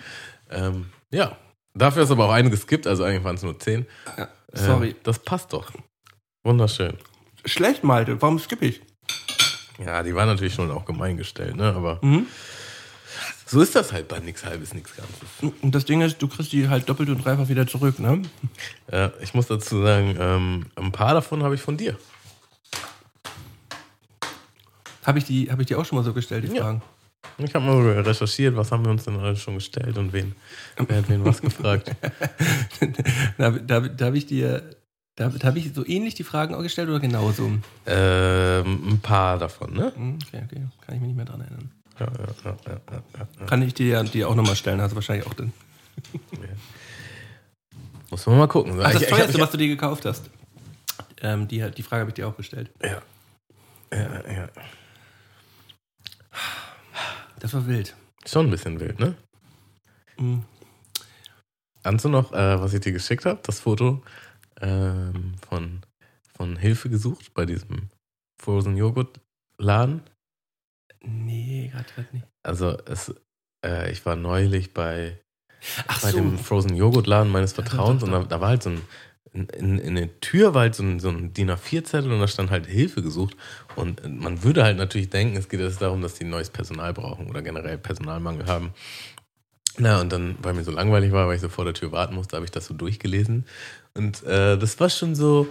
[0.49, 1.35] Ähm, ja,
[1.73, 3.85] dafür ist aber auch eine geskippt, also eigentlich waren es nur zehn.
[4.17, 4.95] Ja, Äh, sorry.
[5.03, 5.71] das passt doch.
[6.43, 6.97] Wunderschön.
[7.45, 8.21] Schlecht, Malte.
[8.21, 8.81] Warum skippe ich?
[9.83, 11.73] Ja, die waren natürlich schon auch gemein gestellt, ne?
[11.73, 12.27] Aber Mhm.
[13.47, 15.55] so ist das halt bei nichts halbes, nichts Ganzes.
[15.61, 18.21] Und das Ding ist, du kriegst die halt doppelt und dreifach wieder zurück, ne?
[18.91, 21.97] Ja, ich muss dazu sagen, ähm, ein paar davon habe ich von dir.
[25.03, 26.61] Habe ich, die, hab ich die auch schon mal so gestellt, die Ja.
[26.63, 26.81] Fragen?
[27.37, 30.35] Ich habe mal recherchiert, was haben wir uns denn alles schon gestellt und wen,
[30.77, 31.91] wer hat wen was gefragt.
[33.37, 34.75] da da, da habe ich dir.
[35.15, 37.51] Da, da habe ich so ähnlich die Fragen auch gestellt oder genauso?
[37.85, 39.91] Ähm, ein paar davon, ne?
[39.95, 40.61] Hm, Okay, okay.
[40.85, 41.71] Kann ich mich nicht mehr dran erinnern.
[41.99, 42.07] Ja,
[42.65, 43.01] ja,
[43.39, 43.45] ja.
[43.45, 45.51] Kann ich dir die auch nochmal stellen, hast du wahrscheinlich auch dann.
[48.09, 48.79] Muss man mal gucken.
[48.81, 50.29] Ach, das Ich- ich- teuerste, ich- was du dir gekauft hast.
[51.21, 52.71] Ähm, die, die Frage habe ich dir auch gestellt.
[52.81, 53.01] Ja.
[53.93, 54.49] Ja, ja.
[57.41, 57.95] Das war wild.
[58.25, 59.15] Schon ein bisschen wild, ne?
[60.17, 60.43] Hm.
[61.81, 63.39] Ahnst du noch, äh, was ich dir geschickt habe?
[63.41, 64.03] Das Foto
[64.61, 65.81] ähm, von,
[66.35, 67.89] von Hilfe gesucht bei diesem
[68.39, 69.19] Frozen Joghurt
[69.57, 70.03] Laden.
[71.03, 72.27] Nee, gerade nicht.
[72.43, 73.11] Also es,
[73.65, 75.19] äh, ich war neulich bei,
[75.87, 76.17] Ach bei so.
[76.17, 78.69] dem Frozen Joghurt Laden meines Ja, doch, Vertrauens doch, und da, da war halt so
[78.69, 78.81] ein
[79.33, 82.27] in, in, in der Tür war halt so ein, so ein DIN A4-Zettel und da
[82.27, 83.37] stand halt Hilfe gesucht.
[83.75, 87.27] Und man würde halt natürlich denken, es geht jetzt darum, dass die neues Personal brauchen
[87.27, 88.73] oder generell Personalmangel haben.
[89.77, 92.15] Na, und dann, weil mir so langweilig war, weil ich so vor der Tür warten
[92.15, 93.45] musste, habe ich das so durchgelesen.
[93.93, 95.47] Und äh, das war schon so,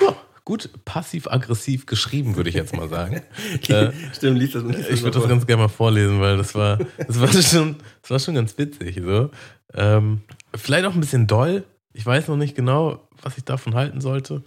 [0.00, 0.14] ja,
[0.44, 3.22] gut, passiv-aggressiv geschrieben, würde ich jetzt mal sagen.
[3.68, 4.90] äh, Stimmt, liest das nicht.
[4.90, 8.18] ich würde das ganz gerne mal vorlesen, weil das war, das war schon, das war
[8.18, 9.00] schon ganz witzig.
[9.02, 9.30] So.
[9.72, 10.20] Ähm,
[10.54, 11.64] vielleicht auch ein bisschen doll.
[11.96, 14.44] Ich weiß noch nicht genau, was ich davon halten sollte.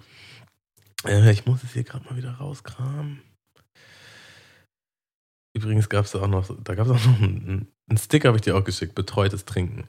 [1.04, 3.24] Äh, ich muss es hier gerade mal wieder rauskramen.
[5.56, 8.43] Übrigens gab es auch noch, da gab es auch noch einen, einen Sticker, habe ich
[8.43, 9.86] dir auch geschickt, betreutes Trinken.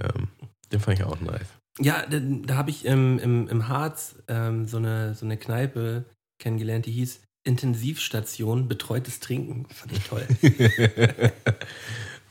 [0.00, 0.26] Ähm,
[0.72, 1.46] den fand ich auch nice.
[1.78, 6.06] Ja, da, da habe ich im, im, im Harz ähm, so, eine, so eine Kneipe
[6.40, 9.66] kennengelernt, die hieß Intensivstation Betreutes Trinken.
[9.68, 10.26] Fand ich toll.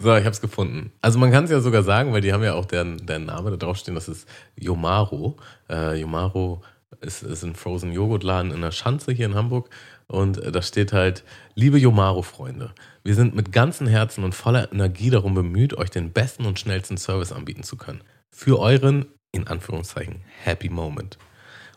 [0.03, 0.91] so, ich habe es gefunden.
[1.01, 3.51] Also man kann es ja sogar sagen, weil die haben ja auch deren, deren Name
[3.51, 5.37] da draufstehen, das ist Yomaro.
[5.69, 6.61] Äh, Yomaro
[7.01, 9.69] ist, ist ein Frozen Joghurtladen in der Schanze hier in Hamburg.
[10.07, 11.23] Und äh, da steht halt,
[11.55, 12.73] liebe Yomaro-Freunde,
[13.03, 16.97] wir sind mit ganzem Herzen und voller Energie darum bemüht, euch den besten und schnellsten
[16.97, 18.01] Service anbieten zu können.
[18.29, 21.17] Für euren, in Anführungszeichen, Happy Moment.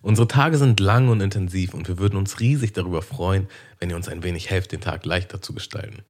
[0.03, 3.49] Unsere Tage sind lang und intensiv und wir würden uns riesig darüber freuen,
[3.79, 6.03] wenn ihr uns ein wenig helft, den Tag leichter zu gestalten.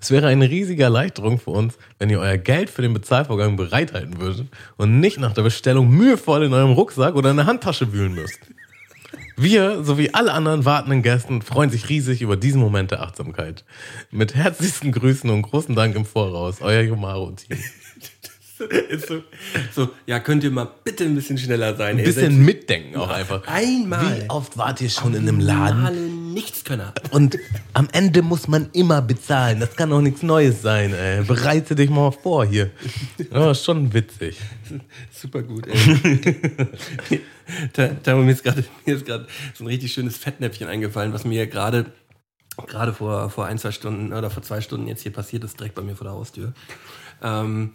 [0.00, 4.20] Es wäre eine riesige Erleichterung für uns, wenn ihr euer Geld für den Bezahlvorgang bereithalten
[4.20, 8.14] würdet und nicht nach der Bestellung mühevoll in eurem Rucksack oder in der Handtasche wühlen
[8.14, 8.38] müsst.
[9.36, 13.64] Wir sowie alle anderen wartenden Gästen freuen sich riesig über diesen Moment der Achtsamkeit.
[14.10, 17.58] Mit herzlichsten Grüßen und großen Dank im Voraus, euer Yomaro-Team.
[18.56, 19.22] So,
[19.74, 21.98] so, ja, könnt ihr mal bitte ein bisschen schneller sein.
[21.98, 23.42] Ein bisschen mitdenken auch einfach.
[23.48, 24.22] Einmal.
[24.22, 26.23] Wie oft wart ihr schon in einem Laden?
[26.34, 26.92] Nichtskönner.
[27.10, 27.38] Und
[27.72, 29.60] am Ende muss man immer bezahlen.
[29.60, 30.92] Das kann doch nichts Neues sein.
[30.92, 31.22] Ey.
[31.24, 32.70] Bereite dich mal vor hier.
[33.32, 34.38] Ja, ist schon witzig.
[35.10, 37.20] Super gut, ey.
[37.72, 41.24] da, da mir ist gerade mir ist gerade so ein richtig schönes Fettnäpfchen eingefallen, was
[41.24, 41.86] mir gerade
[42.66, 45.74] gerade vor, vor ein, zwei Stunden oder vor zwei Stunden jetzt hier passiert ist, direkt
[45.74, 46.52] bei mir vor der Haustür.
[47.22, 47.72] Ähm,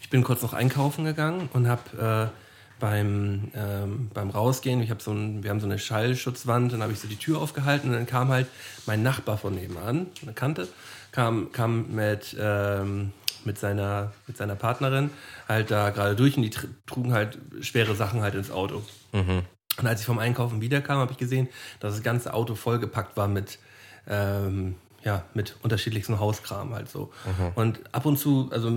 [0.00, 2.41] ich bin kurz noch einkaufen gegangen und habe äh,
[2.82, 6.92] beim, ähm, beim Rausgehen, ich hab so ein, wir haben so eine Schallschutzwand, dann habe
[6.92, 8.48] ich so die Tür aufgehalten und dann kam halt
[8.86, 10.66] mein Nachbar von nebenan, eine Kante,
[11.12, 13.12] kam, kam mit, ähm,
[13.44, 15.10] mit seiner, mit seiner Partnerin
[15.48, 18.82] halt da gerade durch und die tr- trugen halt schwere Sachen halt ins Auto.
[19.12, 19.42] Mhm.
[19.78, 23.28] Und als ich vom Einkaufen wiederkam, habe ich gesehen, dass das ganze Auto vollgepackt war
[23.28, 23.60] mit,
[24.08, 24.74] ähm,
[25.04, 27.12] ja, mit unterschiedlichsten Hauskram halt so.
[27.54, 28.72] Und ab und zu, also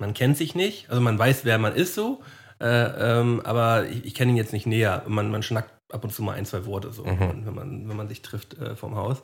[0.00, 2.20] man kennt sich nicht, also man weiß, wer man ist so,
[2.60, 2.66] äh,
[3.20, 5.02] ähm, aber ich, ich kenne ihn jetzt nicht näher.
[5.06, 8.08] Man, man schnackt ab und zu mal ein, zwei Worte so, wenn, man, wenn man
[8.08, 9.22] sich trifft äh, vom Haus.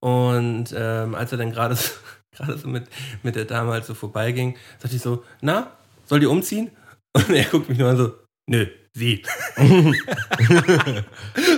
[0.00, 1.90] Und ähm, als er dann gerade so,
[2.36, 2.88] gerade so mit,
[3.22, 5.72] mit der Dame halt so vorbeiging, sagte ich so, na,
[6.06, 6.70] soll die umziehen?
[7.16, 8.12] Und er guckt mich nur an so,
[8.48, 9.22] nö, sie.
[9.56, 9.96] Und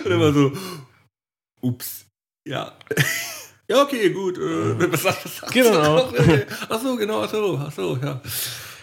[0.07, 0.53] immer so,
[1.63, 2.07] ups,
[2.47, 2.73] ja.
[3.69, 4.39] Ja, okay, gut.
[4.39, 5.73] Äh, was, was, was sagst Genau.
[5.73, 6.13] du noch?
[6.13, 6.47] Okay.
[6.69, 8.21] Ach so, genau, ach so, ach so, ja.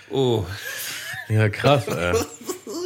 [0.09, 0.45] Oh.
[1.29, 2.13] Ja, krass, ey.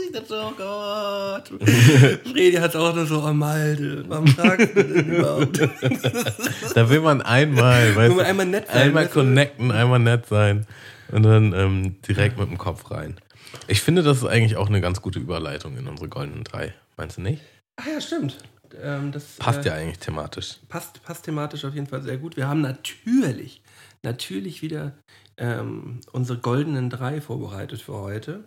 [0.10, 1.52] Ich dachte, oh Gott.
[2.32, 4.06] Fredi hat auch nur so am Malte.
[4.08, 5.60] Warum sagst du denn überhaupt?
[6.74, 10.66] Da will man einmal, weißt Will man einmal nett sein, einmal connecten, einmal nett sein
[11.12, 13.20] und dann ähm, direkt mit dem Kopf rein.
[13.68, 16.74] Ich finde, das ist eigentlich auch eine ganz gute Überleitung in unsere goldenen drei.
[16.96, 17.42] Meinst du nicht?
[17.76, 18.38] Ach ja, stimmt.
[18.82, 20.56] Ähm, das, Passt äh, ja eigentlich thematisch.
[20.70, 22.38] passt, passt thematisch auf jeden Fall sehr gut.
[22.38, 23.62] Wir haben natürlich,
[24.04, 24.94] natürlich wieder
[25.38, 28.46] ähm, unsere goldenen drei vorbereitet für heute.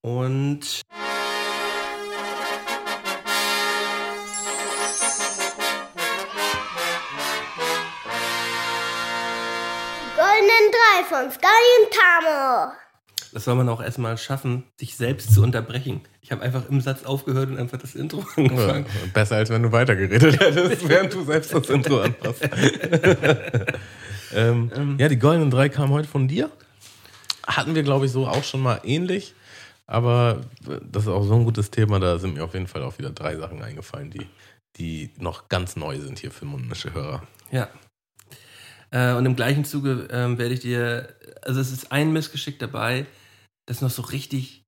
[0.00, 0.82] Und
[10.16, 11.46] Goldenen drei von Sky
[11.78, 12.72] und Tamo.
[13.32, 16.02] das soll man auch erstmal schaffen, sich selbst zu unterbrechen.
[16.30, 18.86] Ich habe einfach im Satz aufgehört und einfach das Intro Ja, angefangen.
[19.12, 22.42] besser als wenn du weitergeredet hättest, während du selbst das Intro anpasst.
[24.32, 26.48] ähm, ja, die goldenen drei kamen heute von dir.
[27.44, 29.34] Hatten wir, glaube ich, so auch schon mal ähnlich.
[29.88, 30.42] Aber
[30.84, 33.10] das ist auch so ein gutes Thema, da sind mir auf jeden Fall auch wieder
[33.10, 34.28] drei Sachen eingefallen, die,
[34.76, 37.26] die noch ganz neu sind hier für mundmische Hörer.
[37.50, 37.68] Ja.
[38.92, 41.08] Äh, und im gleichen Zuge ähm, werde ich dir,
[41.42, 43.06] also es ist ein Missgeschick dabei,
[43.66, 44.62] das noch so richtig,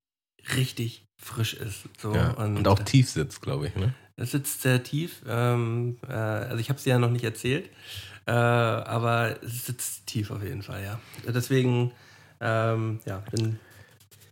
[0.56, 1.84] richtig frisch ist.
[1.98, 2.14] So.
[2.14, 3.76] Ja, und, auch tief sitzt, glaube ich.
[3.76, 3.94] Ne?
[4.16, 5.22] Das sitzt sehr tief.
[5.26, 7.70] Ähm, äh, also ich habe es dir ja noch nicht erzählt,
[8.26, 11.00] äh, aber es sitzt tief auf jeden Fall, ja.
[11.26, 11.92] Deswegen,
[12.40, 13.58] ähm, ja, bin,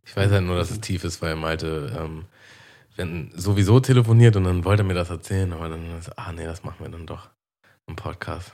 [0.05, 2.25] Ich weiß halt nur, dass es tief ist, weil Malte ähm,
[2.97, 6.45] wenn, sowieso telefoniert und dann wollte er mir das erzählen, aber dann ist, ah nee,
[6.45, 7.31] das machen wir dann doch
[7.87, 8.53] im Podcast.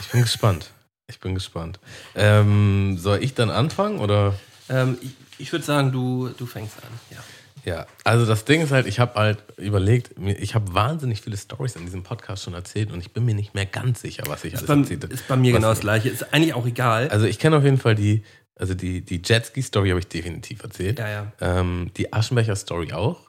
[0.00, 0.70] Ich bin gespannt.
[1.08, 1.80] Ich bin gespannt.
[2.14, 4.34] Ähm, soll ich dann anfangen oder?
[4.68, 5.10] ähm, ich,
[5.42, 7.18] ich würde sagen, du, du fängst an, ja.
[7.64, 11.76] Ja, also das Ding ist halt, ich habe halt überlegt, ich habe wahnsinnig viele Stories
[11.76, 14.54] in diesem Podcast schon erzählt und ich bin mir nicht mehr ganz sicher, was ich
[14.54, 15.14] Ist alles bei, erzählt habe.
[15.14, 16.08] ist bei mir Was- genau das gleiche.
[16.08, 17.08] Ist eigentlich auch egal.
[17.10, 18.24] Also ich kenne auf jeden Fall die,
[18.56, 20.98] also die, die Jetski-Story habe ich definitiv erzählt.
[20.98, 21.32] ja, ja.
[21.40, 23.20] Ähm, die Aschenbecher-Story auch.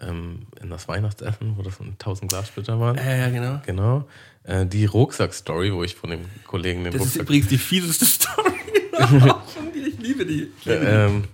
[0.00, 2.96] Ähm, in das Weihnachtsessen, wo das so 1000 Glassplitter waren.
[2.96, 3.60] Ja, ja, genau.
[3.66, 4.08] Genau.
[4.44, 7.22] Äh, die Rucksack-Story, wo ich von dem Kollegen den Das ist Rucksack.
[7.22, 8.52] übrigens die fieseste Story.
[9.74, 10.48] Ich liebe die.
[10.58, 10.86] Ich liebe die.
[10.86, 11.24] ähm,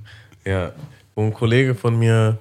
[0.44, 0.72] ja,
[1.14, 2.38] wo ein Kollege von mir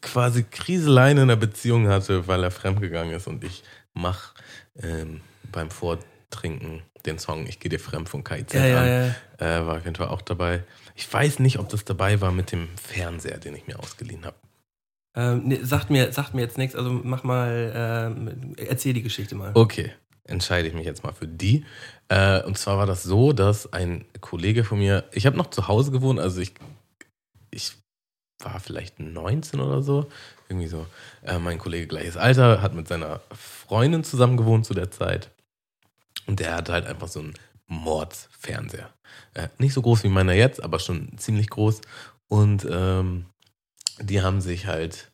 [0.00, 3.62] quasi Kriseleien in der Beziehung hatte, weil er fremdgegangen ist und ich
[3.94, 4.34] mach
[4.82, 8.86] ähm, beim Vortrinken den Song Ich gehe dir fremd von KIZ Ja, ja, an.
[8.88, 9.06] ja.
[9.60, 10.62] Äh, war auf jeden Fall auch dabei.
[10.94, 14.36] Ich weiß nicht, ob das dabei war mit dem Fernseher, den ich mir ausgeliehen habe.
[15.16, 19.34] Ähm, nee, sagt, mir, sagt mir jetzt nichts, also mach mal, ähm, erzähl die Geschichte
[19.36, 19.52] mal.
[19.54, 19.92] Okay,
[20.24, 21.64] entscheide ich mich jetzt mal für die.
[22.08, 25.68] Äh, und zwar war das so, dass ein Kollege von mir, ich habe noch zu
[25.68, 26.54] Hause gewohnt, also ich,
[27.50, 27.72] ich
[28.42, 30.06] war vielleicht 19 oder so,
[30.48, 30.86] irgendwie so.
[31.22, 35.30] Äh, mein Kollege gleiches Alter, hat mit seiner Freundin zusammen gewohnt zu der Zeit.
[36.26, 37.34] Und der hatte halt einfach so einen
[37.66, 38.92] Mordsfernseher.
[39.34, 41.80] Äh, nicht so groß wie meiner jetzt, aber schon ziemlich groß.
[42.28, 43.26] Und ähm,
[44.00, 45.12] die haben sich halt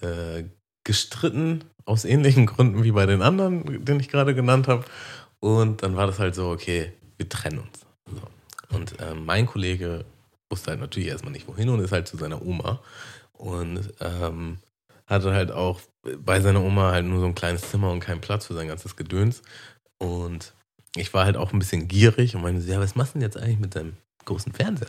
[0.00, 0.44] äh,
[0.84, 4.84] gestritten aus ähnlichen Gründen wie bei den anderen, den ich gerade genannt habe.
[5.44, 7.80] Und dann war das halt so, okay, wir trennen uns.
[8.06, 8.74] So.
[8.74, 10.06] Und äh, mein Kollege
[10.48, 12.80] wusste halt natürlich erstmal nicht wohin und ist halt zu seiner Oma.
[13.34, 14.56] Und ähm,
[15.06, 15.82] hatte halt auch
[16.20, 18.96] bei seiner Oma halt nur so ein kleines Zimmer und keinen Platz für sein ganzes
[18.96, 19.42] Gedöns.
[19.98, 20.54] Und
[20.96, 23.28] ich war halt auch ein bisschen gierig und meinte so, ja, was machst du denn
[23.28, 24.88] jetzt eigentlich mit deinem großen Fernseher?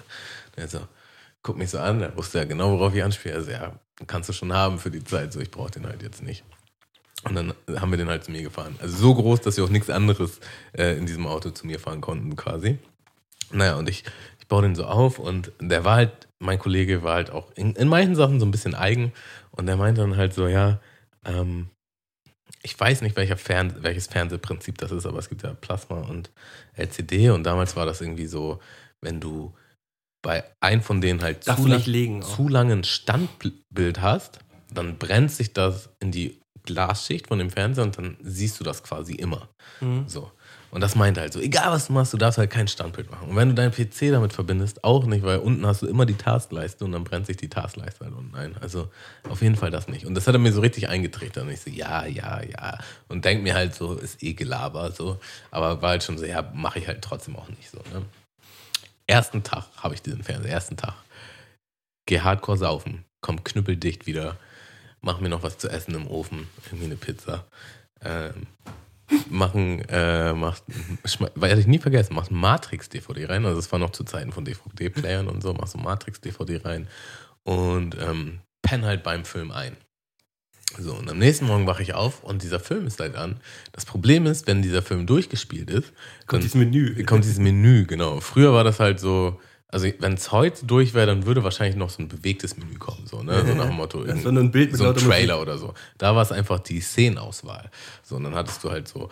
[0.55, 0.87] Und er so,
[1.43, 3.35] guckt mich so an, er wusste ja genau, worauf ich anspiele.
[3.35, 3.77] Also, ja,
[4.07, 6.45] kannst du schon haben für die Zeit, so, ich brauche den halt jetzt nicht.
[7.27, 8.75] Und dann haben wir den halt zu mir gefahren.
[8.79, 10.39] Also so groß, dass wir auch nichts anderes
[10.73, 12.77] äh, in diesem Auto zu mir fahren konnten, quasi.
[13.51, 14.03] Naja, und ich,
[14.39, 17.73] ich baue den so auf und der war halt, mein Kollege war halt auch in,
[17.73, 19.11] in manchen Sachen so ein bisschen eigen
[19.51, 20.79] und der meinte dann halt so, ja,
[21.25, 21.69] ähm,
[22.61, 26.31] ich weiß nicht, welcher Fern welches Fernsehprinzip das ist, aber es gibt ja Plasma und
[26.73, 28.59] LCD und damals war das irgendwie so,
[29.01, 29.53] wenn du
[30.23, 32.21] bei einem von denen halt zu, lang, legen.
[32.23, 34.39] Zu langen Standbild hast,
[34.73, 38.83] dann brennt sich das in die Glasschicht von dem Fernseher und dann siehst du das
[38.83, 39.47] quasi immer.
[39.81, 40.05] Mhm.
[40.07, 40.31] So.
[40.75, 43.29] Und das meint halt so, egal was du machst, du darfst halt kein Standbild machen.
[43.29, 46.15] Und wenn du deinen PC damit verbindest, auch nicht, weil unten hast du immer die
[46.15, 48.57] Taskleiste und dann brennt sich die Taskleiste halt unten ein.
[48.59, 48.89] Also
[49.29, 50.05] auf jeden Fall das nicht.
[50.05, 51.43] Und das hat er mir so richtig eingetreten.
[51.43, 52.77] Und ich so, ja, ja, ja.
[53.07, 55.17] Und denk mir halt so, ist eh Gelaber, so.
[55.49, 57.77] Aber war halt schon so, ja, mache ich halt trotzdem auch nicht so.
[57.77, 58.03] Ne?
[59.07, 60.95] Ersten Tag habe ich diesen Fernseher, ersten Tag.
[62.05, 64.35] Geh hardcore saufen, komm knüppeldicht wieder,
[65.05, 67.45] mach mir noch was zu essen im Ofen, irgendwie eine Pizza.
[68.01, 68.47] Ähm,
[69.29, 70.63] machen, äh, macht,
[71.35, 75.27] werde ich nie vergessen, machst Matrix-DVD rein, also es war noch zu Zeiten von DVD-Playern
[75.27, 76.87] und so, machst so Matrix-DVD rein
[77.43, 79.77] und ähm, penn halt beim Film ein.
[80.79, 83.39] So, und am nächsten Morgen wache ich auf und dieser Film ist halt an.
[83.71, 85.93] Das Problem ist, wenn dieser Film durchgespielt ist,
[86.25, 87.03] Kommt dieses Menü.
[87.05, 88.19] kommt dieses Menü, genau.
[88.19, 91.89] Früher war das halt so, also wenn es heute durch wäre, dann würde wahrscheinlich noch
[91.89, 93.45] so ein bewegtes Menü kommen, so, ne?
[93.45, 94.95] So nach dem Motto, nur ein Bild mit so ein.
[94.95, 95.73] Trailer oder so.
[95.97, 97.69] Da war es einfach die Szenenauswahl.
[98.03, 99.09] So, und dann hattest du halt so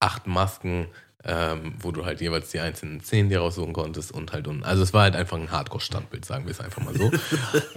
[0.00, 0.88] acht Masken,
[1.24, 4.82] ähm, wo du halt jeweils die einzelnen Szenen dir raussuchen konntest und halt und also
[4.82, 7.12] es war halt einfach ein Hardcore-Standbild, sagen wir es einfach mal so.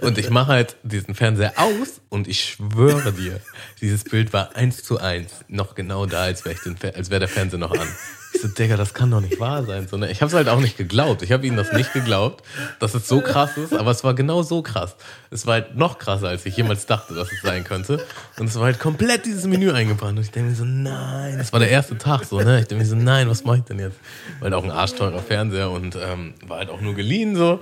[0.00, 3.40] und ich mache halt diesen Fernseher aus und ich schwöre dir,
[3.80, 6.56] dieses Bild war eins zu eins noch genau da, als wäre
[6.94, 7.88] als wäre der Fernseher noch an.
[8.34, 9.88] Ich so, Digga, das kann doch nicht wahr sein.
[9.88, 10.10] So, ne?
[10.10, 11.22] Ich habe es halt auch nicht geglaubt.
[11.22, 12.44] Ich habe ihnen das nicht geglaubt,
[12.80, 14.96] dass es so krass ist, aber es war genau so krass.
[15.30, 18.04] Es war halt noch krasser, als ich jemals dachte, dass es sein könnte.
[18.38, 20.18] Und es war halt komplett dieses Menü eingebrannt.
[20.18, 21.38] Und ich denke mir so, nein.
[21.38, 22.60] Das war der erste Tag so, ne?
[22.60, 23.98] Ich denke mir so, nein, was mache ich denn jetzt?
[24.40, 27.60] Weil auch ein arschteurer Fernseher und ähm, war halt auch nur geliehen so.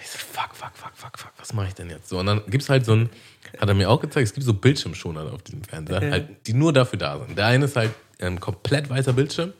[0.00, 2.08] Ich so, fuck, fuck, fuck, fuck, fuck, was mache ich denn jetzt?
[2.08, 3.10] So, und dann gibt's halt so ein,
[3.58, 6.72] hat er mir auch gezeigt, es gibt so Bildschirmschoner auf diesem Fernseher, halt, die nur
[6.72, 7.36] dafür da sind.
[7.36, 7.90] Der eine ist halt
[8.20, 9.52] ein komplett weißer Bildschirm,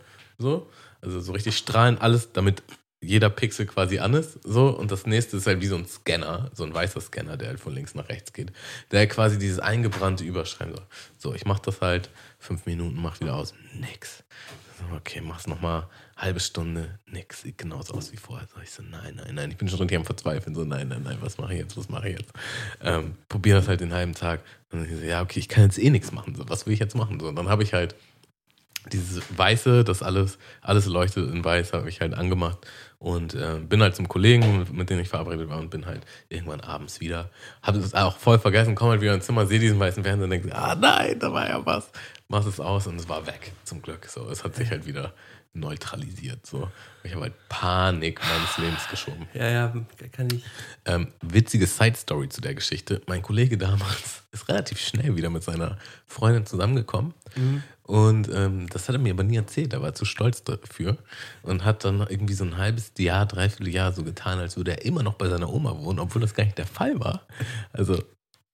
[0.42, 0.70] so,
[1.00, 2.62] also so richtig strahlend alles, damit
[3.02, 6.50] jeder Pixel quasi an ist, so, und das nächste ist halt wie so ein Scanner,
[6.54, 8.52] so ein weißer Scanner, der halt von links nach rechts geht,
[8.92, 10.86] der quasi dieses eingebrannte überschreiben soll.
[11.18, 14.22] So, ich mach das halt, fünf Minuten, mach wieder aus, nix.
[14.78, 18.46] So, Okay, mach's nochmal halbe Stunde, nix, sieht genauso aus wie vorher.
[18.54, 21.02] So, ich so, nein, nein, nein, ich bin schon richtig am Verzweifeln, so, nein, nein,
[21.02, 22.32] nein, was mache ich jetzt, was mache ich jetzt?
[22.80, 24.42] Ähm, probier das halt den halben Tag.
[24.70, 26.78] Und ich so, ja, okay, ich kann jetzt eh nichts machen, so, was will ich
[26.78, 27.18] jetzt machen?
[27.18, 27.96] So, und dann habe ich halt
[28.90, 32.58] dieses Weiße, das alles, alles leuchtet in Weiß, habe ich halt angemacht
[32.98, 36.60] und äh, bin halt zum Kollegen, mit dem ich verabredet war und bin halt irgendwann
[36.60, 37.30] abends wieder.
[37.62, 40.30] Habe es auch voll vergessen, komme halt wieder ins Zimmer, sehe diesen weißen Fernseher und
[40.30, 41.90] denke, ah nein, da war ja was.
[42.28, 44.06] Mach es aus und es war weg, zum Glück.
[44.06, 45.12] So, es hat sich halt wieder
[45.54, 46.46] neutralisiert.
[46.46, 46.70] So.
[47.04, 49.26] Ich habe halt Panik meines Lebens geschoben.
[49.34, 49.74] Ja, ja,
[50.12, 50.44] kann ich.
[50.84, 53.02] Ähm, witzige Side-Story zu der Geschichte.
[53.06, 57.12] Mein Kollege damals ist relativ schnell wieder mit seiner Freundin zusammengekommen.
[57.82, 59.72] Und ähm, das hat er mir aber nie erzählt.
[59.72, 60.96] Er war zu stolz dafür
[61.42, 64.84] und hat dann irgendwie so ein halbes Jahr, dreiviertel Jahr so getan, als würde er
[64.84, 67.26] immer noch bei seiner Oma wohnen, obwohl das gar nicht der Fall war.
[67.72, 68.02] Also,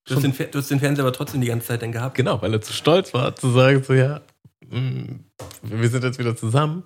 [0.06, 2.14] Du hast, den, du hast den Fernseher aber trotzdem die ganze Zeit dann gehabt.
[2.16, 4.22] genau, weil er zu stolz war, zu sagen, so, ja,
[4.70, 6.84] wir sind jetzt wieder zusammen.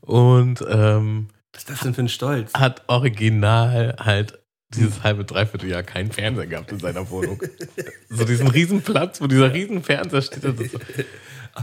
[0.00, 2.52] Und ähm, Was ist das denn für ein Stolz?
[2.54, 4.38] hat original halt
[4.74, 7.42] dieses halbe, dreiviertel Jahr keinen Fernseher gehabt in seiner Wohnung.
[8.08, 10.44] so diesen riesen Platz, wo dieser riesen Fernseher steht.
[10.44, 10.78] Das so.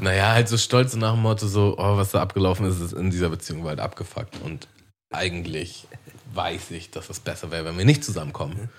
[0.02, 2.94] Naja, halt so stolz und nach dem Motto so, oh, was da abgelaufen ist, ist
[2.94, 4.42] in dieser Beziehung war halt abgefuckt.
[4.44, 4.68] Und
[5.12, 5.88] eigentlich
[6.34, 8.70] weiß ich, dass es besser wäre, wenn wir nicht zusammenkommen.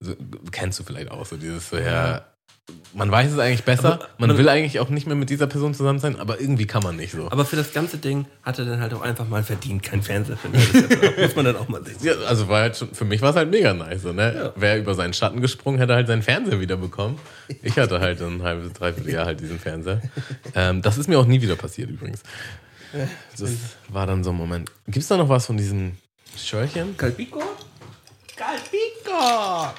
[0.00, 0.14] So,
[0.50, 2.24] kennst du vielleicht auch so dieses so, ja,
[2.94, 5.46] man weiß es eigentlich besser, Aber- man aber- will eigentlich auch nicht mehr mit dieser
[5.48, 7.28] Person zusammen sein, aber irgendwie kann man nicht so.
[7.30, 10.36] Aber für das ganze Ding hat er dann halt auch einfach mal verdient, kein Fernseher
[10.36, 10.48] für
[11.10, 11.96] Das muss man dann auch mal sehen.
[12.02, 14.02] Ja, also war halt schon, für mich war es halt mega nice.
[14.02, 14.52] So, ne?
[14.56, 17.18] Wäre über seinen Schatten gesprungen, hätte halt seinen Fernseher wieder bekommen.
[17.62, 20.00] Ich hatte halt ein halbes, dreiviertel Jahr halt diesen Fernseher.
[20.54, 22.22] Ähm, das ist mir auch nie wieder passiert übrigens.
[23.36, 23.50] Das
[23.88, 24.70] war dann so ein Moment.
[24.86, 25.98] Gibt es da noch was von diesen
[26.36, 26.96] Schörchen?
[26.96, 27.42] Calpico?
[28.36, 29.74] Calpico!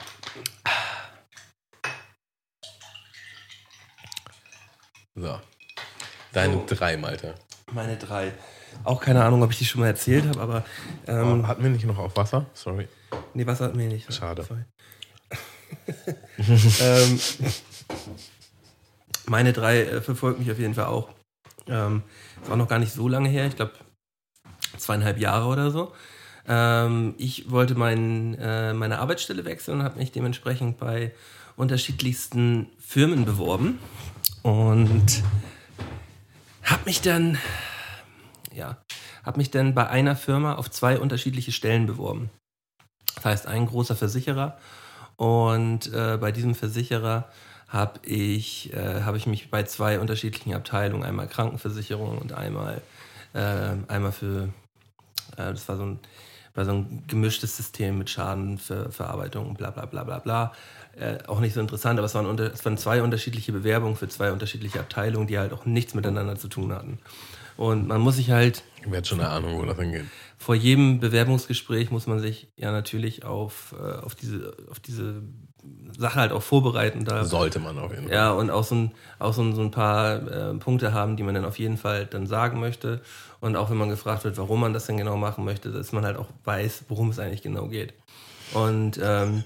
[5.15, 5.39] So.
[6.33, 7.35] Deine drei, Malte.
[7.71, 8.33] Meine drei.
[8.83, 10.65] Auch keine Ahnung, ob ich die schon mal erzählt habe, aber
[11.07, 12.45] ähm, Oh, hatten wir nicht noch auf Wasser?
[12.53, 12.87] Sorry.
[13.33, 14.11] nee, Wasser hat mir nicht.
[14.13, 14.45] Schade.
[16.81, 17.19] Ähm,
[19.25, 21.09] meine drei äh, verfolgen mich auf jeden Fall auch.
[21.67, 22.03] Ähm,
[22.41, 23.73] ist auch noch gar nicht so lange her, ich glaube
[24.77, 25.93] zweieinhalb Jahre oder so.
[26.47, 31.13] Ähm, ich wollte mein, äh, meine Arbeitsstelle wechseln und habe mich dementsprechend bei
[31.55, 33.79] unterschiedlichsten Firmen beworben
[34.45, 35.23] und
[36.61, 37.39] habe mich dann
[38.53, 38.77] ja,
[39.23, 42.29] habe mich dann bei einer Firma auf zwei unterschiedliche Stellen beworben.
[43.15, 44.55] Das heißt, ein großer Versicherer
[45.15, 47.27] und äh, bei diesem Versicherer
[47.69, 52.83] habe ich, äh, hab ich mich bei zwei unterschiedlichen Abteilungen, einmal Krankenversicherung und einmal,
[53.33, 54.49] äh, einmal für,
[55.37, 55.99] äh, das war so ein
[56.55, 60.53] war so ein gemischtes System mit Schadenverarbeitung und bla bla bla bla bla.
[60.97, 64.07] Äh, auch nicht so interessant, aber es waren, unter, es waren zwei unterschiedliche Bewerbungen für
[64.07, 66.99] zwei unterschiedliche Abteilungen, die halt auch nichts miteinander zu tun hatten.
[67.57, 70.05] Und man muss sich halt Wer hat schon eine Ahnung, wo das hingeht?
[70.37, 75.21] vor jedem Bewerbungsgespräch muss man sich ja natürlich auf, äh, auf, diese, auf diese
[75.97, 77.05] Sache halt auch vorbereiten.
[77.05, 78.13] Da, Sollte man auf jeden Fall.
[78.13, 81.23] ja, und auch so ein, auch so ein, so ein paar äh, Punkte haben, die
[81.23, 83.01] man dann auf jeden Fall dann sagen möchte.
[83.39, 86.05] Und auch wenn man gefragt wird, warum man das denn genau machen möchte, dass man
[86.05, 87.93] halt auch weiß, worum es eigentlich genau geht.
[88.53, 89.43] Und ähm,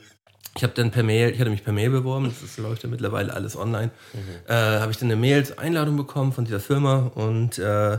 [0.60, 3.34] ich habe dann per Mail, ich hatte mich per Mail beworben, das läuft ja mittlerweile
[3.34, 3.92] alles online,
[4.46, 7.98] äh, habe ich dann eine Mail zur Einladung bekommen von dieser Firma und äh,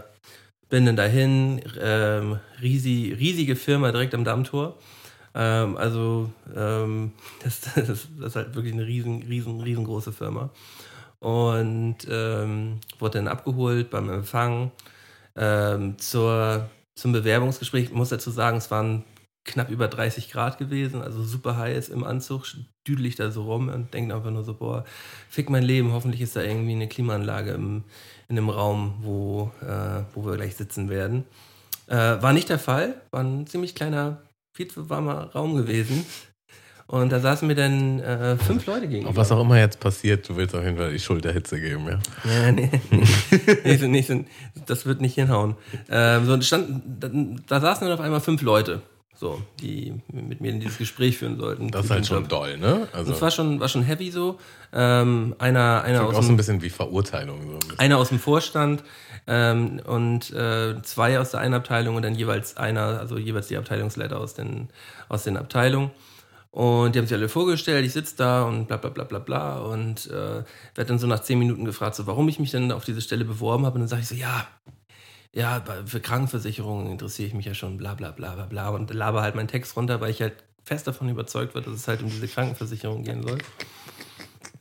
[0.68, 4.76] bin dann dahin, ähm, riesig, riesige Firma direkt am Dammtor.
[5.34, 7.12] Ähm, also ähm,
[7.42, 10.50] das, das, das ist halt wirklich eine riesen, riesen, riesengroße Firma.
[11.18, 14.70] Und ähm, wurde dann abgeholt beim Empfang.
[15.34, 19.04] Ähm, zur, zum Bewerbungsgespräch, ich muss dazu sagen, es waren
[19.44, 22.44] knapp über 30 Grad gewesen, also super heiß im Anzug,
[22.86, 24.84] düdel ich da so rum und denke einfach nur so, boah,
[25.28, 27.84] fick mein Leben, hoffentlich ist da irgendwie eine Klimaanlage im,
[28.28, 31.24] in dem Raum, wo, äh, wo wir gleich sitzen werden.
[31.86, 34.22] Äh, war nicht der Fall, war ein ziemlich kleiner,
[34.52, 36.04] viel zu warmer Raum gewesen.
[36.86, 39.14] Und da saßen mir dann äh, fünf Leute gegenüber.
[39.14, 41.86] Was auch immer jetzt passiert, du willst auf jeden Fall die Schuld der Hitze geben,
[41.86, 42.00] ja.
[42.28, 42.68] Ja, nee.
[43.64, 44.24] nee, so, nee so,
[44.66, 45.54] das wird nicht hinhauen.
[45.88, 47.08] Ähm, so, stand, da,
[47.46, 48.82] da saßen dann auf einmal fünf Leute,
[49.20, 51.70] so, die mit mir in dieses Gespräch führen sollten.
[51.70, 52.30] Das ist halt schon Job.
[52.30, 52.88] doll, ne?
[52.92, 54.38] Also, Das war schon, war schon heavy so.
[54.72, 57.38] Ähm, einer, einer, aus auch so dem, ein bisschen wie Verurteilung.
[57.42, 58.82] So ein einer aus dem Vorstand
[59.26, 63.58] ähm, und äh, zwei aus der einen Abteilung und dann jeweils einer, also jeweils die
[63.58, 64.70] Abteilungsleiter aus den,
[65.10, 65.90] aus den Abteilungen.
[66.50, 69.58] Und die haben sich alle vorgestellt, ich sitze da und bla bla bla bla bla
[69.58, 70.42] und äh,
[70.74, 73.26] werde dann so nach zehn Minuten gefragt, so, warum ich mich denn auf diese Stelle
[73.26, 73.74] beworben habe.
[73.74, 74.46] Und dann sage ich so, ja,
[75.34, 78.68] ja, für Krankenversicherungen interessiere ich mich ja schon, bla bla bla bla bla.
[78.70, 81.88] Und laber halt meinen Text runter, weil ich halt fest davon überzeugt war, dass es
[81.88, 83.38] halt um diese Krankenversicherung gehen soll.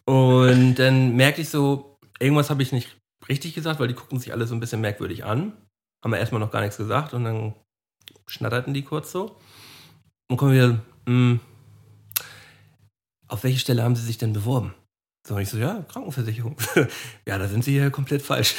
[0.05, 2.97] Und dann merke ich so, irgendwas habe ich nicht
[3.27, 5.53] richtig gesagt, weil die guckten sich alle so ein bisschen merkwürdig an.
[6.03, 7.53] Haben wir erstmal noch gar nichts gesagt und dann
[8.27, 9.37] schnatterten die kurz so.
[10.29, 11.39] Und kommen wieder, hm,
[13.27, 14.73] auf welche Stelle haben sie sich denn beworben?
[15.27, 16.55] So, und ich so, ja, Krankenversicherung.
[17.25, 18.55] ja, da sind sie ja komplett falsch.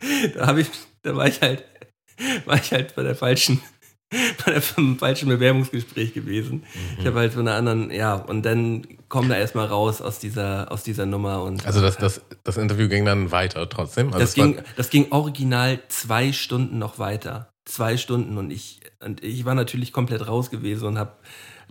[0.34, 0.70] da habe ich,
[1.02, 1.64] da war ich halt,
[2.46, 3.60] war ich halt bei der falschen,
[4.44, 6.64] bei der falschen Bewerbungsgespräch gewesen.
[6.98, 10.70] Ich habe halt von einer anderen, ja, und dann kommen da erstmal raus aus dieser,
[10.72, 14.08] aus dieser Nummer und Also das, das, das Interview ging dann weiter trotzdem.
[14.08, 17.50] Also das war- ging, das ging original zwei Stunden noch weiter.
[17.64, 21.12] Zwei Stunden und ich, und ich war natürlich komplett raus gewesen und habe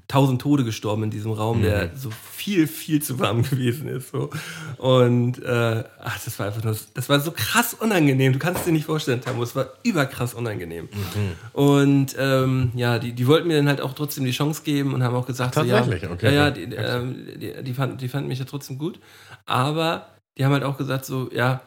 [0.08, 4.12] tausend Tode gestorben in diesem Raum, der so viel, viel zu warm gewesen ist.
[4.12, 4.30] So.
[4.78, 8.32] Und äh, ach, das war einfach nur, das war so krass unangenehm.
[8.32, 10.88] Du kannst dir nicht vorstellen, Tamu, es war überkrass unangenehm.
[11.52, 15.04] Und ähm, ja, die, die wollten mir dann halt auch trotzdem die Chance geben und
[15.04, 16.10] haben auch gesagt, so, ja, Tatsächlich?
[16.10, 16.26] Okay.
[16.28, 19.00] ja, ja, die, ähm, die, die, fanden, die fanden mich ja trotzdem gut.
[19.46, 20.08] Aber
[20.38, 21.62] die haben halt auch gesagt, so, ja,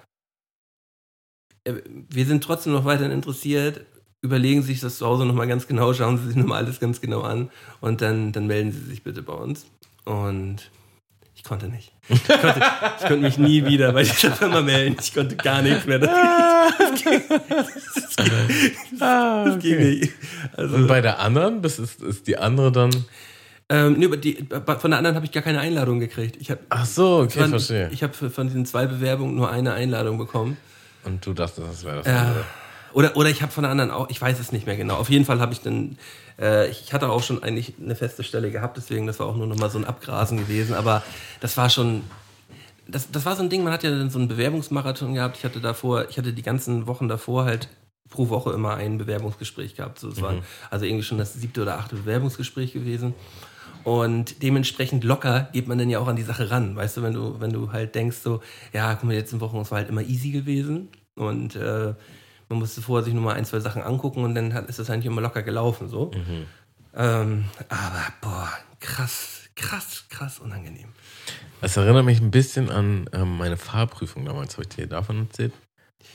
[1.65, 3.85] äh, wir sind trotzdem noch weiterhin interessiert.
[4.23, 7.01] Überlegen Sie sich das zu Hause nochmal ganz genau, schauen Sie sich nochmal alles ganz
[7.01, 9.67] genau an und dann, dann melden Sie sich bitte bei uns.
[10.05, 10.71] Und
[11.35, 11.93] ich konnte nicht.
[12.09, 12.61] Ich konnte,
[12.99, 14.97] ich konnte mich nie wieder bei dieser Firma melden.
[15.01, 15.99] Ich konnte gar nichts mehr.
[16.01, 16.11] Das,
[16.79, 20.13] das, ging, das, ging, das ging nicht.
[20.57, 22.91] Also, Und bei der anderen, das ist, ist die andere dann.
[23.71, 24.47] ähm, nee, die,
[24.79, 26.37] von der anderen habe ich gar keine Einladung gekriegt.
[26.41, 27.89] Ich habe Ach so, okay, von, verstehe.
[27.93, 30.57] ich habe von diesen zwei Bewerbungen nur eine Einladung bekommen.
[31.05, 32.21] Und du dachtest, das wäre das Ja.
[32.23, 32.45] andere.
[32.93, 34.97] Oder, oder ich habe von der anderen auch, ich weiß es nicht mehr genau.
[34.97, 35.99] Auf jeden Fall habe ich dann,
[36.39, 39.47] äh, ich hatte auch schon eigentlich eine feste Stelle gehabt, deswegen, das war auch nur
[39.47, 40.75] noch mal so ein Abgrasen gewesen.
[40.75, 41.03] Aber
[41.41, 42.03] das war schon,
[42.89, 45.37] das, das war so ein Ding, man hat ja dann so einen Bewerbungsmarathon gehabt.
[45.37, 47.69] Ich hatte davor, ich hatte die ganzen Wochen davor halt
[48.09, 50.01] pro Woche immer ein Bewerbungsgespräch gehabt.
[50.01, 50.35] So, es war
[50.69, 53.15] also irgendwie schon das siebte oder achte Bewerbungsgespräch gewesen.
[53.85, 56.77] Und dementsprechend locker geht man dann ja auch an die Sache ran.
[56.77, 58.43] Weißt du, wenn du, wenn du halt denkst, so,
[58.73, 60.89] ja, guck mal, die letzten Wochen, es war halt immer easy gewesen.
[61.15, 61.95] Und äh,
[62.51, 64.91] man musste vorher sich nur mal ein, zwei Sachen angucken und dann hat, ist das
[64.91, 65.89] eigentlich immer locker gelaufen.
[65.89, 66.11] so.
[66.95, 68.51] Ähm, aber boah,
[68.81, 70.89] krass, krass, krass unangenehm.
[71.61, 74.55] Es erinnert mich ein bisschen an ähm, meine Fahrprüfung damals.
[74.55, 75.53] Habe ich dir davon erzählt?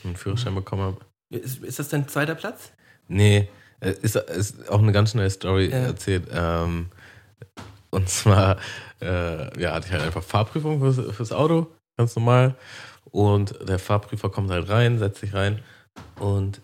[0.04, 0.98] Einen Führerschein bekommen habe.
[1.30, 2.72] Ist, ist das dein zweiter Platz?
[3.08, 3.48] Nee,
[3.80, 5.78] äh, ist, ist auch eine ganz schnelle Story Ja.
[5.78, 6.28] erzählt.
[6.30, 6.90] Ähm,
[7.90, 8.58] und zwar,
[9.00, 12.56] äh, ja, hatte ich halt einfach Fahrprüfung fürs, fürs Auto, ganz normal.
[13.10, 15.60] Und der Fahrprüfer kommt halt rein, setzt sich rein
[16.18, 16.60] und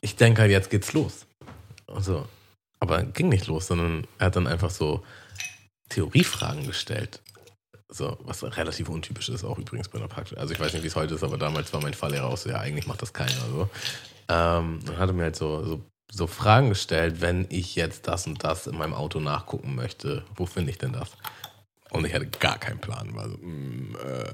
[0.00, 1.26] ich denke halt, jetzt geht's los.
[1.86, 2.26] Also,
[2.78, 5.04] aber ging nicht los, sondern er hat dann einfach so
[5.88, 7.20] Theoriefragen gestellt.
[7.88, 10.38] So, was relativ untypisch ist, auch übrigens bei einer Praxis.
[10.38, 12.48] Also ich weiß nicht, wie es heute ist, aber damals war mein Fahrlehrer auch so,
[12.48, 13.32] ja, eigentlich macht das keiner.
[13.50, 13.68] So.
[14.28, 15.80] Ähm, dann hat er mir halt so, so
[16.12, 20.24] so Fragen gestellt, wenn ich jetzt das und das in meinem Auto nachgucken möchte.
[20.34, 21.10] Wo finde ich denn das?
[21.90, 23.14] Und ich hatte gar keinen Plan.
[23.14, 24.32] War so, mm, äh,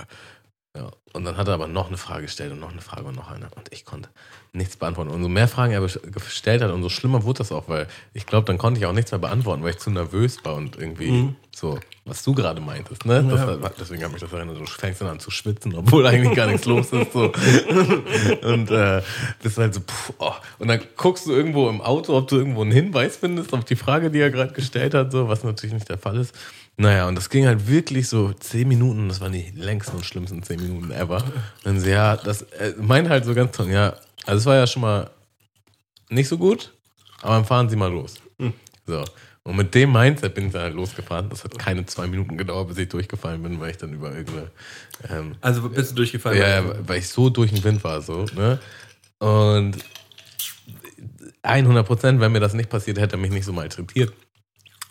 [0.76, 0.90] ja.
[1.12, 3.30] Und dann hat er aber noch eine Frage gestellt und noch eine Frage und noch
[3.30, 3.46] eine.
[3.56, 4.10] Und ich konnte
[4.52, 5.10] nichts beantworten.
[5.10, 8.44] Und so mehr Fragen er gestellt hat, umso schlimmer wurde das auch, weil ich glaube,
[8.46, 11.78] dann konnte ich auch nichts mehr beantworten, weil ich zu nervös war und irgendwie so,
[12.04, 13.06] was du gerade meintest.
[13.06, 13.24] Ne?
[13.30, 13.46] Das, Ja.
[13.62, 14.58] hat- deswegen habe ich das erinnert.
[14.58, 17.12] Du fängst dann an zu schwitzen, obwohl eigentlich gar nichts los ist.
[17.14, 17.32] So.
[18.42, 19.02] Und äh,
[19.42, 20.32] bist halt so, puh, oh.
[20.58, 23.76] und dann guckst du irgendwo im Auto, ob du irgendwo einen Hinweis findest auf die
[23.76, 26.34] Frage, die er gerade gestellt hat, so, was natürlich nicht der Fall ist.
[26.78, 30.42] Naja, und das ging halt wirklich so zehn Minuten, das waren die längsten und schlimmsten
[30.42, 31.24] zehn Minuten ever.
[31.64, 33.96] Und so, ja, das äh, meint halt so ganz toll, ja,
[34.26, 35.10] also es war ja schon mal
[36.10, 36.74] nicht so gut,
[37.22, 38.16] aber dann fahren Sie mal los.
[38.86, 39.04] So.
[39.42, 41.28] Und mit dem Mindset bin ich dann halt losgefahren.
[41.30, 44.50] Das hat keine zwei Minuten gedauert, bis ich durchgefallen bin, weil ich dann über irgendeine
[45.08, 46.40] ähm, Also bist du durchgefallen?
[46.40, 48.58] ja, ja, weil ich so durch den Wind war, so, ne?
[49.18, 49.76] Und
[51.42, 54.12] 100 Prozent, wenn mir das nicht passiert, hätte er mich nicht so malträtiert.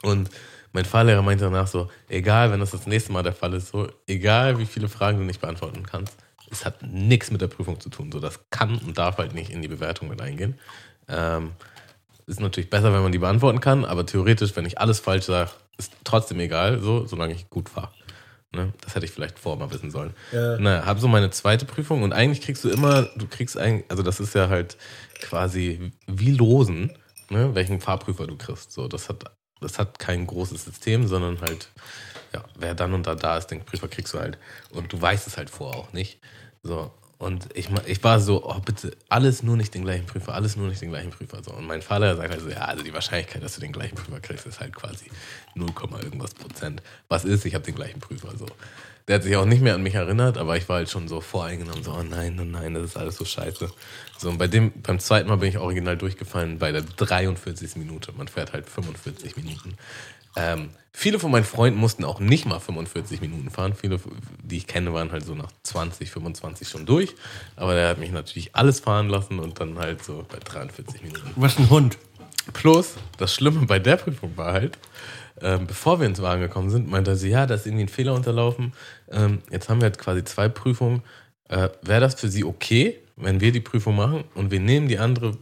[0.02, 0.30] Und
[0.76, 3.88] mein Fahrlehrer meinte danach so, egal, wenn das das nächste Mal der Fall ist, so,
[4.08, 6.18] egal wie viele Fragen du nicht beantworten kannst,
[6.52, 8.12] es hat nichts mit der Prüfung zu tun.
[8.12, 10.60] So, das kann und darf halt nicht in die Bewertung mit eingehen.
[11.08, 11.54] Ähm,
[12.28, 15.50] ist natürlich besser, wenn man die beantworten kann, aber theoretisch, wenn ich alles falsch sage,
[15.78, 17.92] ist trotzdem egal, so, solange ich gut fahre.
[18.52, 18.74] Ne?
[18.82, 20.14] Das hätte ich vielleicht vorher mal wissen sollen.
[20.34, 20.58] Ja.
[20.60, 24.04] Na, habe so meine zweite Prüfung und eigentlich kriegst du immer, du kriegst eigentlich, also
[24.04, 24.76] das ist ja halt
[25.22, 26.92] quasi wie losen,
[27.30, 27.56] ne?
[27.56, 28.74] welchen Fahrprüfer du kriegst.
[28.74, 29.24] So, das hat,
[29.61, 31.69] das hat kein großes System, sondern halt,
[32.34, 34.38] ja, wer dann und da da ist, den Prüfer kriegst du halt.
[34.69, 36.19] Und du weißt es halt vorher auch nicht.
[36.64, 36.91] So.
[37.18, 40.68] Und ich, ich war so, oh bitte, alles nur nicht den gleichen Prüfer, alles nur
[40.68, 41.41] nicht den gleichen Prüfer.
[41.44, 41.52] So.
[41.52, 44.19] Und mein Vater sagt halt so, ja, also die Wahrscheinlichkeit, dass du den gleichen Prüfer
[44.19, 45.06] kriegst, ist halt quasi
[45.56, 45.69] 0,
[46.03, 46.84] irgendwas Prozent.
[47.07, 48.38] Was ist, ich habe den gleichen Prüfer.
[48.38, 48.45] So.
[49.07, 51.22] Der hat sich auch nicht mehr an mich erinnert, aber ich war halt schon so
[51.22, 53.72] voreingenommen, so, oh nein, oh nein, das ist alles so scheiße.
[54.18, 57.76] So, und bei dem, beim zweiten Mal bin ich original durchgefallen bei der 43.
[57.76, 58.14] Minute.
[58.14, 59.76] Man fährt halt 45 Minuten.
[60.38, 63.74] Ähm, viele von meinen Freunden mussten auch nicht mal 45 Minuten fahren.
[63.74, 64.00] Viele,
[64.44, 67.16] die ich kenne, waren halt so nach 20, 25 schon durch.
[67.56, 71.32] Aber der hat mich natürlich alles fahren lassen und dann halt so bei 43 Minuten.
[71.36, 71.98] Was ein Hund.
[72.54, 74.78] Plus, das Schlimme bei der Prüfung war halt,
[75.42, 77.90] ähm, bevor wir ins Wagen gekommen sind, meinte er so, ja, da ist irgendwie ein
[77.90, 78.74] Fehler unterlaufen.
[79.12, 81.02] Ähm, jetzt haben wir halt quasi zwei Prüfungen.
[81.50, 85.00] Äh, Wäre das für Sie okay, wenn wir die Prüfung machen und wir nehmen die
[85.00, 85.38] andere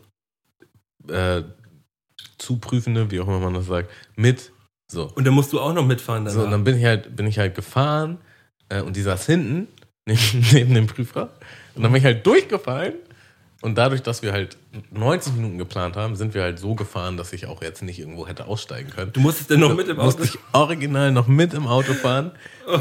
[1.10, 1.44] äh,
[2.38, 4.52] Zuprüfende, wie auch immer man das sagt, mit?
[4.88, 5.12] So.
[5.16, 6.40] Und dann musst du auch noch mitfahren danach.
[6.40, 8.20] So, und dann bin ich halt, bin ich halt gefahren
[8.70, 9.68] äh, und die saß hinten
[10.06, 11.34] neben, neben dem Prüfer.
[11.76, 12.94] Und dann bin ich halt durchgefallen.
[13.64, 14.57] Und dadurch, dass wir halt
[14.91, 18.27] 90 Minuten geplant haben, sind wir halt so gefahren, dass ich auch jetzt nicht irgendwo
[18.27, 19.14] hätte aussteigen können.
[19.14, 20.31] du musstest dann noch mit im musste Auto.
[20.34, 22.31] ich original noch mit im Auto fahren.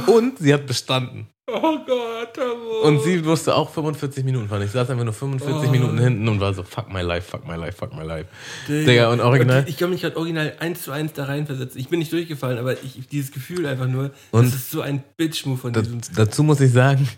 [0.08, 1.28] Und sie hat bestanden.
[1.46, 2.80] Oh Gott, Tamo.
[2.82, 4.62] Und sie musste auch 45 Minuten fahren.
[4.62, 7.56] Ich saß einfach nur 45 Minuten hinten und war so, fuck my life, fuck my
[7.56, 8.26] life, fuck my life.
[8.68, 9.62] Digga, und original.
[9.64, 11.80] Ich, ich kann mich halt original eins zu eins da reinversetzen.
[11.80, 15.02] Ich bin nicht durchgefallen, aber ich, dieses Gefühl einfach nur, Und- das ist so ein
[15.16, 16.00] Bitch-Move von Da, diesem.
[16.16, 17.08] dazu muss ich sagen,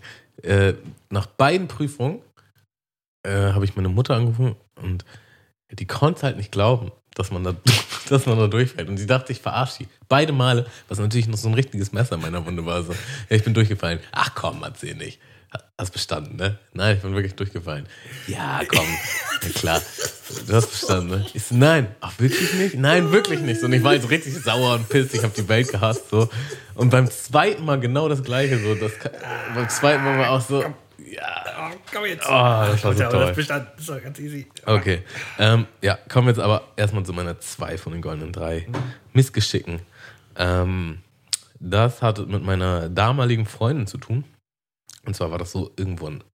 [0.42, 0.74] äh,
[1.10, 2.20] nach beiden Prüfungen
[3.24, 5.05] äh, habe ich meine Mutter angerufen und
[5.70, 7.55] die konnte halt nicht glauben, dass man, da,
[8.09, 8.88] dass man da durchfällt.
[8.88, 9.88] Und sie dachte, ich verarsche sie.
[10.09, 12.82] Beide Male, was natürlich noch so ein richtiges Messer in meiner Wunde war.
[12.82, 14.01] So, ja, ich bin durchgefallen.
[14.12, 15.20] Ach komm, erzähl nicht.
[15.78, 16.59] Hast bestanden, ne?
[16.72, 17.86] Nein, ich bin wirklich durchgefallen.
[18.26, 18.86] Ja, komm.
[19.42, 19.82] Ja, klar.
[20.48, 21.26] Du hast bestanden, ne?
[21.32, 21.94] Ich so, nein.
[22.01, 22.74] Ach, wirklich nicht?
[22.74, 23.62] Nein, wirklich nicht.
[23.62, 25.14] Und ich war jetzt richtig sauer und pisst.
[25.14, 26.28] Ich habe die Welt gehasst, so.
[26.74, 28.74] Und beim zweiten Mal genau das Gleiche, so.
[28.74, 28.92] Das,
[29.55, 30.64] beim zweiten Mal war auch so,
[31.14, 31.44] ja.
[31.58, 32.26] Oh, komm jetzt.
[32.26, 33.26] Oh, das war so toll.
[33.26, 34.46] Das bestand, das war ganz easy.
[34.66, 35.02] Okay.
[35.38, 38.66] Ähm, ja, kommen wir jetzt aber erstmal zu meiner zwei von den goldenen drei
[39.12, 39.80] Missgeschicken.
[40.36, 41.02] Ähm,
[41.60, 44.24] das hat mit meiner damaligen Freundin zu tun.
[45.06, 46.24] Und zwar war das so irgendwo an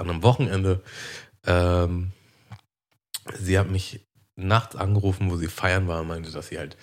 [0.00, 0.82] an einem Wochenende.
[1.46, 2.12] Ähm,
[3.38, 4.00] sie hat mich
[4.36, 6.76] nachts angerufen, wo sie feiern war und meinte, dass sie halt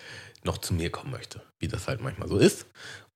[0.44, 2.68] noch zu mir kommen möchte, wie das halt manchmal so ist.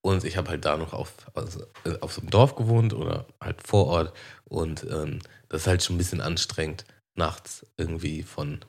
[0.03, 3.27] Und ich habe halt da noch auf, also, äh, auf so einem Dorf gewohnt oder
[3.39, 4.13] halt vor Ort.
[4.45, 5.19] Und ähm,
[5.49, 8.59] das ist halt schon ein bisschen anstrengend, nachts irgendwie von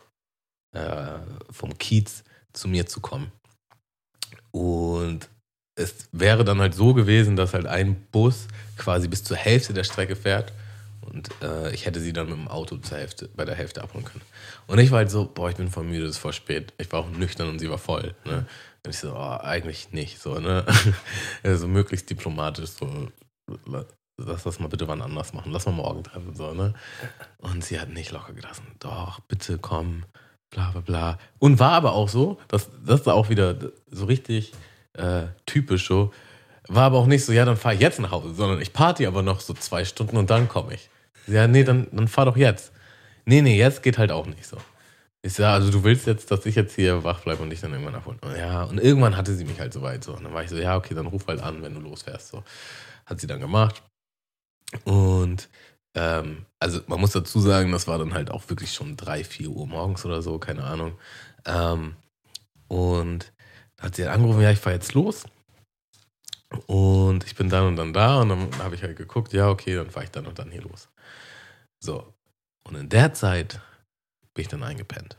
[0.73, 1.19] äh,
[1.51, 3.33] vom Kiez zu mir zu kommen.
[4.51, 5.29] Und
[5.75, 8.47] es wäre dann halt so gewesen, dass halt ein Bus
[8.77, 10.53] quasi bis zur Hälfte der Strecke fährt
[11.03, 14.05] und äh, ich hätte sie dann mit dem Auto zur Hälfte, bei der Hälfte abholen
[14.05, 14.23] können.
[14.67, 16.73] Und ich war halt so, boah, ich bin voll müde, es ist voll spät.
[16.79, 18.15] Ich war auch nüchtern und sie war voll.
[18.25, 18.47] Ne?
[18.85, 20.21] Und ich so, oh, eigentlich nicht.
[20.21, 20.65] So, ne?
[21.43, 23.09] also möglichst diplomatisch, so,
[24.17, 25.53] lass das mal bitte wann anders machen.
[25.53, 26.35] Lass mal morgen treffen.
[26.35, 26.75] So, ne?
[27.39, 28.67] Und sie hat nicht locker gelassen.
[28.81, 30.05] Doch, bitte komm,
[30.51, 31.19] bla bla bla.
[31.39, 33.57] Und war aber auch so, dass das war auch wieder
[33.91, 34.53] so richtig
[34.95, 36.13] äh, typisch so.
[36.69, 39.07] War aber auch nicht so, ja, dann fahr ich jetzt nach Hause, sondern ich party
[39.07, 40.91] aber noch so zwei Stunden und dann komme ich.
[41.27, 42.73] Ja, nee, dann, dann fahr doch jetzt.
[43.25, 44.57] Nee, nee, jetzt geht halt auch nicht so.
[45.24, 47.73] Ich sag, also du willst jetzt, dass ich jetzt hier wach bleibe und dich dann
[47.73, 48.19] irgendwann abholen.
[48.23, 50.15] Und Ja, und irgendwann hatte sie mich halt so weit so.
[50.15, 52.28] Und dann war ich so, ja, okay, dann ruf halt an, wenn du losfährst.
[52.28, 52.43] So.
[53.07, 53.82] Hat sie dann gemacht.
[54.85, 55.49] Und
[55.94, 59.51] ähm, also man muss dazu sagen, das war dann halt auch wirklich schon drei, vier
[59.51, 60.99] Uhr morgens oder so, keine Ahnung.
[61.44, 61.94] Ähm,
[62.69, 63.32] und
[63.77, 65.24] da hat sie halt angerufen, ja, ich fahre jetzt los.
[66.66, 69.74] Und ich bin dann und dann da und dann habe ich halt geguckt, ja, okay,
[69.77, 70.89] dann fahre ich dann und dann hier los.
[71.78, 72.12] So.
[72.65, 73.61] Und in der Zeit
[74.35, 75.17] bin ich dann eingepennt.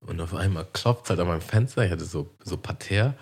[0.00, 1.84] Und auf einmal klopft es halt an meinem Fenster.
[1.84, 3.14] Ich hatte so, so Parterre.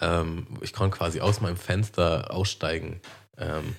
[0.00, 3.00] Ähm, ich konnte quasi aus meinem Fenster aussteigen.
[3.38, 3.74] Ähm,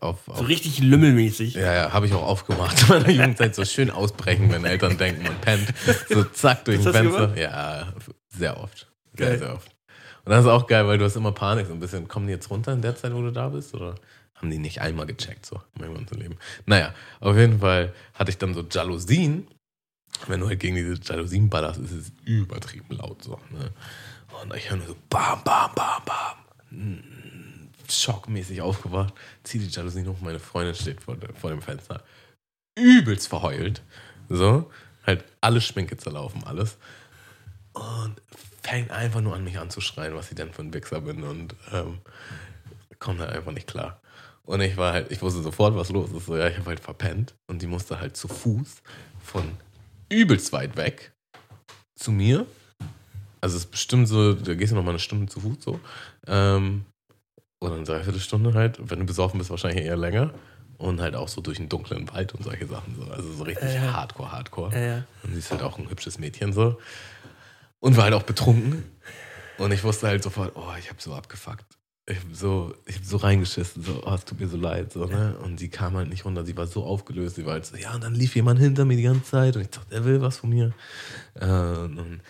[0.00, 1.54] auf, So auf, richtig lümmelmäßig.
[1.54, 2.82] ja, ja, habe ich auch aufgemacht.
[2.82, 5.72] In meiner Jugendzeit so schön ausbrechen, wenn Eltern denken, man pennt.
[6.08, 7.36] So zack durch das Fenster.
[7.36, 7.92] Ja,
[8.28, 8.86] sehr oft.
[9.16, 9.38] Sehr, Geil.
[9.38, 9.70] sehr oft.
[10.24, 11.66] Und das ist auch geil, weil du hast immer Panik.
[11.66, 13.74] So ein bisschen, kommen die jetzt runter in der Zeit, wo du da bist?
[13.74, 13.94] Oder
[14.36, 16.36] haben die nicht einmal gecheckt, so in meinem ganzen Leben?
[16.66, 19.48] Naja, auf jeden Fall hatte ich dann so Jalousien.
[20.26, 23.38] Wenn du halt gegen diese Jalousien ballerst, ist es übertrieben laut so.
[23.50, 23.70] Ne?
[24.42, 26.36] Und ich höre nur so bam, bam, bam, bam.
[26.70, 27.02] Hm,
[27.88, 29.14] Schockmäßig aufgewacht,
[29.44, 32.02] zieh die Jalousien hoch, meine Freundin steht vor, vor dem Fenster.
[32.76, 33.82] Übelst verheult.
[34.28, 34.70] So,
[35.06, 36.76] halt alle Schminke zerlaufen, alles.
[37.72, 38.20] Und
[38.62, 41.98] fängt einfach nur an, mich anzuschreien, was ich denn für ein Wichser bin und ähm,
[42.98, 44.00] kommt halt einfach nicht klar.
[44.46, 46.26] Und ich war halt, ich wusste sofort, was los ist.
[46.26, 48.82] So, ja, ich habe halt verpennt und die musste halt zu Fuß
[49.22, 49.44] von
[50.08, 51.12] übelst weit weg
[51.96, 52.46] zu mir.
[53.40, 55.80] Also es ist bestimmt so, da gehst du noch mal eine Stunde zu Fuß so.
[56.26, 56.84] Ähm,
[57.60, 58.78] oder eine Dreiviertelstunde halt.
[58.88, 60.32] Wenn du besoffen bist, wahrscheinlich eher länger.
[60.78, 62.94] Und halt auch so durch einen dunklen Wald und solche Sachen.
[62.96, 63.10] So.
[63.10, 63.80] Also so richtig Äh.
[63.80, 64.78] hardcore, hardcore.
[64.78, 65.04] Ja.
[65.24, 66.78] Und sie ist halt auch ein hübsches Mädchen so.
[67.80, 68.84] Und war halt auch betrunken.
[69.58, 71.64] Und ich wusste halt sofort, oh, ich habe so abgefuckt.
[72.08, 74.92] Ich habe so, ich hab so reingeschissen, so, oh, es tut mir so leid.
[74.92, 75.36] So, ne?
[75.42, 77.34] Und sie kam halt nicht runter, sie war so aufgelöst.
[77.34, 79.56] Sie war halt so, ja, und dann lief jemand hinter mir die ganze Zeit.
[79.56, 80.72] Und ich dachte, er will was von mir.
[81.34, 82.20] Äh, und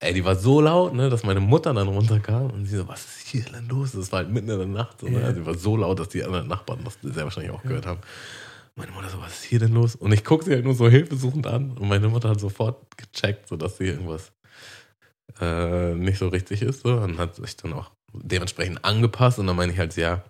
[0.00, 3.04] ey, die war so laut, ne, dass meine Mutter dann runterkam und sie so, was
[3.04, 3.92] ist hier denn los?
[3.92, 5.00] Das war halt mitten in der Nacht.
[5.00, 5.34] So, ne?
[5.34, 8.00] Sie war so laut, dass die anderen Nachbarn das sehr wahrscheinlich auch gehört haben.
[8.76, 9.96] Meine Mutter so, was ist hier denn los?
[9.96, 13.48] Und ich gucke sie halt nur so hilfesuchend an und meine Mutter hat sofort gecheckt,
[13.48, 14.30] so dass sie irgendwas
[15.40, 16.82] äh, nicht so richtig ist.
[16.82, 16.96] So.
[16.96, 19.38] Und hat sich dann auch dementsprechend angepasst.
[19.38, 20.22] Und dann meine ich halt, ja,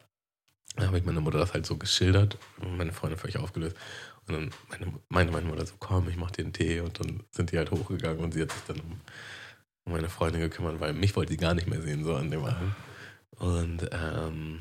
[0.77, 3.77] dann habe ich meine Mutter das halt so geschildert und meine Freundin völlig aufgelöst.
[4.27, 6.81] Und dann meine, meinte meine Mutter so, komm, ich mach dir einen Tee.
[6.81, 9.01] Und dann sind die halt hochgegangen und sie hat sich dann um,
[9.87, 12.45] um meine Freundin gekümmert, weil mich wollte sie gar nicht mehr sehen, so an dem
[12.45, 12.75] Abend.
[13.39, 14.61] Und ähm,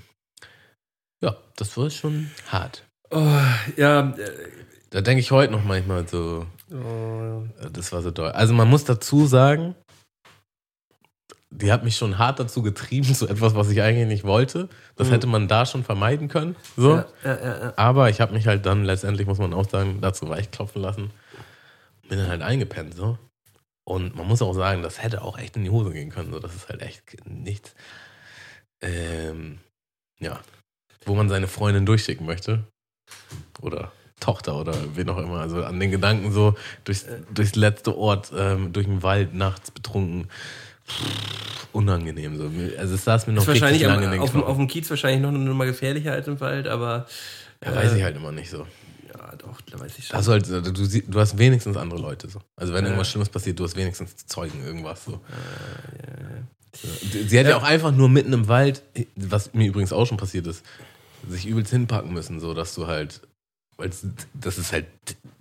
[1.21, 2.83] ja, das war schon hart.
[3.09, 3.41] Oh,
[3.75, 4.31] ja, äh,
[4.89, 8.31] Da denke ich heute noch manchmal so, oh, äh, das war so doll.
[8.31, 9.75] Also man muss dazu sagen,
[11.59, 14.69] die hat mich schon hart dazu getrieben, zu etwas, was ich eigentlich nicht wollte.
[14.95, 15.11] Das Mhm.
[15.11, 16.55] hätte man da schon vermeiden können.
[16.75, 16.95] So.
[16.95, 17.73] ja, ja, ja.
[17.75, 21.11] Aber ich habe mich halt dann letztendlich, muss man auch sagen, dazu weichklopfen lassen.
[22.09, 23.17] Bin dann halt eingepennt, so.
[23.83, 26.31] Und man muss auch sagen, das hätte auch echt in die Hose gehen können.
[26.31, 26.39] So.
[26.39, 27.73] Das ist halt echt nichts,
[28.81, 29.59] ähm,
[30.19, 30.39] ja,
[31.05, 32.63] wo man seine Freundin durchschicken möchte.
[33.61, 35.39] Oder Tochter oder wen auch immer.
[35.39, 40.27] Also an den Gedanken so durchs, durchs letzte Ort, ähm, durch den Wald nachts betrunken.
[41.73, 42.49] Unangenehm so.
[42.77, 45.39] Also es saß mir noch Ist wahrscheinlich am, auf, auf dem Kiez wahrscheinlich noch eine
[45.39, 47.05] Nummer gefährlicher als im Wald, aber.
[47.63, 48.65] Ja, weiß äh, ich halt immer nicht so.
[49.13, 50.15] Ja, doch, da weiß ich schon.
[50.15, 52.39] Also halt, du, du hast wenigstens andere Leute so.
[52.55, 52.89] Also wenn Ja.
[52.91, 55.21] irgendwas Schlimmes passiert, du hast wenigstens Zeugen irgendwas so.
[56.73, 56.87] So.
[57.11, 58.83] Sie sie hätte ja auch einfach nur mitten im Wald,
[59.15, 60.63] was mir übrigens auch schon passiert ist,
[61.27, 63.21] sich übelst hinpacken müssen, so dass du halt,
[63.77, 63.89] weil
[64.35, 64.85] das ist halt,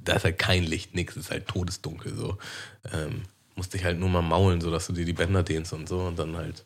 [0.02, 2.38] da ist halt kein Licht, nix, es ist halt todesdunkel so.
[2.92, 3.22] Ähm,
[3.56, 6.00] musst dich halt nur mal maulen, so dass du dir die Bänder dehnst und so
[6.00, 6.64] und dann halt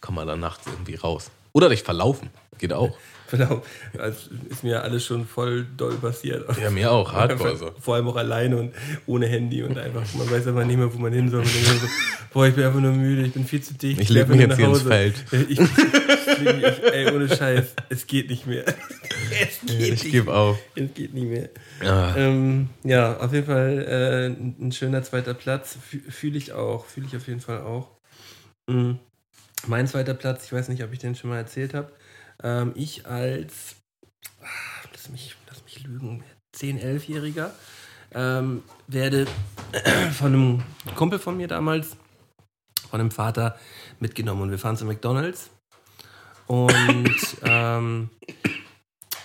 [0.00, 1.30] komm mal da nachts irgendwie raus.
[1.52, 2.96] Oder dich verlaufen, geht auch.
[3.36, 3.62] Genau.
[3.98, 6.46] Also ist mir alles schon voll doll passiert.
[6.60, 7.70] Ja, mir auch, hardcore so.
[7.80, 8.72] Vor allem auch alleine und
[9.06, 11.40] ohne Handy und einfach, man weiß einfach nicht mehr, wo man hin soll.
[11.40, 11.88] Man denkt so,
[12.32, 14.00] boah, ich bin einfach nur müde, ich bin viel zu dicht.
[14.00, 15.14] Ich leg mich jetzt hier ins Feld.
[15.32, 18.64] Ich, ich, ich, ey, ohne Scheiß, es geht nicht mehr.
[19.40, 20.58] Es geht Ich gebe auf.
[20.76, 21.48] Es geht nicht mehr.
[21.82, 22.14] Ja.
[22.16, 25.76] Ähm, ja, auf jeden Fall äh, ein ein schöner zweiter Platz.
[26.08, 26.86] Fühle ich auch.
[26.86, 27.88] Fühle ich auf jeden Fall auch.
[28.68, 29.00] Mhm.
[29.66, 31.90] Mein zweiter Platz, ich weiß nicht, ob ich den schon mal erzählt habe.
[32.44, 33.76] Ähm, ich als,
[34.42, 34.46] ah,
[34.92, 36.22] lass mich, lass mich lügen,
[36.54, 37.50] 10-, 11-Jähriger
[38.12, 39.26] ähm, werde
[40.12, 40.62] von einem
[40.94, 41.96] Kumpel von mir damals,
[42.90, 43.58] von einem Vater
[43.98, 45.50] mitgenommen und wir fahren zu McDonalds.
[46.46, 48.10] Und ähm,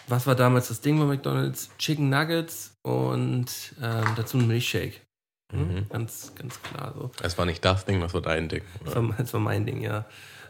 [0.08, 1.70] was war damals das Ding bei McDonalds?
[1.78, 3.48] Chicken Nuggets und
[3.82, 5.02] ähm, dazu ein Milchshake.
[5.52, 5.60] Hm?
[5.60, 5.90] Mhm.
[5.90, 7.12] Ganz, ganz klar so.
[7.22, 8.64] Es war nicht das Ding, das war dein Ding.
[8.86, 10.06] Das war, war mein Ding, ja.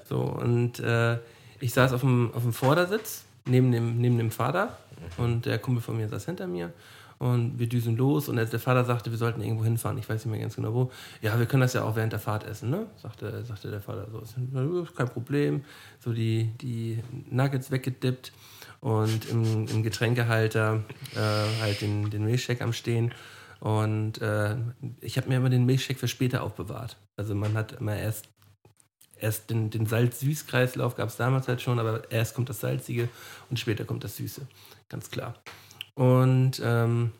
[0.08, 1.18] So, und äh,
[1.60, 4.77] ich saß auf dem, auf dem Vordersitz neben dem, neben dem Vater
[5.18, 6.72] und der Kumpel von mir saß hinter mir
[7.19, 9.98] und wir düsen los und der der Vater sagte, wir sollten irgendwo hinfahren.
[9.98, 10.91] Ich weiß nicht mehr ganz genau wo.
[11.22, 12.88] Ja, wir können das ja auch während der Fahrt essen, ne?
[12.95, 14.88] Sagte, sagte der Vater so.
[14.95, 15.65] Kein Problem.
[15.99, 18.31] So die, die Nuggets weggedippt
[18.80, 20.84] und im, im Getränkehalter
[21.14, 23.14] äh, halt den, den Milchshake am Stehen.
[23.60, 24.56] Und äh,
[25.02, 26.95] ich habe mir immer den Milchshake für später aufbewahrt.
[27.18, 28.30] Also man hat immer erst
[29.22, 33.10] erst den, den Salz-Süß-Kreislauf gab es damals halt schon, aber erst kommt das Salzige
[33.50, 34.48] und später kommt das Süße.
[34.90, 35.36] Ganz klar.
[35.96, 37.12] Und ähm,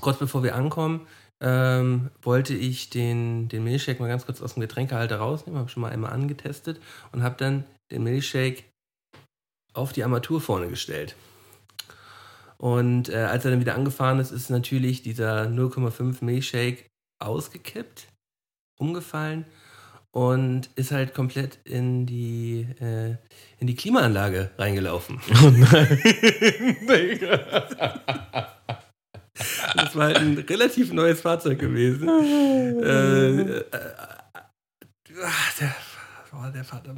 [0.00, 1.06] kurz bevor wir ankommen,
[1.42, 5.80] ähm, wollte ich den, den Milchshake mal ganz kurz aus dem Getränkehalter rausnehmen, habe schon
[5.80, 6.80] mal einmal angetestet
[7.10, 8.64] und habe dann den Milchshake
[9.74, 11.16] auf die Armatur vorne gestellt.
[12.58, 16.86] Und äh, als er dann wieder angefahren ist, ist natürlich dieser 0,5 Milchshake
[17.18, 18.06] ausgekippt,
[18.78, 19.44] umgefallen
[20.12, 23.16] und ist halt komplett in die, äh,
[23.58, 25.20] in die Klimaanlage reingelaufen.
[25.42, 25.98] Oh nein.
[29.74, 32.06] Das war halt ein relativ neues Fahrzeug gewesen.
[32.06, 33.64] äh, äh, äh,
[35.24, 35.74] ach, der,
[36.34, 36.94] oh, der Vater.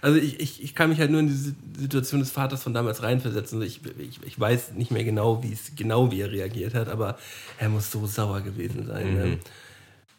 [0.00, 3.02] Also ich, ich, ich kann mich halt nur in die Situation des Vaters von damals
[3.02, 3.60] reinversetzen.
[3.62, 7.18] Ich, ich, ich weiß nicht mehr genau, wie es genau wie er reagiert hat, aber
[7.58, 9.08] er muss so sauer gewesen sein.
[9.08, 9.16] Mhm.
[9.16, 9.38] Ne?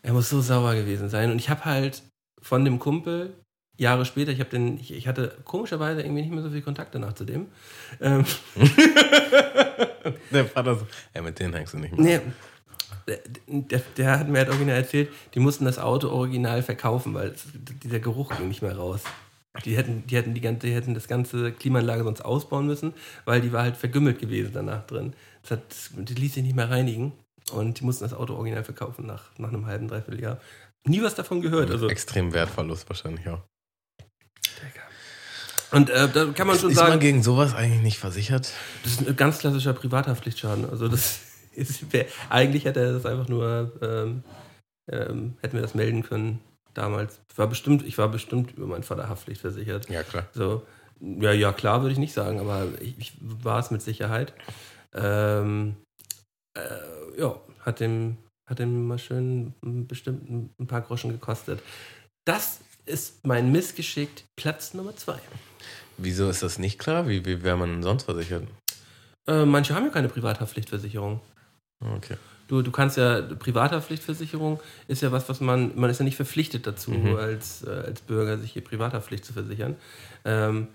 [0.04, 1.32] Er muss so sauer gewesen sein.
[1.32, 2.04] Und ich habe halt
[2.42, 3.34] von dem Kumpel
[3.78, 6.96] Jahre später, ich habe den, ich, ich hatte komischerweise irgendwie nicht mehr so viel Kontakt
[6.96, 7.48] danach zu dem.
[8.02, 8.26] Ähm,
[10.32, 12.20] Der Vater so, ja, mit denen hängst du nicht mehr.
[12.20, 12.22] Nee,
[13.08, 17.30] der, der, der hat mir halt original erzählt, die mussten das Auto original verkaufen, weil
[17.30, 17.46] es,
[17.84, 19.02] dieser Geruch ging nicht mehr raus.
[19.66, 22.94] Die hätten, die, hätten die, ganze, die hätten das ganze Klimaanlage sonst ausbauen müssen,
[23.26, 25.14] weil die war halt vergümmelt gewesen danach drin.
[25.42, 25.62] Das hat,
[25.96, 27.14] die ließ sich nicht mehr reinigen
[27.52, 30.40] und die mussten das Auto original verkaufen nach, nach einem halben, dreiviertel Jahr.
[30.86, 31.70] Nie was davon gehört.
[31.70, 33.42] Also, Extrem Wertverlust wahrscheinlich auch.
[35.72, 38.52] und äh, da kann man schon Ist man sagen, gegen sowas eigentlich nicht versichert?
[38.84, 40.70] das ist ein ganz klassischer Privathaftpflichtschaden.
[40.70, 41.20] Also das
[41.56, 41.84] ist,
[42.30, 44.24] eigentlich hätte er das einfach nur, ähm,
[44.90, 46.40] ähm, hätten wir das melden können
[46.74, 47.20] damals.
[47.32, 49.90] Ich war bestimmt, ich war bestimmt über meinen Vater Haftpflicht versichert.
[49.90, 50.28] Ja, klar.
[50.34, 50.66] So,
[51.02, 54.34] ja, ja, klar würde ich nicht sagen, aber ich, ich war es mit Sicherheit.
[54.94, 55.76] Ähm,
[56.58, 58.18] äh, ja, hat dem,
[58.48, 61.62] hat dem mal schön bestimmt ein, ein paar Groschen gekostet.
[62.26, 65.20] Das ist mein Missgeschick Platz Nummer zwei.
[65.98, 67.08] Wieso ist das nicht klar?
[67.08, 68.48] Wie, wie wäre man sonst versichert?
[69.28, 71.20] Äh, manche haben ja keine Privathaftpflichtversicherung.
[71.80, 72.16] Okay.
[72.48, 76.66] Du, du kannst ja, Privathaftpflichtversicherung ist ja was, was man, man ist ja nicht verpflichtet
[76.66, 77.16] dazu, Mhm.
[77.18, 79.76] als, äh, als Bürger sich hier Privathaftpflicht zu versichern.
[80.24, 80.70] Ähm,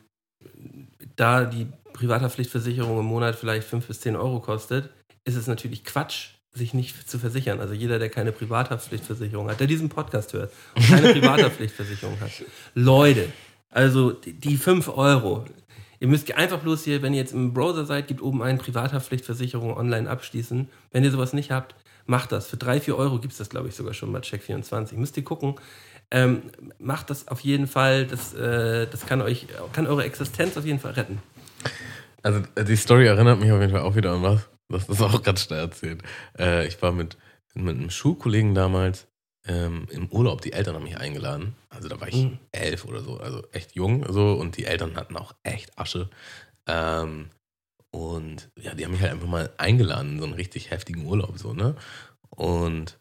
[1.17, 4.91] da die Privathaftpflichtversicherung im Monat vielleicht 5 bis 10 Euro kostet,
[5.25, 7.61] ist es natürlich Quatsch, sich nicht zu versichern.
[7.61, 12.31] Also jeder, der keine Privathaftpflichtversicherung hat, der diesen Podcast hört und keine Privathaftpflichtversicherung hat.
[12.75, 13.29] Leute,
[13.71, 15.47] also die, die 5 Euro,
[16.03, 19.77] Ihr müsst einfach bloß hier, wenn ihr jetzt im Browser seid, gebt oben ein Privathaftpflichtversicherung
[19.77, 20.69] online abschließen.
[20.91, 21.77] Wenn ihr sowas nicht habt,
[22.07, 22.49] macht das.
[22.49, 24.97] Für 3, 4 Euro gibt es das, glaube ich, sogar schon bei Check24.
[24.97, 25.55] Müsst ihr gucken.
[26.11, 26.43] Ähm,
[26.81, 28.09] macht das auf jeden Fall.
[28.09, 31.23] Das, äh, das kann euch, kann eure Existenz auf jeden Fall retten.
[32.25, 34.49] Also äh, die Story erinnert mich auf jeden Fall auch wieder an was.
[34.73, 36.03] Das ist auch ganz schnell erzählt.
[36.39, 37.17] Äh, ich war mit,
[37.55, 39.07] mit einem Schulkollegen damals
[39.47, 40.41] ähm, im Urlaub.
[40.41, 41.55] Die Eltern haben mich eingeladen.
[41.69, 42.39] Also da war ich Mhm.
[42.53, 44.33] elf oder so, also echt jung so.
[44.35, 46.09] Und die Eltern hatten auch echt Asche.
[46.67, 47.31] Ähm,
[47.91, 51.39] und ja, die haben mich halt einfach mal eingeladen in so einen richtig heftigen Urlaub
[51.39, 51.75] so, ne?
[52.31, 52.99] Und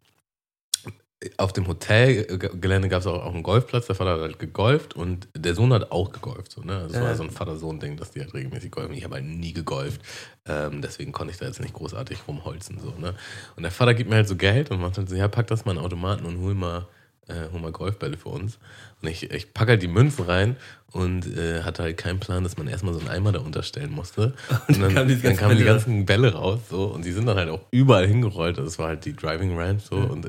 [1.37, 5.27] auf dem Hotelgelände gab es auch, auch einen Golfplatz, der Vater hat halt gegolft und
[5.35, 6.51] der Sohn hat auch gegolft.
[6.51, 6.83] So, ne?
[6.87, 7.01] Das Ja.
[7.03, 8.93] war so ein Vater-Sohn-Ding, dass die halt regelmäßig golfen.
[8.95, 10.01] Ich habe halt nie gegolft.
[10.47, 12.79] Ähm, deswegen konnte ich da jetzt nicht großartig rumholzen.
[12.79, 13.13] So, ne?
[13.55, 15.65] Und der Vater gibt mir halt so Geld und macht dann so, ja, pack das
[15.65, 16.87] mal in den Automaten und hol mal,
[17.27, 18.57] äh, hol mal Golfbälle für uns.
[19.01, 20.55] Und ich, ich packe halt die Münzen rein
[20.91, 24.33] und äh, hatte halt keinen Plan, dass man erstmal so einen Eimer da unterstellen musste.
[24.67, 27.37] Und dann, kamen diese dann kamen die ganzen Bälle raus so und die sind dann
[27.37, 28.57] halt auch überall hingerollt.
[28.57, 30.27] Das war halt die Driving Range so und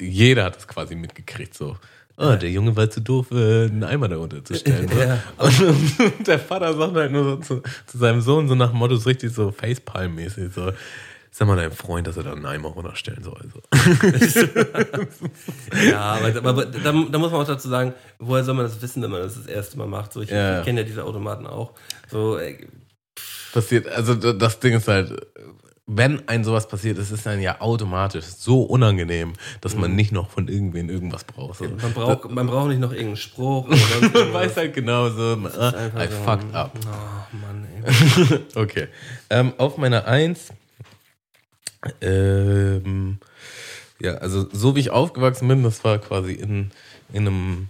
[0.00, 1.76] jeder hat das quasi mitgekriegt so.
[2.16, 4.88] Oh, der Junge war zu doof, äh, einen Eimer da unterzustellen.
[4.96, 5.18] Ja.
[5.36, 8.94] Und der Vater sagt halt nur so zu, zu seinem Sohn, so nach dem Motto,
[8.96, 10.70] so richtig so Facepalm-mäßig, so,
[11.32, 13.40] sag mal deinem Freund, dass er da einen Eimer runterstellen soll.
[13.52, 13.60] So.
[15.90, 19.02] Ja, aber, aber da, da muss man auch dazu sagen, woher soll man das wissen,
[19.02, 20.12] wenn man das das erste Mal macht?
[20.12, 20.60] So, ich, Ja.
[20.60, 21.72] ich kenne ja diese Automaten auch.
[22.10, 22.66] So, äh,
[23.52, 25.10] Passiert, also das Ding ist halt,
[25.86, 30.30] wenn ein sowas passiert, es ist dann ja automatisch so unangenehm, dass man nicht noch
[30.30, 31.58] von irgendwen irgendwas braucht.
[31.58, 31.66] So.
[31.66, 33.68] man, braucht, man braucht nicht noch irgendeinen Spruch.
[34.14, 36.72] Man weiß halt genau so, I so, fucked up.
[36.86, 38.40] Oh Mann, ey.
[38.54, 38.88] Okay.
[39.28, 40.52] Ähm, auf meiner Eins,
[42.00, 43.18] ähm,
[44.00, 46.70] ja, also so wie ich aufgewachsen bin, das war quasi in,
[47.12, 47.68] in einem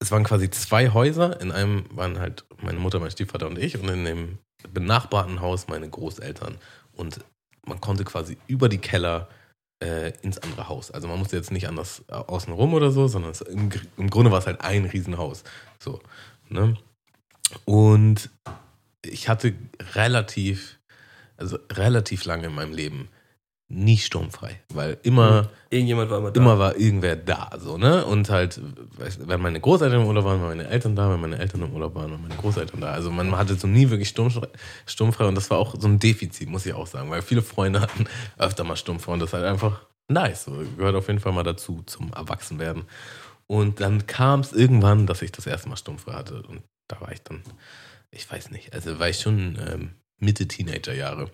[0.00, 1.40] es waren quasi zwei Häuser.
[1.40, 4.38] In einem waren halt meine Mutter, mein Stiefvater und ich und in dem
[4.72, 6.56] benachbarten Haus meine Großeltern.
[6.94, 7.20] Und
[7.66, 9.28] man konnte quasi über die Keller
[9.82, 10.90] äh, ins andere Haus.
[10.90, 14.30] Also man musste jetzt nicht anders außen rum oder so, sondern es, im, im Grunde
[14.30, 15.44] war es halt ein Riesenhaus.
[15.78, 16.00] So,
[16.48, 16.76] ne?
[17.64, 18.30] Und
[19.04, 19.54] ich hatte
[19.94, 20.78] relativ,
[21.36, 23.08] also relativ lange in meinem Leben
[23.70, 26.40] nie sturmfrei, weil immer, Irgendjemand war immer da.
[26.40, 28.04] immer war irgendwer da, so, ne?
[28.04, 28.60] Und halt,
[29.20, 31.94] wenn meine Großeltern im Urlaub waren, waren meine Eltern da, wenn meine Eltern im Urlaub
[31.94, 32.90] waren, waren meine Großeltern da.
[32.90, 34.48] Also man hatte so nie wirklich sturmfrei,
[34.86, 37.80] sturmfrei und das war auch so ein Defizit, muss ich auch sagen, weil viele Freunde
[37.80, 38.06] hatten
[38.38, 41.44] öfter mal sturmfrei und das ist halt einfach nice, so, gehört auf jeden Fall mal
[41.44, 42.84] dazu, zum Erwachsenwerden.
[43.46, 47.12] Und dann kam es irgendwann, dass ich das erste Mal sturmfrei hatte und da war
[47.12, 47.42] ich dann,
[48.10, 51.30] ich weiß nicht, also war ich schon ähm, Mitte Teenagerjahre.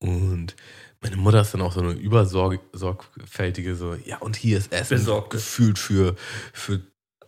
[0.00, 0.56] Und
[1.00, 5.36] meine Mutter ist dann auch so eine übersorgfältige, so, ja, und hier ist Essen Besorgte.
[5.36, 6.16] gefühlt für,
[6.52, 6.80] für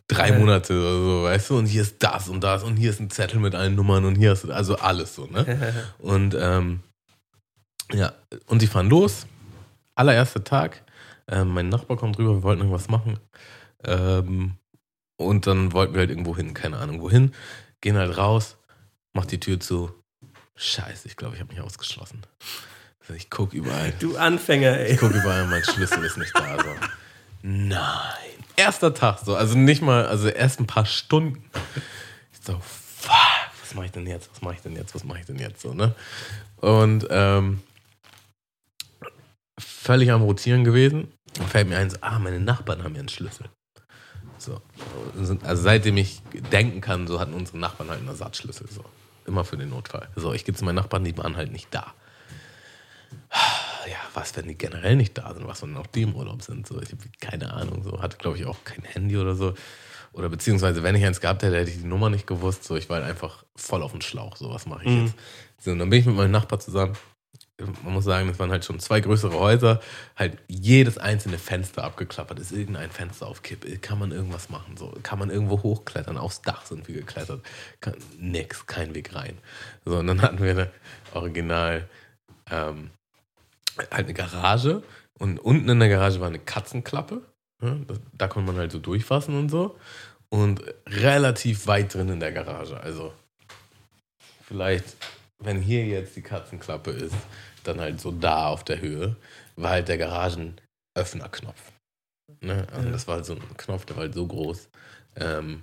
[0.08, 0.36] drei.
[0.36, 3.10] Monate oder so, weißt du, und hier ist das und das und hier ist ein
[3.10, 5.74] Zettel mit allen Nummern und hier ist also alles so, ne?
[5.98, 6.80] Und ähm,
[7.92, 8.12] ja,
[8.46, 9.26] und die fahren los.
[9.94, 10.82] Allererster Tag.
[11.28, 13.18] Ähm, mein Nachbar kommt rüber, wir wollten irgendwas machen.
[13.84, 14.54] Ähm,
[15.16, 17.34] und dann wollten wir halt irgendwo hin, keine Ahnung wohin.
[17.80, 18.56] Gehen halt raus,
[19.12, 19.92] macht die Tür zu.
[20.56, 22.22] Scheiße, ich glaube, ich habe mich ausgeschlossen.
[23.14, 23.92] Ich gucke überall.
[23.98, 24.92] Du Anfänger, ey.
[24.92, 26.56] Ich gucke überall, mein Schlüssel ist nicht da.
[26.58, 26.68] So.
[27.42, 27.80] Nein.
[28.56, 31.42] Erster Tag, so, also nicht mal, also erst ein paar Stunden.
[32.32, 33.14] Ich so, fuck,
[33.60, 34.28] was mache ich denn jetzt?
[34.32, 34.94] Was mache ich denn jetzt?
[34.94, 35.62] Was mache ich denn jetzt?
[35.62, 35.94] So, ne?
[36.56, 37.62] Und ähm,
[39.58, 41.10] völlig am Rotieren gewesen.
[41.34, 43.46] Dann fällt mir ein, so, ah, meine Nachbarn haben ja einen Schlüssel.
[44.36, 44.60] So.
[45.16, 46.22] Also seitdem ich
[46.52, 48.68] denken kann, so hatten unsere Nachbarn halt einen Ersatzschlüssel.
[48.70, 48.84] So.
[49.26, 50.08] Immer für den Notfall.
[50.16, 51.94] So, ich gehe zu meinen Nachbarn, die waren halt nicht da.
[53.88, 56.66] Ja, was, wenn die generell nicht da sind, was, wenn auch die im Urlaub sind.
[56.66, 57.82] So, ich habe keine Ahnung.
[57.82, 59.54] So, hatte, glaube ich, auch kein Handy oder so.
[60.12, 62.64] Oder beziehungsweise, wenn ich eins gehabt hätte, hätte ich die Nummer nicht gewusst.
[62.64, 64.36] So, ich war halt einfach voll auf den Schlauch.
[64.36, 65.04] So, was mache ich Mhm.
[65.06, 65.14] jetzt?
[65.58, 66.96] So, und dann bin ich mit meinem Nachbar zusammen.
[67.84, 69.80] Man muss sagen, das waren halt schon zwei größere Häuser.
[70.16, 72.38] Halt jedes einzelne Fenster abgeklappert.
[72.38, 73.82] Ist irgendein Fenster auf Kipp?
[73.82, 74.76] Kann man irgendwas machen?
[74.78, 76.16] So, kann man irgendwo hochklettern?
[76.16, 77.42] Aufs Dach sind wir geklettert.
[77.80, 79.36] Kann, nix, kein Weg rein.
[79.84, 80.70] So, und dann hatten wir eine
[81.12, 81.88] Original,
[82.50, 82.90] ähm,
[83.90, 84.82] eine Garage.
[85.18, 87.22] Und unten in der Garage war eine Katzenklappe.
[87.60, 89.76] Das- da konnte man halt so durchfassen und so.
[90.30, 92.78] Und relativ weit drin in der Garage.
[92.80, 93.12] Also
[94.42, 94.96] vielleicht,
[95.38, 97.14] wenn hier jetzt die Katzenklappe ist,
[97.64, 99.16] dann halt so da auf der Höhe,
[99.56, 101.72] war halt der Garagenöffnerknopf.
[102.40, 102.66] Ne?
[102.72, 104.68] Also das war halt so ein Knopf, der war halt so groß,
[105.16, 105.62] ähm,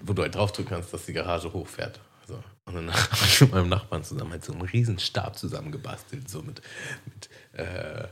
[0.00, 2.00] wo du halt draufdrücken kannst, dass die Garage hochfährt.
[2.68, 6.42] Und dann habe ich mit meinem Nachbarn zusammen halt so einen riesen Stab zusammengebastelt, so
[6.42, 6.60] mit,
[7.06, 7.28] mit
[7.58, 8.06] äh,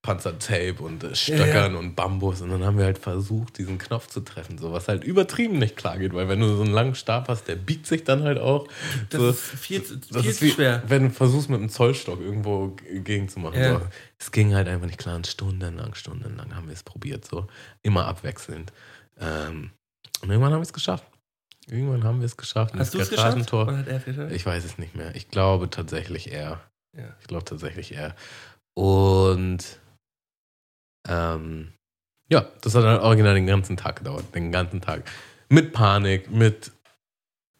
[0.00, 2.40] Panzertape und äh, Stöckern und Bambus.
[2.40, 5.76] Und dann haben wir halt versucht, diesen Knopf zu treffen, so was halt übertrieben nicht
[5.76, 8.38] klar geht, weil wenn du so einen langen Stab hast, der biegt sich dann halt
[8.38, 8.68] auch.
[9.10, 10.82] Das so, ist viel, zu- das viel ist wie, schwer.
[10.86, 13.60] wenn du versuchst, mit einem Zollstock irgendwo gegenzumachen.
[13.60, 13.80] Ja.
[13.80, 13.86] So.
[14.18, 15.16] Es ging halt einfach nicht klar.
[15.16, 17.26] Und stundenlang, stundenlang haben wir es probiert.
[17.26, 17.48] So.
[17.82, 18.72] Immer abwechselnd.
[19.20, 19.72] Ähm,
[20.22, 21.04] und irgendwann haben wir es geschafft.
[21.70, 22.74] Irgendwann haben wir es geschafft.
[22.78, 23.52] Hast du das es geschafft?
[23.52, 24.30] Oder hat er?
[24.30, 25.14] Ich weiß es nicht mehr.
[25.14, 26.60] Ich glaube tatsächlich er.
[26.96, 27.14] Ja.
[27.20, 28.14] Ich glaube tatsächlich er.
[28.74, 29.78] Und
[31.06, 31.72] ähm,
[32.30, 34.34] ja, das hat dann original den ganzen Tag gedauert.
[34.34, 35.10] Den ganzen Tag.
[35.50, 36.72] Mit Panik, mit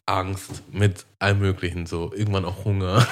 [0.05, 1.85] Angst, mit allem Möglichen.
[1.85, 3.05] So, irgendwann auch Hunger.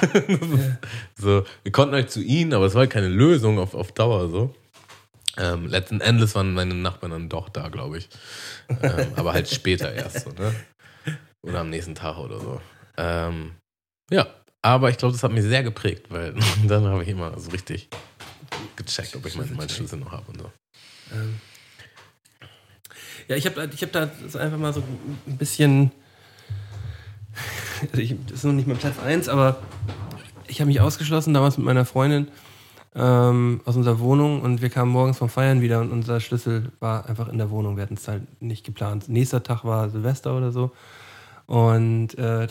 [1.16, 4.30] so, wir konnten halt zu ihnen, aber es war halt keine Lösung auf, auf Dauer
[4.30, 4.56] so.
[5.38, 8.10] Ähm, letzten Endes waren meine Nachbarn dann doch da, glaube ich.
[8.82, 10.56] Ähm, aber halt später erst so, ne?
[11.44, 12.62] Oder am nächsten Tag oder so.
[12.98, 13.52] Ähm,
[14.12, 14.28] ja,
[14.62, 16.34] aber ich glaube, das hat mich sehr geprägt, weil
[16.68, 17.90] dann habe ich immer so richtig
[18.76, 20.52] gecheckt, ob ich meinen mein Schlüssel noch habe und so.
[21.14, 21.40] Ähm,
[23.28, 24.84] Ja, ich habe ich hab da einfach mal so
[25.28, 25.92] ein bisschen.
[27.92, 29.62] Also ich, das ist noch nicht mein Platz 1, aber
[30.48, 32.28] ich habe mich ausgeschlossen damals mit meiner Freundin
[32.96, 37.08] ähm, aus unserer Wohnung und wir kamen morgens vom Feiern wieder und unser Schlüssel war
[37.08, 37.76] einfach in der Wohnung.
[37.76, 39.10] Wir hatten es halt nicht geplant.
[39.10, 40.72] Nächster Tag war Silvester oder so.
[41.48, 42.48] Und äh,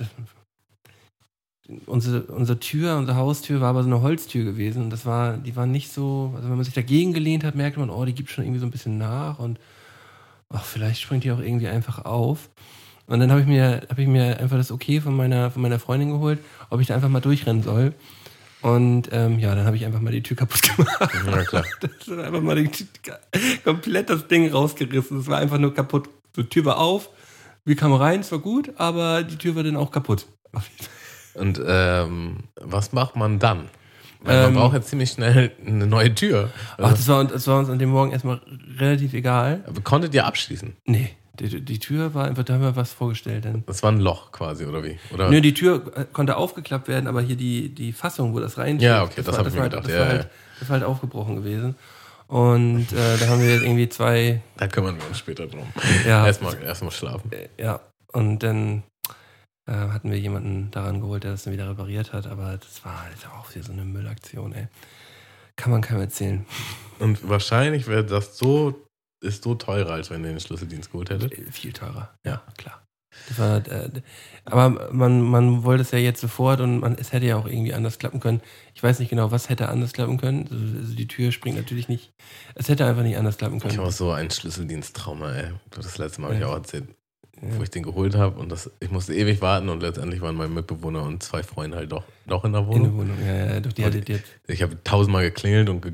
[1.86, 4.84] unsere, unsere Tür, unsere Haustür war aber so eine Holztür gewesen.
[4.84, 7.80] Und das war, die war nicht so, also wenn man sich dagegen gelehnt hat, merkte
[7.80, 9.58] man, oh, die gibt schon irgendwie so ein bisschen nach und
[10.48, 12.50] ach, vielleicht springt die auch irgendwie einfach auf.
[13.06, 15.78] Und dann habe ich mir, habe ich mir einfach das Okay von meiner, von meiner
[15.78, 16.40] Freundin geholt,
[16.70, 17.94] ob ich da einfach mal durchrennen soll.
[18.62, 21.14] Und ähm, ja, dann habe ich einfach mal die Tür kaputt gemacht.
[21.26, 21.64] Ja, klar.
[21.80, 22.70] Das einfach mal die,
[23.62, 25.20] komplett das Ding rausgerissen.
[25.20, 26.08] Es war einfach nur kaputt.
[26.36, 27.10] Die Tür war auf,
[27.66, 30.26] wir kamen rein, es war gut, aber die Tür war dann auch kaputt.
[31.34, 33.68] Und ähm, was macht man dann?
[34.22, 36.50] Weil Ähm, man braucht jetzt ziemlich schnell eine neue Tür.
[36.78, 38.40] Ach, das war, das war uns an dem Morgen erstmal
[38.78, 39.62] relativ egal.
[39.66, 40.74] Aber konntet ihr abschließen?
[40.86, 43.44] Nee, Die, die Tür war einfach, da haben wir was vorgestellt.
[43.44, 43.62] Dann.
[43.66, 44.98] Das war ein Loch quasi, oder wie?
[45.12, 45.28] Oder?
[45.28, 48.78] Nö, die Tür äh, konnte aufgeklappt werden, aber hier die, die Fassung, wo das rein
[48.80, 50.12] Ja, okay, das war, hab ich mir war, gedacht, Das, ja, war ja.
[50.12, 50.28] halt,
[50.60, 51.74] das war halt aufgebrochen gewesen.
[52.28, 55.66] Und äh, da haben wir jetzt irgendwie zwei, Da kümmern wir uns später drum.
[56.06, 57.30] ja, Erstmal erstmal schlafen.
[57.32, 57.80] äh, ja,
[58.12, 58.82] und dann
[59.68, 63.02] äh, hatten wir jemanden daran geholt, der das dann wieder repariert hat, aber das war
[63.02, 64.66] halt auch wieder so eine Müllaktion, ey.
[65.56, 66.44] Kann man keinem erzählen.
[66.98, 68.74] Und wahrscheinlich wäre das so,
[69.22, 71.32] ist so teurer, als wenn ihr den Schlüsseldienst geholt hättet.
[71.32, 72.82] Äh, Viel teurer, ja, klar.
[73.28, 73.90] Das war, äh,
[74.44, 77.74] aber man, man wollte es ja jetzt sofort und man, es hätte ja auch irgendwie
[77.74, 78.40] anders klappen können.
[78.74, 80.48] Ich weiß nicht genau, was hätte anders klappen können.
[80.50, 82.12] Also, also die Tür springt natürlich nicht.
[82.54, 83.78] Es hätte einfach nicht anders klappen Ich können.
[83.78, 85.50] habe so ein Schlüsseldiensttrauma, ey.
[85.70, 86.48] Das letzte Mal habe ich Ja.
[86.48, 86.84] auch erzählt,
[87.42, 87.48] Ja.
[87.58, 88.38] wo ich den geholt habe.
[88.38, 91.90] Und das, ich musste ewig warten und letztendlich waren mein Mitbewohner und zwei Freunde halt
[91.90, 92.96] doch, doch in der In der Wohnung.
[92.98, 94.24] Wohnung, ja, ja, doch, die hattet jetzt.
[94.46, 95.92] Ich habe tausendmal geklingelt und ge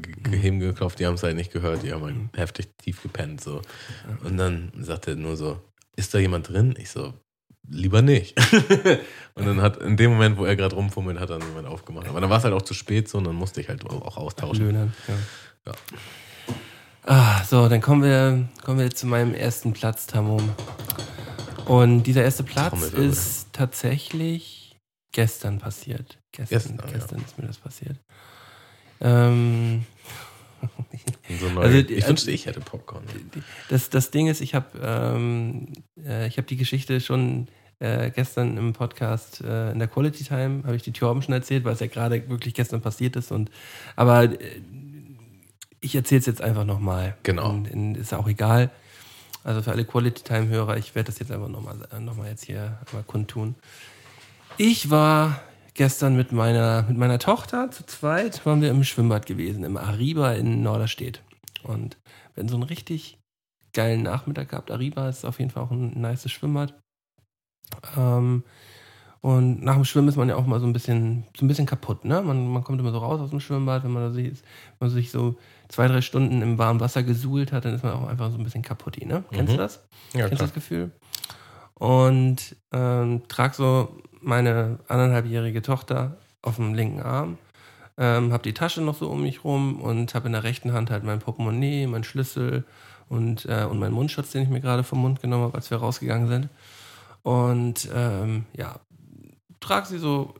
[0.50, 0.60] Mhm.
[0.60, 2.28] Geklopft, die haben es halt nicht gehört, die haben halt Mhm.
[2.36, 3.40] heftig tief gepennt.
[3.40, 3.62] So.
[4.22, 5.58] Und dann sagte er nur so,
[5.96, 6.74] ist da jemand drin?
[6.78, 7.12] Ich so,
[7.68, 8.38] lieber nicht.
[9.34, 12.08] und dann hat in dem Moment, wo er gerade rumfummelt, hat dann jemand aufgemacht.
[12.08, 14.16] Aber dann war es halt auch zu spät so und dann musste ich halt auch
[14.16, 14.66] austauschen.
[14.66, 15.14] Löhnern, ja.
[15.66, 15.72] Ja.
[17.04, 20.40] Ah, so, dann kommen wir, kommen wir zu meinem ersten Platz, Tammo.
[21.64, 24.76] Und dieser erste Platz ist tatsächlich
[25.12, 26.18] gestern passiert.
[26.32, 27.24] Gestern, Gestern, gestern, ja.
[27.24, 27.96] ist mir das passiert.
[29.00, 29.84] Ähm,
[31.40, 33.04] so neu, Also ich wünschte, ich hätte Popcorn.
[33.68, 35.68] das, das Ding ist, ich habe ähm,
[36.04, 37.48] äh, ich hab die Geschichte schon
[37.78, 41.64] äh, gestern im Podcast äh, in der Quality Time, habe ich die Torben schon erzählt,
[41.64, 43.32] weil es ja gerade wirklich gestern passiert ist.
[43.32, 43.50] Und,
[43.96, 44.36] aber äh,
[45.80, 47.16] ich erzähle es jetzt einfach nochmal.
[47.24, 47.50] Genau.
[47.50, 48.70] Und, und ist auch egal.
[49.44, 52.78] Also für alle Quality Time-Hörer, ich werde das jetzt einfach nochmal noch mal jetzt hier
[52.92, 53.56] mal kundtun.
[54.56, 55.40] Ich war
[55.82, 60.30] gestern mit meiner, mit meiner Tochter zu zweit, waren wir im Schwimmbad gewesen, im Ariba
[60.34, 61.24] in Norderstedt.
[61.64, 61.96] Und
[62.34, 63.18] wir hatten so einen richtig
[63.72, 64.70] geilen Nachmittag gehabt.
[64.70, 66.78] Ariba ist auf jeden Fall auch ein nices Schwimmbad.
[67.96, 68.44] Ähm,
[69.22, 71.66] und nach dem Schwimmen ist man ja auch mal so ein bisschen, so ein bisschen
[71.66, 72.22] kaputt, ne?
[72.22, 74.34] Man, man kommt immer so raus aus dem Schwimmbad, wenn man, da sich, wenn
[74.78, 75.34] man sich so
[75.68, 78.44] zwei, drei Stunden im warmen Wasser gesuhlt hat, dann ist man auch einfach so ein
[78.44, 79.24] bisschen kaputt, ne?
[79.32, 79.56] Kennst Mhm.
[79.56, 79.84] du das?
[80.14, 80.92] Ja, Kennst du das Gefühl?
[81.74, 87.38] Und ähm, trag so meine anderthalbjährige Tochter auf dem linken Arm,
[87.98, 90.90] ähm, habe die Tasche noch so um mich rum und habe in der rechten Hand
[90.90, 92.64] halt mein Portemonnaie, mein Schlüssel
[93.08, 95.78] und, äh, und meinen Mundschutz, den ich mir gerade vom Mund genommen habe, als wir
[95.78, 96.48] rausgegangen sind.
[97.22, 98.80] Und ähm, ja,
[99.60, 100.34] trag sie so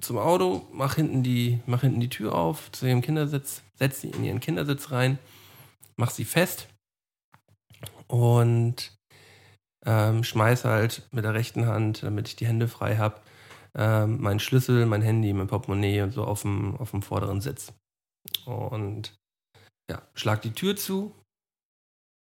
[0.00, 4.08] zum Auto, mach hinten die, mach hinten die Tür auf zu ihrem Kindersitz, setz sie
[4.08, 5.18] in ihren Kindersitz rein,
[5.96, 6.68] mach sie fest
[8.08, 8.97] und
[9.86, 13.20] ähm, schmeiß halt mit der rechten Hand, damit ich die Hände frei habe,
[13.74, 17.72] ähm, meinen Schlüssel, mein Handy, mein Portemonnaie und so auf dem, auf dem vorderen Sitz.
[18.44, 19.14] Und
[19.90, 21.14] ja, schlag die Tür zu,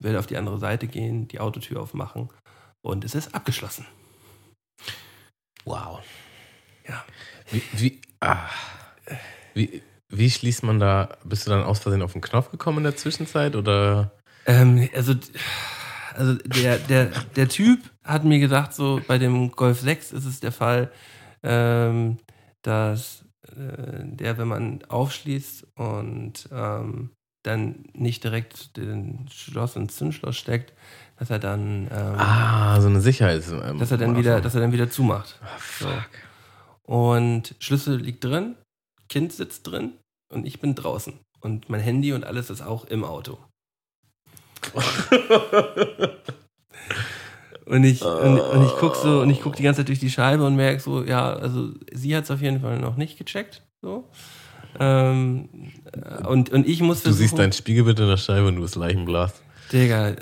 [0.02, 2.30] werde auf die andere Seite gehen, die Autotür aufmachen
[2.82, 3.86] und es ist abgeschlossen.
[5.64, 6.02] Wow.
[6.88, 7.04] Ja.
[7.50, 8.48] Wie, wie, ah,
[9.54, 12.84] wie, wie schließt man da, bist du dann aus Versehen auf den Knopf gekommen in
[12.84, 14.12] der Zwischenzeit oder?
[14.46, 15.14] Ähm, also,
[16.16, 17.06] also der, der,
[17.36, 20.90] der Typ hat mir gesagt, so bei dem Golf 6 ist es der Fall,
[21.42, 22.18] ähm,
[22.62, 27.10] dass äh, der, wenn man aufschließt und ähm,
[27.44, 30.72] dann nicht direkt den Schloss ins Zündschloss steckt,
[31.18, 33.42] dass er dann, ähm, Ah, so eine Sicherheit.
[33.50, 35.40] ähm, dass er dann wieder, dass er dann wieder zumacht.
[35.42, 36.08] Ah, fuck.
[36.82, 38.56] Und Schlüssel liegt drin,
[39.08, 39.94] Kind sitzt drin
[40.32, 41.14] und ich bin draußen.
[41.40, 43.38] Und mein Handy und alles ist auch im Auto.
[47.72, 50.10] Und ich, und, und ich guck so, und ich guck die ganze Zeit durch die
[50.10, 53.62] Scheibe und merke so, ja, also sie hat es auf jeden Fall noch nicht gecheckt.
[53.80, 54.10] So.
[54.78, 55.48] Ähm,
[55.92, 58.76] äh, und, und ich muss Du siehst dein Spiegelbild in der Scheibe und du bist
[58.76, 59.42] Leichenblas.
[59.72, 60.12] Digga,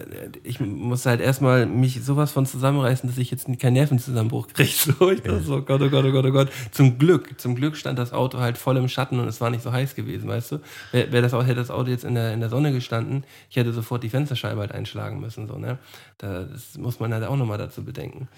[0.45, 4.71] ich muss halt erstmal mich sowas von zusammenreißen, dass ich jetzt keinen Nervenzusammenbruch kriege.
[4.81, 6.49] So, ich dachte so, oh Gott, oh Gott, oh Gott, oh Gott.
[6.71, 9.63] Zum Glück, zum Glück stand das Auto halt voll im Schatten und es war nicht
[9.63, 10.61] so heiß gewesen, weißt du?
[10.93, 13.73] Wäre wär das, hätte das Auto jetzt in der, in der Sonne gestanden, ich hätte
[13.73, 15.79] sofort die Fensterscheibe halt einschlagen müssen, so, ne?
[16.19, 18.29] Das muss man halt auch nochmal dazu bedenken.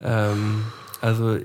[0.00, 0.64] Ähm,
[1.00, 1.38] also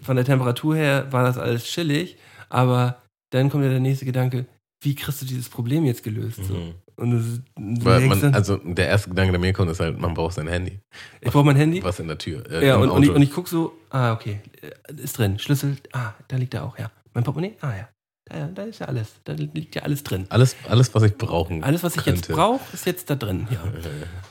[0.00, 2.16] von der Temperatur her war das alles chillig,
[2.48, 4.46] aber dann kommt ja der nächste Gedanke,
[4.80, 6.44] wie kriegst du dieses Problem jetzt gelöst?
[6.44, 6.54] So?
[6.54, 6.74] Mhm.
[6.96, 7.18] Und du,
[7.56, 10.46] du Weil man, also der erste Gedanke, der mir kommt, ist halt, man braucht sein
[10.46, 10.80] Handy.
[11.20, 11.82] ich brauche mein Handy.
[11.82, 12.44] Was in der Tür.
[12.50, 15.38] Äh, Ja, und, und, ich, und ich gucke so, ah, okay, äh, ist drin.
[15.38, 16.90] Schlüssel, ah, da liegt er auch, ja.
[17.14, 17.88] Mein Portemonnaie, ah, ja.
[18.26, 19.08] Da, da ist ja alles.
[19.24, 20.26] Da liegt ja alles drin.
[20.28, 22.34] alles, alles, was ich brauchen Alles, was ich jetzt könnte.
[22.34, 23.62] brauche, ist jetzt da drin, ja.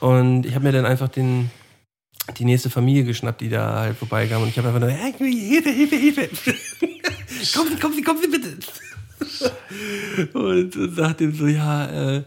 [0.06, 1.50] Und ich habe mir dann einfach den,
[2.38, 4.42] die nächste Familie geschnappt, die da halt vorbeikam.
[4.42, 6.28] Und ich habe einfach nur, hey, Hilfe, Hilfe, Hilfe.
[7.54, 8.56] kommen Sie, kommen Sie, kommen Sie bitte.
[10.38, 12.22] und, und sagte ihm so, ja, äh,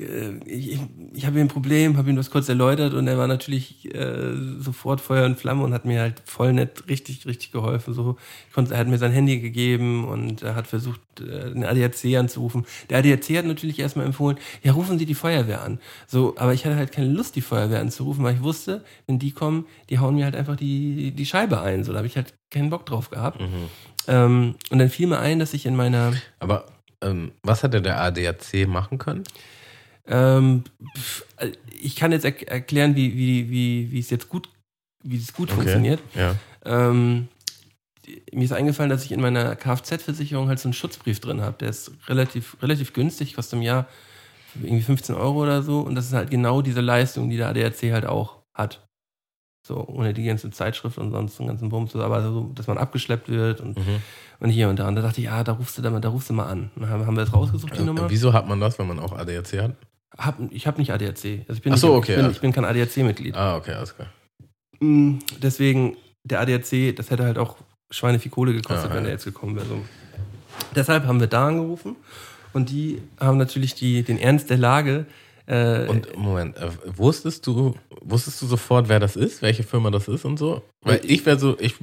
[0.00, 0.78] äh, ich,
[1.12, 4.34] ich habe ihm ein Problem, habe ihm das kurz erläutert und er war natürlich äh,
[4.58, 7.94] sofort Feuer und Flamme und hat mir halt voll nett richtig, richtig geholfen.
[7.94, 8.16] So,
[8.48, 12.16] ich konnte, er hat mir sein Handy gegeben und er hat versucht, äh, den ADAC
[12.16, 12.66] anzurufen.
[12.90, 15.80] Der ADAC hat natürlich erstmal empfohlen, ja, rufen Sie die Feuerwehr an.
[16.06, 19.32] So, aber ich hatte halt keine Lust, die Feuerwehr anzurufen, weil ich wusste, wenn die
[19.32, 21.84] kommen, die hauen mir halt einfach die, die Scheibe ein.
[21.84, 23.40] So, da habe ich halt keinen Bock drauf gehabt.
[23.40, 23.46] Mhm.
[24.06, 26.66] Ähm, und dann fiel mir ein, dass ich in meiner Aber
[27.00, 29.24] ähm, was hätte der ADAC machen können?
[30.08, 30.64] Ähm,
[31.36, 34.48] äh, ich kann jetzt er erklären, wie, wie, wie, wie es jetzt gut,
[35.04, 35.56] wie es gut Okay.
[35.56, 36.00] funktioniert.
[36.14, 36.34] Ja.
[36.64, 37.28] Ähm,
[38.32, 41.56] mir ist eingefallen, dass ich in meiner Kfz-Versicherung halt so einen Schutzbrief drin habe.
[41.60, 43.86] Der ist relativ, relativ günstig, kostet im Jahr
[44.62, 45.80] irgendwie 15 Euro oder so.
[45.80, 48.84] Und das ist halt genau diese Leistung, die der ADAC halt auch hat.
[49.66, 53.28] So, ohne die ganze Zeitschrift und sonst den ganzen Bums, aber so, dass man abgeschleppt
[53.28, 54.02] wird und, Mhm.
[54.40, 54.88] und hier und da.
[54.88, 56.70] Und da dachte ich, ah, da rufst du da mal, da rufst du mal an.
[56.74, 58.08] Und dann haben, haben wir das rausgesucht, die Äh, Nummer.
[58.08, 59.76] wieso hat man das, wenn man auch ADAC hat?
[60.16, 61.44] Hab, ich habe nicht ADAC.
[61.48, 62.30] Also ich bin, Ach so, okay, ich bin, ja.
[62.32, 63.34] ich bin kein ADAC-Mitglied.
[63.36, 64.08] Ah, okay, alles klar.
[64.80, 67.56] Mm, Deswegen, der ADAC, das hätte halt auch
[67.90, 69.66] Schweine viel Kohle gekostet, Ja, wenn der jetzt gekommen wäre.
[69.66, 69.80] So.
[70.74, 71.96] Deshalb haben wir da angerufen
[72.52, 75.06] und die haben natürlich die, den Ernst der Lage.
[75.46, 80.08] Äh, Und Moment, äh, wusstest du, wusstest du sofort, wer das ist, welche Firma das
[80.08, 80.62] ist und so?
[80.82, 81.74] Weil ich wäre so, ich,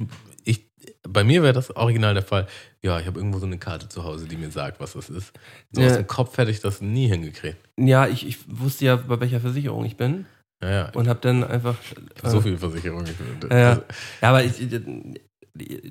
[1.08, 2.46] bei mir wäre das original der Fall.
[2.82, 5.32] Ja, ich habe irgendwo so eine Karte zu Hause, die mir sagt, was das ist.
[5.72, 5.88] So Ja.
[5.88, 7.56] aus dem Kopf hätte ich das nie hingekriegt.
[7.78, 10.26] ja, ich, ich wusste ja, bei welcher Versicherung ich bin
[10.62, 10.90] Ja, ja.
[10.94, 11.76] und habe dann einfach.
[12.24, 13.04] so äh, viel Versicherung.
[13.04, 13.82] Ich, Ja, ja.
[14.20, 14.54] aber ich,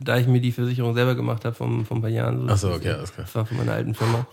[0.01, 2.67] da ich mir die Versicherung selber gemacht habe vom, vom paar Jahren, so, Ach so,
[2.69, 3.26] das- okay, alles klar.
[3.26, 4.27] das war von meiner alten Firma,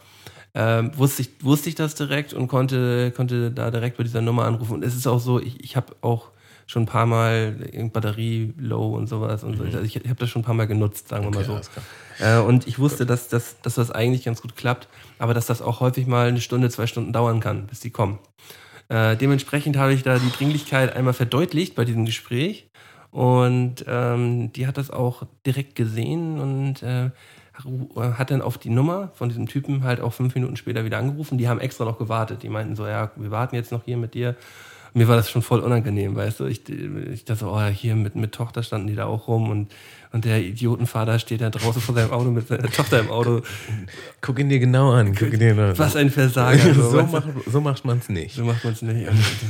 [0.54, 4.44] ähm, wusste, ich, wusste ich das direkt und konnte, konnte da direkt bei dieser Nummer
[4.44, 4.74] anrufen.
[4.74, 6.31] Und es ist auch so, ich, ich habe auch
[6.72, 7.52] schon ein paar Mal
[7.92, 9.64] Batterie low und sowas und so.
[9.64, 11.36] Also ich, ich habe das schon ein paar Mal genutzt, sagen wir Mhm.
[11.36, 12.24] okay, mal so.
[12.24, 14.88] Äh, und ich wusste, dass, dass, dass das eigentlich ganz gut klappt,
[15.18, 18.18] aber dass das auch häufig mal eine Stunde, zwei Stunden dauern kann, bis die kommen.
[18.88, 22.70] Äh, dementsprechend habe ich da die Dringlichkeit einmal verdeutlicht bei diesem Gespräch
[23.10, 27.10] und ähm, die hat das auch direkt gesehen und äh,
[27.96, 31.36] hat dann auf die Nummer von diesem Typen halt auch fünf Minuten später wieder angerufen.
[31.36, 32.42] Die haben extra noch gewartet.
[32.42, 34.36] Die meinten so, ja, wir warten jetzt noch hier mit dir.
[34.94, 36.46] Mir war das schon voll unangenehm, weißt du.
[36.46, 39.72] Ich, ich dachte so, oh, hier mit, mit Tochter standen die da auch rum und,
[40.12, 43.40] und der Idiotenvater steht da draußen vor seinem Auto mit seiner Tochter im Auto.
[44.20, 45.14] Guck ihn dir genau an.
[45.14, 45.78] Guck ihn dir genau an.
[45.78, 46.74] Was ein Versager.
[46.74, 47.02] so, du.
[47.04, 48.36] macht, so macht man es nicht.
[48.36, 49.08] so macht man es nicht.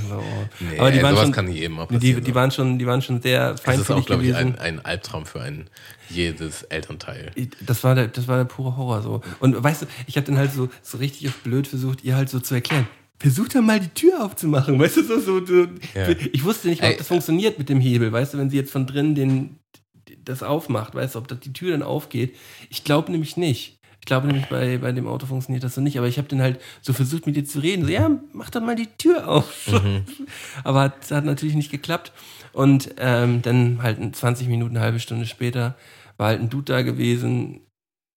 [0.09, 0.23] So, oh.
[0.61, 3.21] Nee, Aber die waren schon, kann jedem auch die, die, waren schon, die waren schon
[3.21, 5.67] sehr das ist feinfühlig auch, glaube ich, ein, ein Albtraum für ein
[6.09, 7.33] jedes Elternteil.
[7.61, 9.23] Das war der, das war der pure Horror so.
[9.41, 12.39] Und weißt du, ich habe dann halt so, so richtig blöd versucht, ihr halt so
[12.39, 12.87] zu erklären.
[13.23, 15.69] Versucht dann mal die Tür aufzumachen, weißt du, so, so, so.
[15.95, 16.09] Ja.
[16.33, 18.73] Ich wusste nicht, ob Ey, das funktioniert mit dem Hebel, weißt du, wenn sie jetzt
[18.73, 19.61] von drin den,
[20.25, 22.37] das aufmacht, weißt du, ob das die Tür dann aufgeht.
[22.69, 23.79] Ich glaube nämlich nicht.
[24.01, 26.43] Ich glaube nämlich, bei, bei dem Auto funktioniert das so nicht, aber ich habe dann
[26.43, 27.85] halt so versucht, mit dir zu reden.
[27.85, 29.71] So, ja, mach doch mal die Tür auf.
[30.65, 32.13] aber es hat natürlich nicht geklappt.
[32.53, 35.77] Und ähm, dann halt 20 Minuten, eine halbe Stunde später
[36.17, 37.61] war halt ein Dude da gewesen,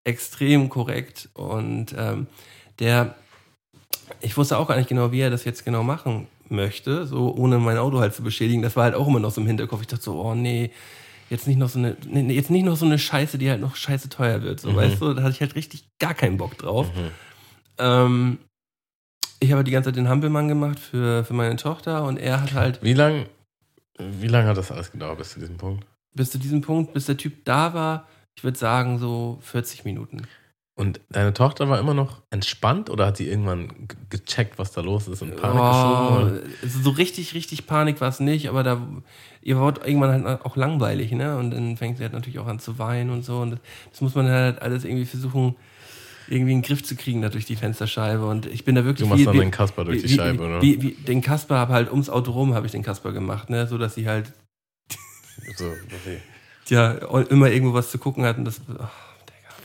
[0.03, 1.29] extrem korrekt.
[1.33, 2.25] Und ähm,
[2.79, 3.15] der,
[4.21, 7.57] ich wusste auch gar nicht genau, wie er das jetzt genau machen möchte, so ohne
[7.57, 8.61] mein Auto halt zu beschädigen.
[8.61, 9.81] Das war halt auch immer noch so im Hinterkopf.
[9.81, 10.71] Ich dachte so, oh nee,
[11.29, 13.75] jetzt nicht noch so eine, nee, jetzt nicht noch so eine Scheiße, die halt noch
[13.75, 14.59] scheiße teuer wird.
[14.59, 14.75] So, Mhm.
[14.75, 16.87] weißt du, da hatte ich halt richtig gar keinen Bock drauf.
[16.95, 17.11] Mhm.
[17.79, 18.37] Ähm,
[19.39, 22.53] ich habe die ganze Zeit den Hampelmann gemacht für, für meine Tochter und er hat
[22.53, 23.25] halt Wie lang,
[23.97, 25.85] wie lang hat das alles gedauert bis zu diesem Punkt?
[26.13, 28.07] bis zu diesem Punkt, bis der Typ da war,
[28.37, 30.21] ich würde sagen so 40 Minuten.
[30.77, 34.81] Und deine Tochter war immer noch entspannt oder hat sie irgendwann ge- gecheckt, was da
[34.81, 36.51] los ist und Panik Oh, geschoben?
[36.61, 38.85] also so richtig, richtig Panik war es nicht, aber da,
[39.41, 41.37] ihr wart irgendwann halt auch langweilig, ne?
[41.37, 43.37] Und dann fängt sie halt natürlich auch an zu weinen und so.
[43.39, 43.57] Und
[43.91, 45.55] das, muss man halt alles irgendwie versuchen,
[46.27, 48.25] irgendwie in den Griff zu kriegen, da durch die Fensterscheibe.
[48.27, 50.15] Und ich bin da wirklich Du machst wie- dann wie- den Kasper durch die wie,
[50.15, 50.95] Scheibe, wie, oder?
[51.07, 53.65] Den Kasper habe halt ums Auto rum, habe ich den Kasper gemacht, ne?
[53.67, 54.33] So dass sie halt
[55.55, 56.19] So, okay.
[56.67, 56.91] ja
[57.29, 58.59] immer irgendwo was zu gucken hat und das.
[58.67, 58.73] Oh,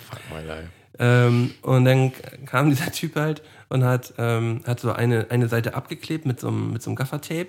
[0.09, 0.69] Fuck my life.
[0.99, 2.13] Ähm, und dann
[2.47, 6.49] kam dieser Typ halt und hat, ähm, hat so eine, eine Seite abgeklebt mit so
[6.49, 7.49] einem, mit so einem Gaffertape,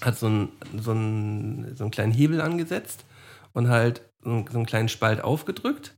[0.00, 0.48] hat so einen,
[0.78, 3.04] so, einen, so einen kleinen Hebel angesetzt
[3.52, 5.96] und halt so einen, so einen kleinen Spalt aufgedrückt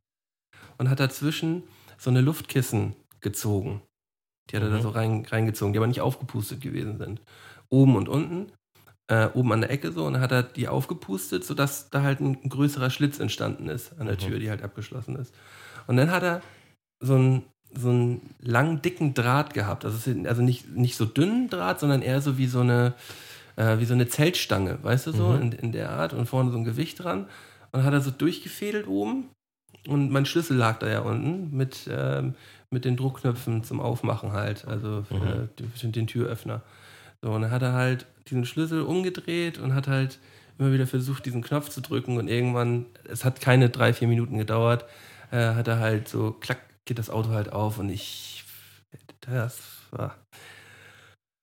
[0.78, 1.64] und hat dazwischen
[1.98, 3.82] so eine Luftkissen gezogen.
[4.50, 4.82] Die hat er da Mhm.
[4.82, 7.22] so rein, reingezogen, die aber nicht aufgepustet gewesen sind.
[7.70, 8.52] Oben und unten,
[9.08, 12.20] äh, oben an der Ecke so, und dann hat er die aufgepustet, sodass da halt
[12.20, 14.20] ein größerer Schlitz entstanden ist an der Mhm.
[14.20, 15.34] Tür, die halt abgeschlossen ist.
[15.86, 16.42] Und dann hat er
[17.00, 17.42] so einen,
[17.74, 19.84] so einen langen, dicken Draht gehabt.
[19.84, 22.94] Also, also nicht, nicht so dünnen Draht, sondern eher so wie so eine,
[23.56, 25.42] äh, wie so eine Zeltstange, weißt du so, Mhm.
[25.42, 27.26] in, in der Art und vorne so ein Gewicht dran.
[27.72, 29.30] Und hat er so durchgefädelt oben
[29.88, 32.34] Und mein Schlüssel lag da ja unten mit, ähm,
[32.70, 35.48] mit den Druckknöpfen zum Aufmachen halt, also für, Mhm.
[35.74, 36.62] für den Türöffner.
[37.20, 40.18] So, und dann hat er halt diesen Schlüssel umgedreht und hat halt
[40.58, 44.38] immer wieder versucht, diesen Knopf zu drücken und irgendwann, es hat keine drei, vier Minuten
[44.38, 44.84] gedauert,
[45.32, 48.44] äh, hat er halt so, klack, geht das Auto halt auf und ich,
[49.20, 49.60] das
[49.90, 50.16] war,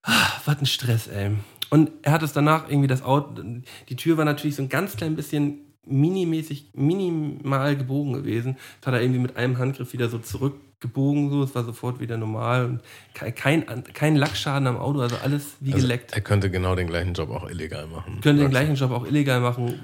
[0.04, 1.32] ah, was ein Stress, ey.
[1.70, 3.42] Und er hat es danach irgendwie das Auto,
[3.90, 8.58] die Tür war natürlich so ein ganz klein bisschen minimäßig, minimal gebogen gewesen.
[8.80, 12.18] Das hat er irgendwie mit einem Handgriff wieder so zurückgebogen, so, es war sofort wieder
[12.18, 12.82] normal und
[13.14, 16.14] kein, kein, Lackschaden am Auto, also alles wie Also, geleckt.
[16.14, 18.20] er könnte genau den gleichen Job auch illegal machen.
[18.22, 19.80] Könnte den gleichen Job auch illegal machen,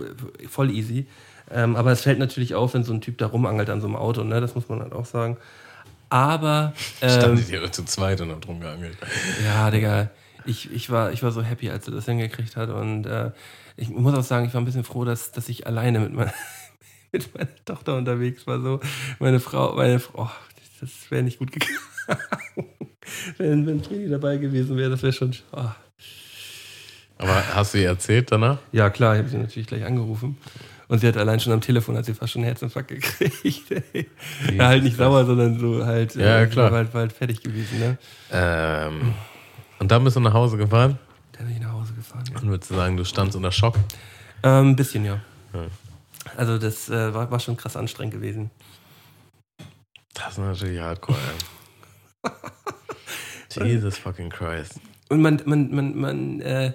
[0.48, 1.08] voll easy.
[1.52, 3.96] Ähm, aber es fällt natürlich auf, wenn so ein Typ da rumangelt an so einem
[3.96, 4.42] Auto, ne?
[4.42, 5.38] das muss man halt auch sagen.
[6.10, 8.98] Aber, Stand ähm, ich hier zu zweit und hab drum geangelt.
[9.44, 10.10] ja, Digga,
[10.46, 12.70] ich, ich, war, ich war so happy, als er das hingekriegt hat.
[12.70, 13.32] Und äh,
[13.78, 16.34] ich muss auch sagen, ich war ein bisschen froh, dass, dass ich alleine mit meiner,
[17.12, 18.62] mit meiner Tochter unterwegs war.
[18.62, 18.80] So.
[19.20, 20.30] Meine Frau, meine Frau, oh,
[20.82, 21.78] das wäre nicht gut gegangen.
[23.38, 25.36] wenn, wenn Trini dabei gewesen wäre, das wäre schon.
[25.52, 25.66] Oh.
[27.18, 28.60] Aber hast du ihr erzählt danach?
[28.72, 30.38] Ja, klar, ich habe sie natürlich gleich angerufen.
[30.88, 33.84] Und sie hat allein schon am Telefon, hat sie fast schon einen Herzinfarkt gekriegt.
[34.54, 36.72] Ja, halt nicht sauer, sondern so halt, Ja, äh, klar.
[36.72, 37.80] War, halt, war halt fertig gewesen.
[37.80, 37.98] Ne?
[38.32, 39.14] Ähm,
[39.80, 41.00] und dann bist du nach Hause gefahren
[41.34, 42.24] Dann bin ich nach Hause gefahren.
[42.36, 43.76] und würdest du sagen, du standst unter Schock.
[44.44, 45.22] Ähm, ein bisschen, ja.
[45.54, 45.66] Ja.
[46.38, 48.52] Also das äh, war, war schon krass anstrengend gewesen.
[50.14, 51.18] Das ist natürlich hardcore,
[52.24, 52.32] ey.
[53.68, 54.80] Jesus fucking Christ.
[55.10, 56.74] Und man, man, man, man, äh,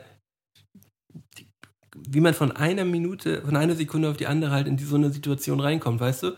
[1.97, 4.97] wie man von einer Minute, von einer Sekunde auf die andere halt in die, so
[4.97, 6.33] eine Situation reinkommt, weißt du?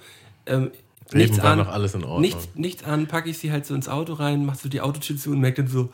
[0.46, 0.70] Ähm,
[1.12, 2.20] nichts Eben war an, noch alles in Ordnung.
[2.20, 5.16] nichts, nichts an, packe ich sie halt so ins Auto rein, machst du die Autotür
[5.16, 5.90] zu und merk dann so,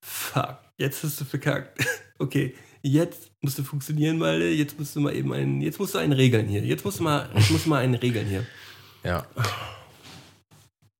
[0.00, 1.78] fuck, jetzt hast du verkackt.
[2.18, 5.98] Okay, jetzt musst du funktionieren, mal, jetzt musst du mal eben einen, jetzt musst du
[5.98, 6.62] einen regeln hier.
[6.62, 8.46] Jetzt musst du mal, jetzt musst du mal einen regeln hier.
[9.04, 9.26] Ja.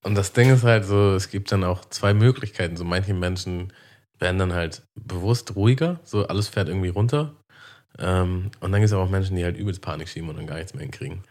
[0.03, 2.77] Und das Ding ist halt so, es gibt dann auch zwei Möglichkeiten.
[2.77, 3.73] So manche Menschen
[4.19, 7.35] werden dann halt bewusst ruhiger, so alles fährt irgendwie runter.
[7.99, 10.47] Ähm, und dann gibt es aber auch Menschen, die halt übelst Panik schieben und dann
[10.47, 11.23] gar nichts mehr hinkriegen.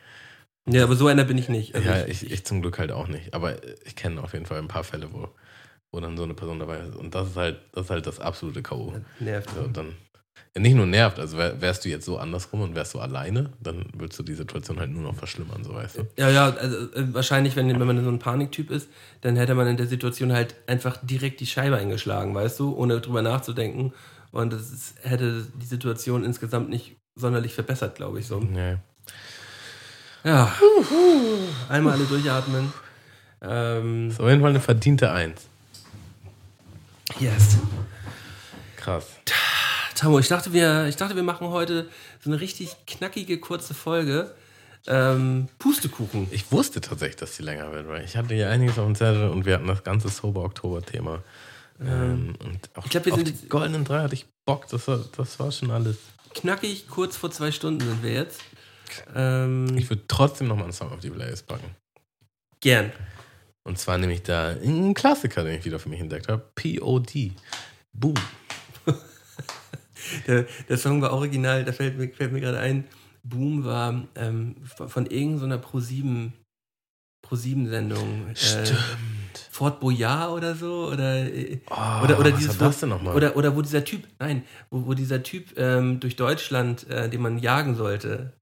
[0.68, 1.76] Ja, aber so einer bin ich nicht.
[1.76, 3.34] Also ja, ich, ich zum Glück halt auch nicht.
[3.34, 3.56] Aber
[3.86, 5.30] ich kenne auf jeden Fall ein paar Fälle, wo,
[5.92, 6.96] wo dann so eine Person dabei ist.
[6.96, 8.96] Und das ist halt das, ist halt das absolute K.O.
[9.20, 9.50] nervt.
[9.52, 9.94] So, dann,
[10.56, 13.52] ja, nicht nur nervt, also wär, wärst du jetzt so andersrum und wärst du alleine,
[13.62, 16.08] dann würdest du die Situation halt nur noch verschlimmern, so weißt du.
[16.18, 18.90] Ja, ja, also äh, wahrscheinlich, wenn, wenn man so ein Paniktyp ist,
[19.22, 23.02] dann hätte man in der Situation halt einfach direkt die Scheibe eingeschlagen, weißt du, ohne
[23.02, 23.94] drüber nachzudenken.
[24.36, 28.41] Und das ist, hätte die Situation insgesamt nicht sonderlich verbessert, glaube ich so.
[28.41, 28.76] Nee.
[30.26, 30.53] Ja.
[31.70, 32.74] Einmal alle durchatmen.
[33.41, 35.48] Ähm, Ist auf jeden Fall eine verdiente Eins.
[37.18, 37.60] yes.
[38.76, 39.06] Krass.
[39.95, 41.88] Tamo, ich dachte, wir, ich dachte, wir machen heute
[42.22, 44.36] so eine richtig knackige, kurze Folge.
[44.86, 46.28] Ähm, Pustekuchen.
[46.32, 49.30] Ich wusste tatsächlich, dass die länger wird, weil ich hatte ja einiges auf dem Zettel
[49.30, 51.24] und wir hatten das ganze Sober-Oktober-Thema.
[51.80, 54.88] Ähm, und auch Ich glaub, wir auf sind die goldenen drei hatte ich Bock, das
[54.88, 55.97] war, das war schon alles.
[56.34, 58.41] Knackig, kurz vor zwei Stunden sind wir jetzt.
[59.15, 61.76] Ähm, Ich würde trotzdem nochmal einen Song auf die Playlist packen.
[62.61, 62.91] gern.
[63.64, 66.43] Und zwar nämlich da ein Klassiker, den ich wieder für mich entdeckt habe.
[66.56, 67.31] P.O.D.
[67.93, 68.14] Boom.
[70.27, 72.85] Der, der Song war original, da fällt mir, fällt mir gerade ein,
[73.23, 76.31] Boom war ähm, von, irgendeiner Pro7
[77.26, 78.30] Pro7-Sendung.
[78.30, 78.35] Äh,
[79.52, 80.88] Fort Boyard oder so?
[80.91, 83.16] Oder, äh, Oh, oder, oder dieses, das denn nochmal?
[83.16, 87.22] Oder, oder wo dieser Typ, nein, wo, wo dieser Typ ähm, durch Deutschland, äh, den
[87.22, 88.34] man jagen sollte.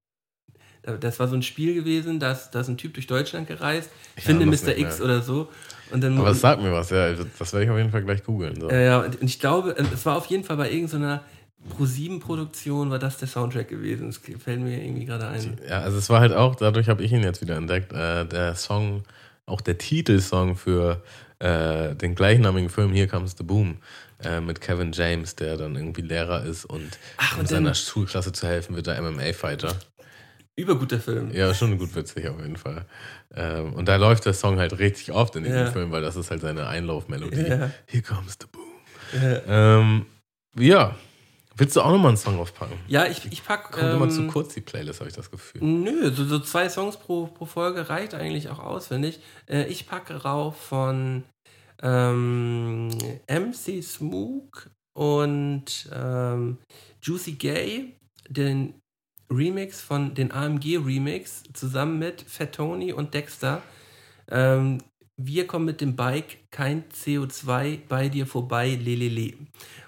[0.82, 3.46] Äh, Das war so ein Spiel gewesen, da ist, da ist ein Typ durch Deutschland
[3.48, 4.76] gereist, Ich finde Mr.
[4.76, 5.48] X oder so.
[5.90, 7.12] Und dann, Aber es sagt mir was, ja.
[7.38, 8.58] Das werde ich auf jeden Fall gleich googeln.
[8.60, 8.70] So.
[8.70, 11.22] ja, ja, und ich glaube, äh, es war auf jeden Fall bei irgendeiner
[11.70, 14.06] Pro-7-Produktion, war das der Soundtrack gewesen.
[14.06, 15.56] Das fällt mir irgendwie gerade ein.
[15.68, 18.54] Ja, also es war halt auch, dadurch habe ich ihn jetzt wieder entdeckt, äh, der
[18.54, 19.02] Song,
[19.46, 21.02] auch der Titelsong für
[21.38, 23.78] äh, den gleichnamigen Film Here Comes the Boom
[24.22, 28.46] äh, mit Kevin James, der dann irgendwie Lehrer ist und, Ach, um seiner Schulklasse zu
[28.46, 29.74] helfen, wird er MMA-Fighter.
[30.56, 31.32] Überguter Film.
[31.32, 32.86] Ja, schon gut witzig auf jeden Fall.
[33.34, 35.70] Ähm, und da läuft der Song halt richtig oft in diesem Ja.
[35.70, 37.40] Film, weil das ist halt seine Einlaufmelodie.
[37.40, 37.70] Ja.
[37.86, 39.20] Here comes the Boom.
[39.20, 39.78] Ja.
[39.80, 40.06] Ähm,
[40.56, 40.94] ja,
[41.56, 42.78] willst du auch nochmal einen Song aufpacken?
[42.88, 43.72] Ja, ich, ich pack.
[43.72, 45.62] Kommt immer zu ähm, kurz die Playlist, habe ich das Gefühl.
[45.62, 49.20] Nö, so, so zwei Songs pro, pro Folge reicht eigentlich auch aus, finde ich.
[49.48, 51.24] Äh, ich packe rauf von
[51.82, 52.88] ähm,
[53.28, 56.58] MC Smook und ähm,
[57.02, 57.96] Juicy Gay,
[58.28, 58.74] den
[59.30, 63.62] Remix von den AMG Remix, zusammen mit Fat Tony und Dexter.
[64.30, 64.78] Ähm,
[65.16, 69.34] wir kommen mit dem Bike, kein CO2 bei dir vorbei, lelele.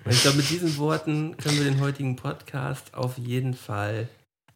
[0.05, 4.09] Und ich glaube, mit diesen Worten können wir den heutigen Podcast auf jeden Fall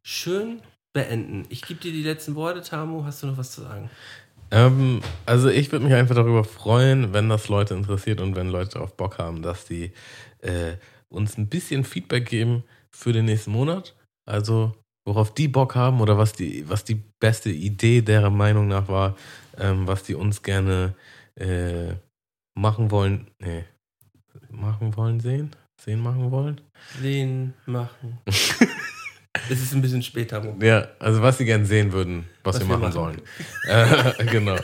[0.02, 1.44] schön beenden.
[1.48, 3.04] Ich gebe dir die letzten Worte, Tamu.
[3.04, 3.90] Hast du noch was zu sagen?
[4.50, 8.74] Ähm, also ich würde mich einfach darüber freuen, wenn das Leute interessiert und wenn Leute
[8.74, 9.92] darauf Bock haben, dass die
[10.40, 10.76] äh,
[11.08, 13.94] uns ein bisschen Feedback geben für den nächsten Monat.
[14.26, 14.72] Also
[15.04, 19.16] worauf die Bock haben oder was die, was die beste Idee deren Meinung nach war,
[19.60, 20.94] ähm, was die uns gerne
[21.36, 21.94] äh,
[22.54, 23.30] machen wollen.
[23.38, 23.64] Nee,
[24.50, 25.50] machen wollen, sehen?
[25.80, 26.60] Sehen machen wollen?
[27.00, 28.18] Sehen, machen.
[28.26, 30.62] es ist ein bisschen spät, Tamu.
[30.62, 33.22] Ja, also was sie gerne sehen würden, was, Was wir wir machen, machen.
[33.68, 34.18] sollen.
[34.18, 34.56] äh, genau.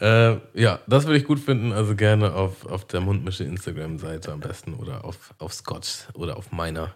[0.00, 1.72] äh, ja, das würde ich gut finden.
[1.72, 6.50] Also gerne auf, auf der Mundmische Instagram-Seite am besten oder auf, auf Scotch oder auf
[6.52, 6.94] meiner.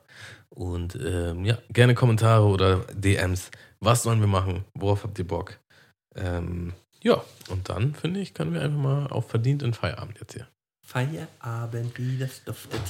[0.49, 3.51] Und ähm, ja, gerne Kommentare oder DMs.
[3.81, 4.65] Was sollen wir machen?
[4.75, 5.59] Worauf habt ihr Bock?
[6.16, 6.73] Ähm,
[7.03, 10.49] ja, und dann finde ich, können wir einfach mal auf verdient in Feierabend jetzt hier.
[10.85, 12.81] Feierabend, wie das duftet.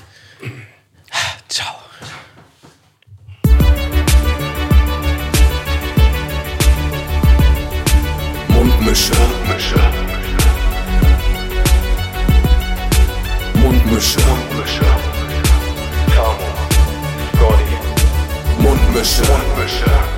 [1.49, 1.75] Ciao.
[8.49, 9.13] Mundmische.
[9.15, 9.77] Mundmische.
[13.55, 14.21] Mundmische.
[14.21, 14.85] Mundmische.
[16.15, 16.49] Tamo.
[17.35, 18.63] Scotty.
[18.63, 19.23] Mundmische.
[19.23, 20.18] Mundmische.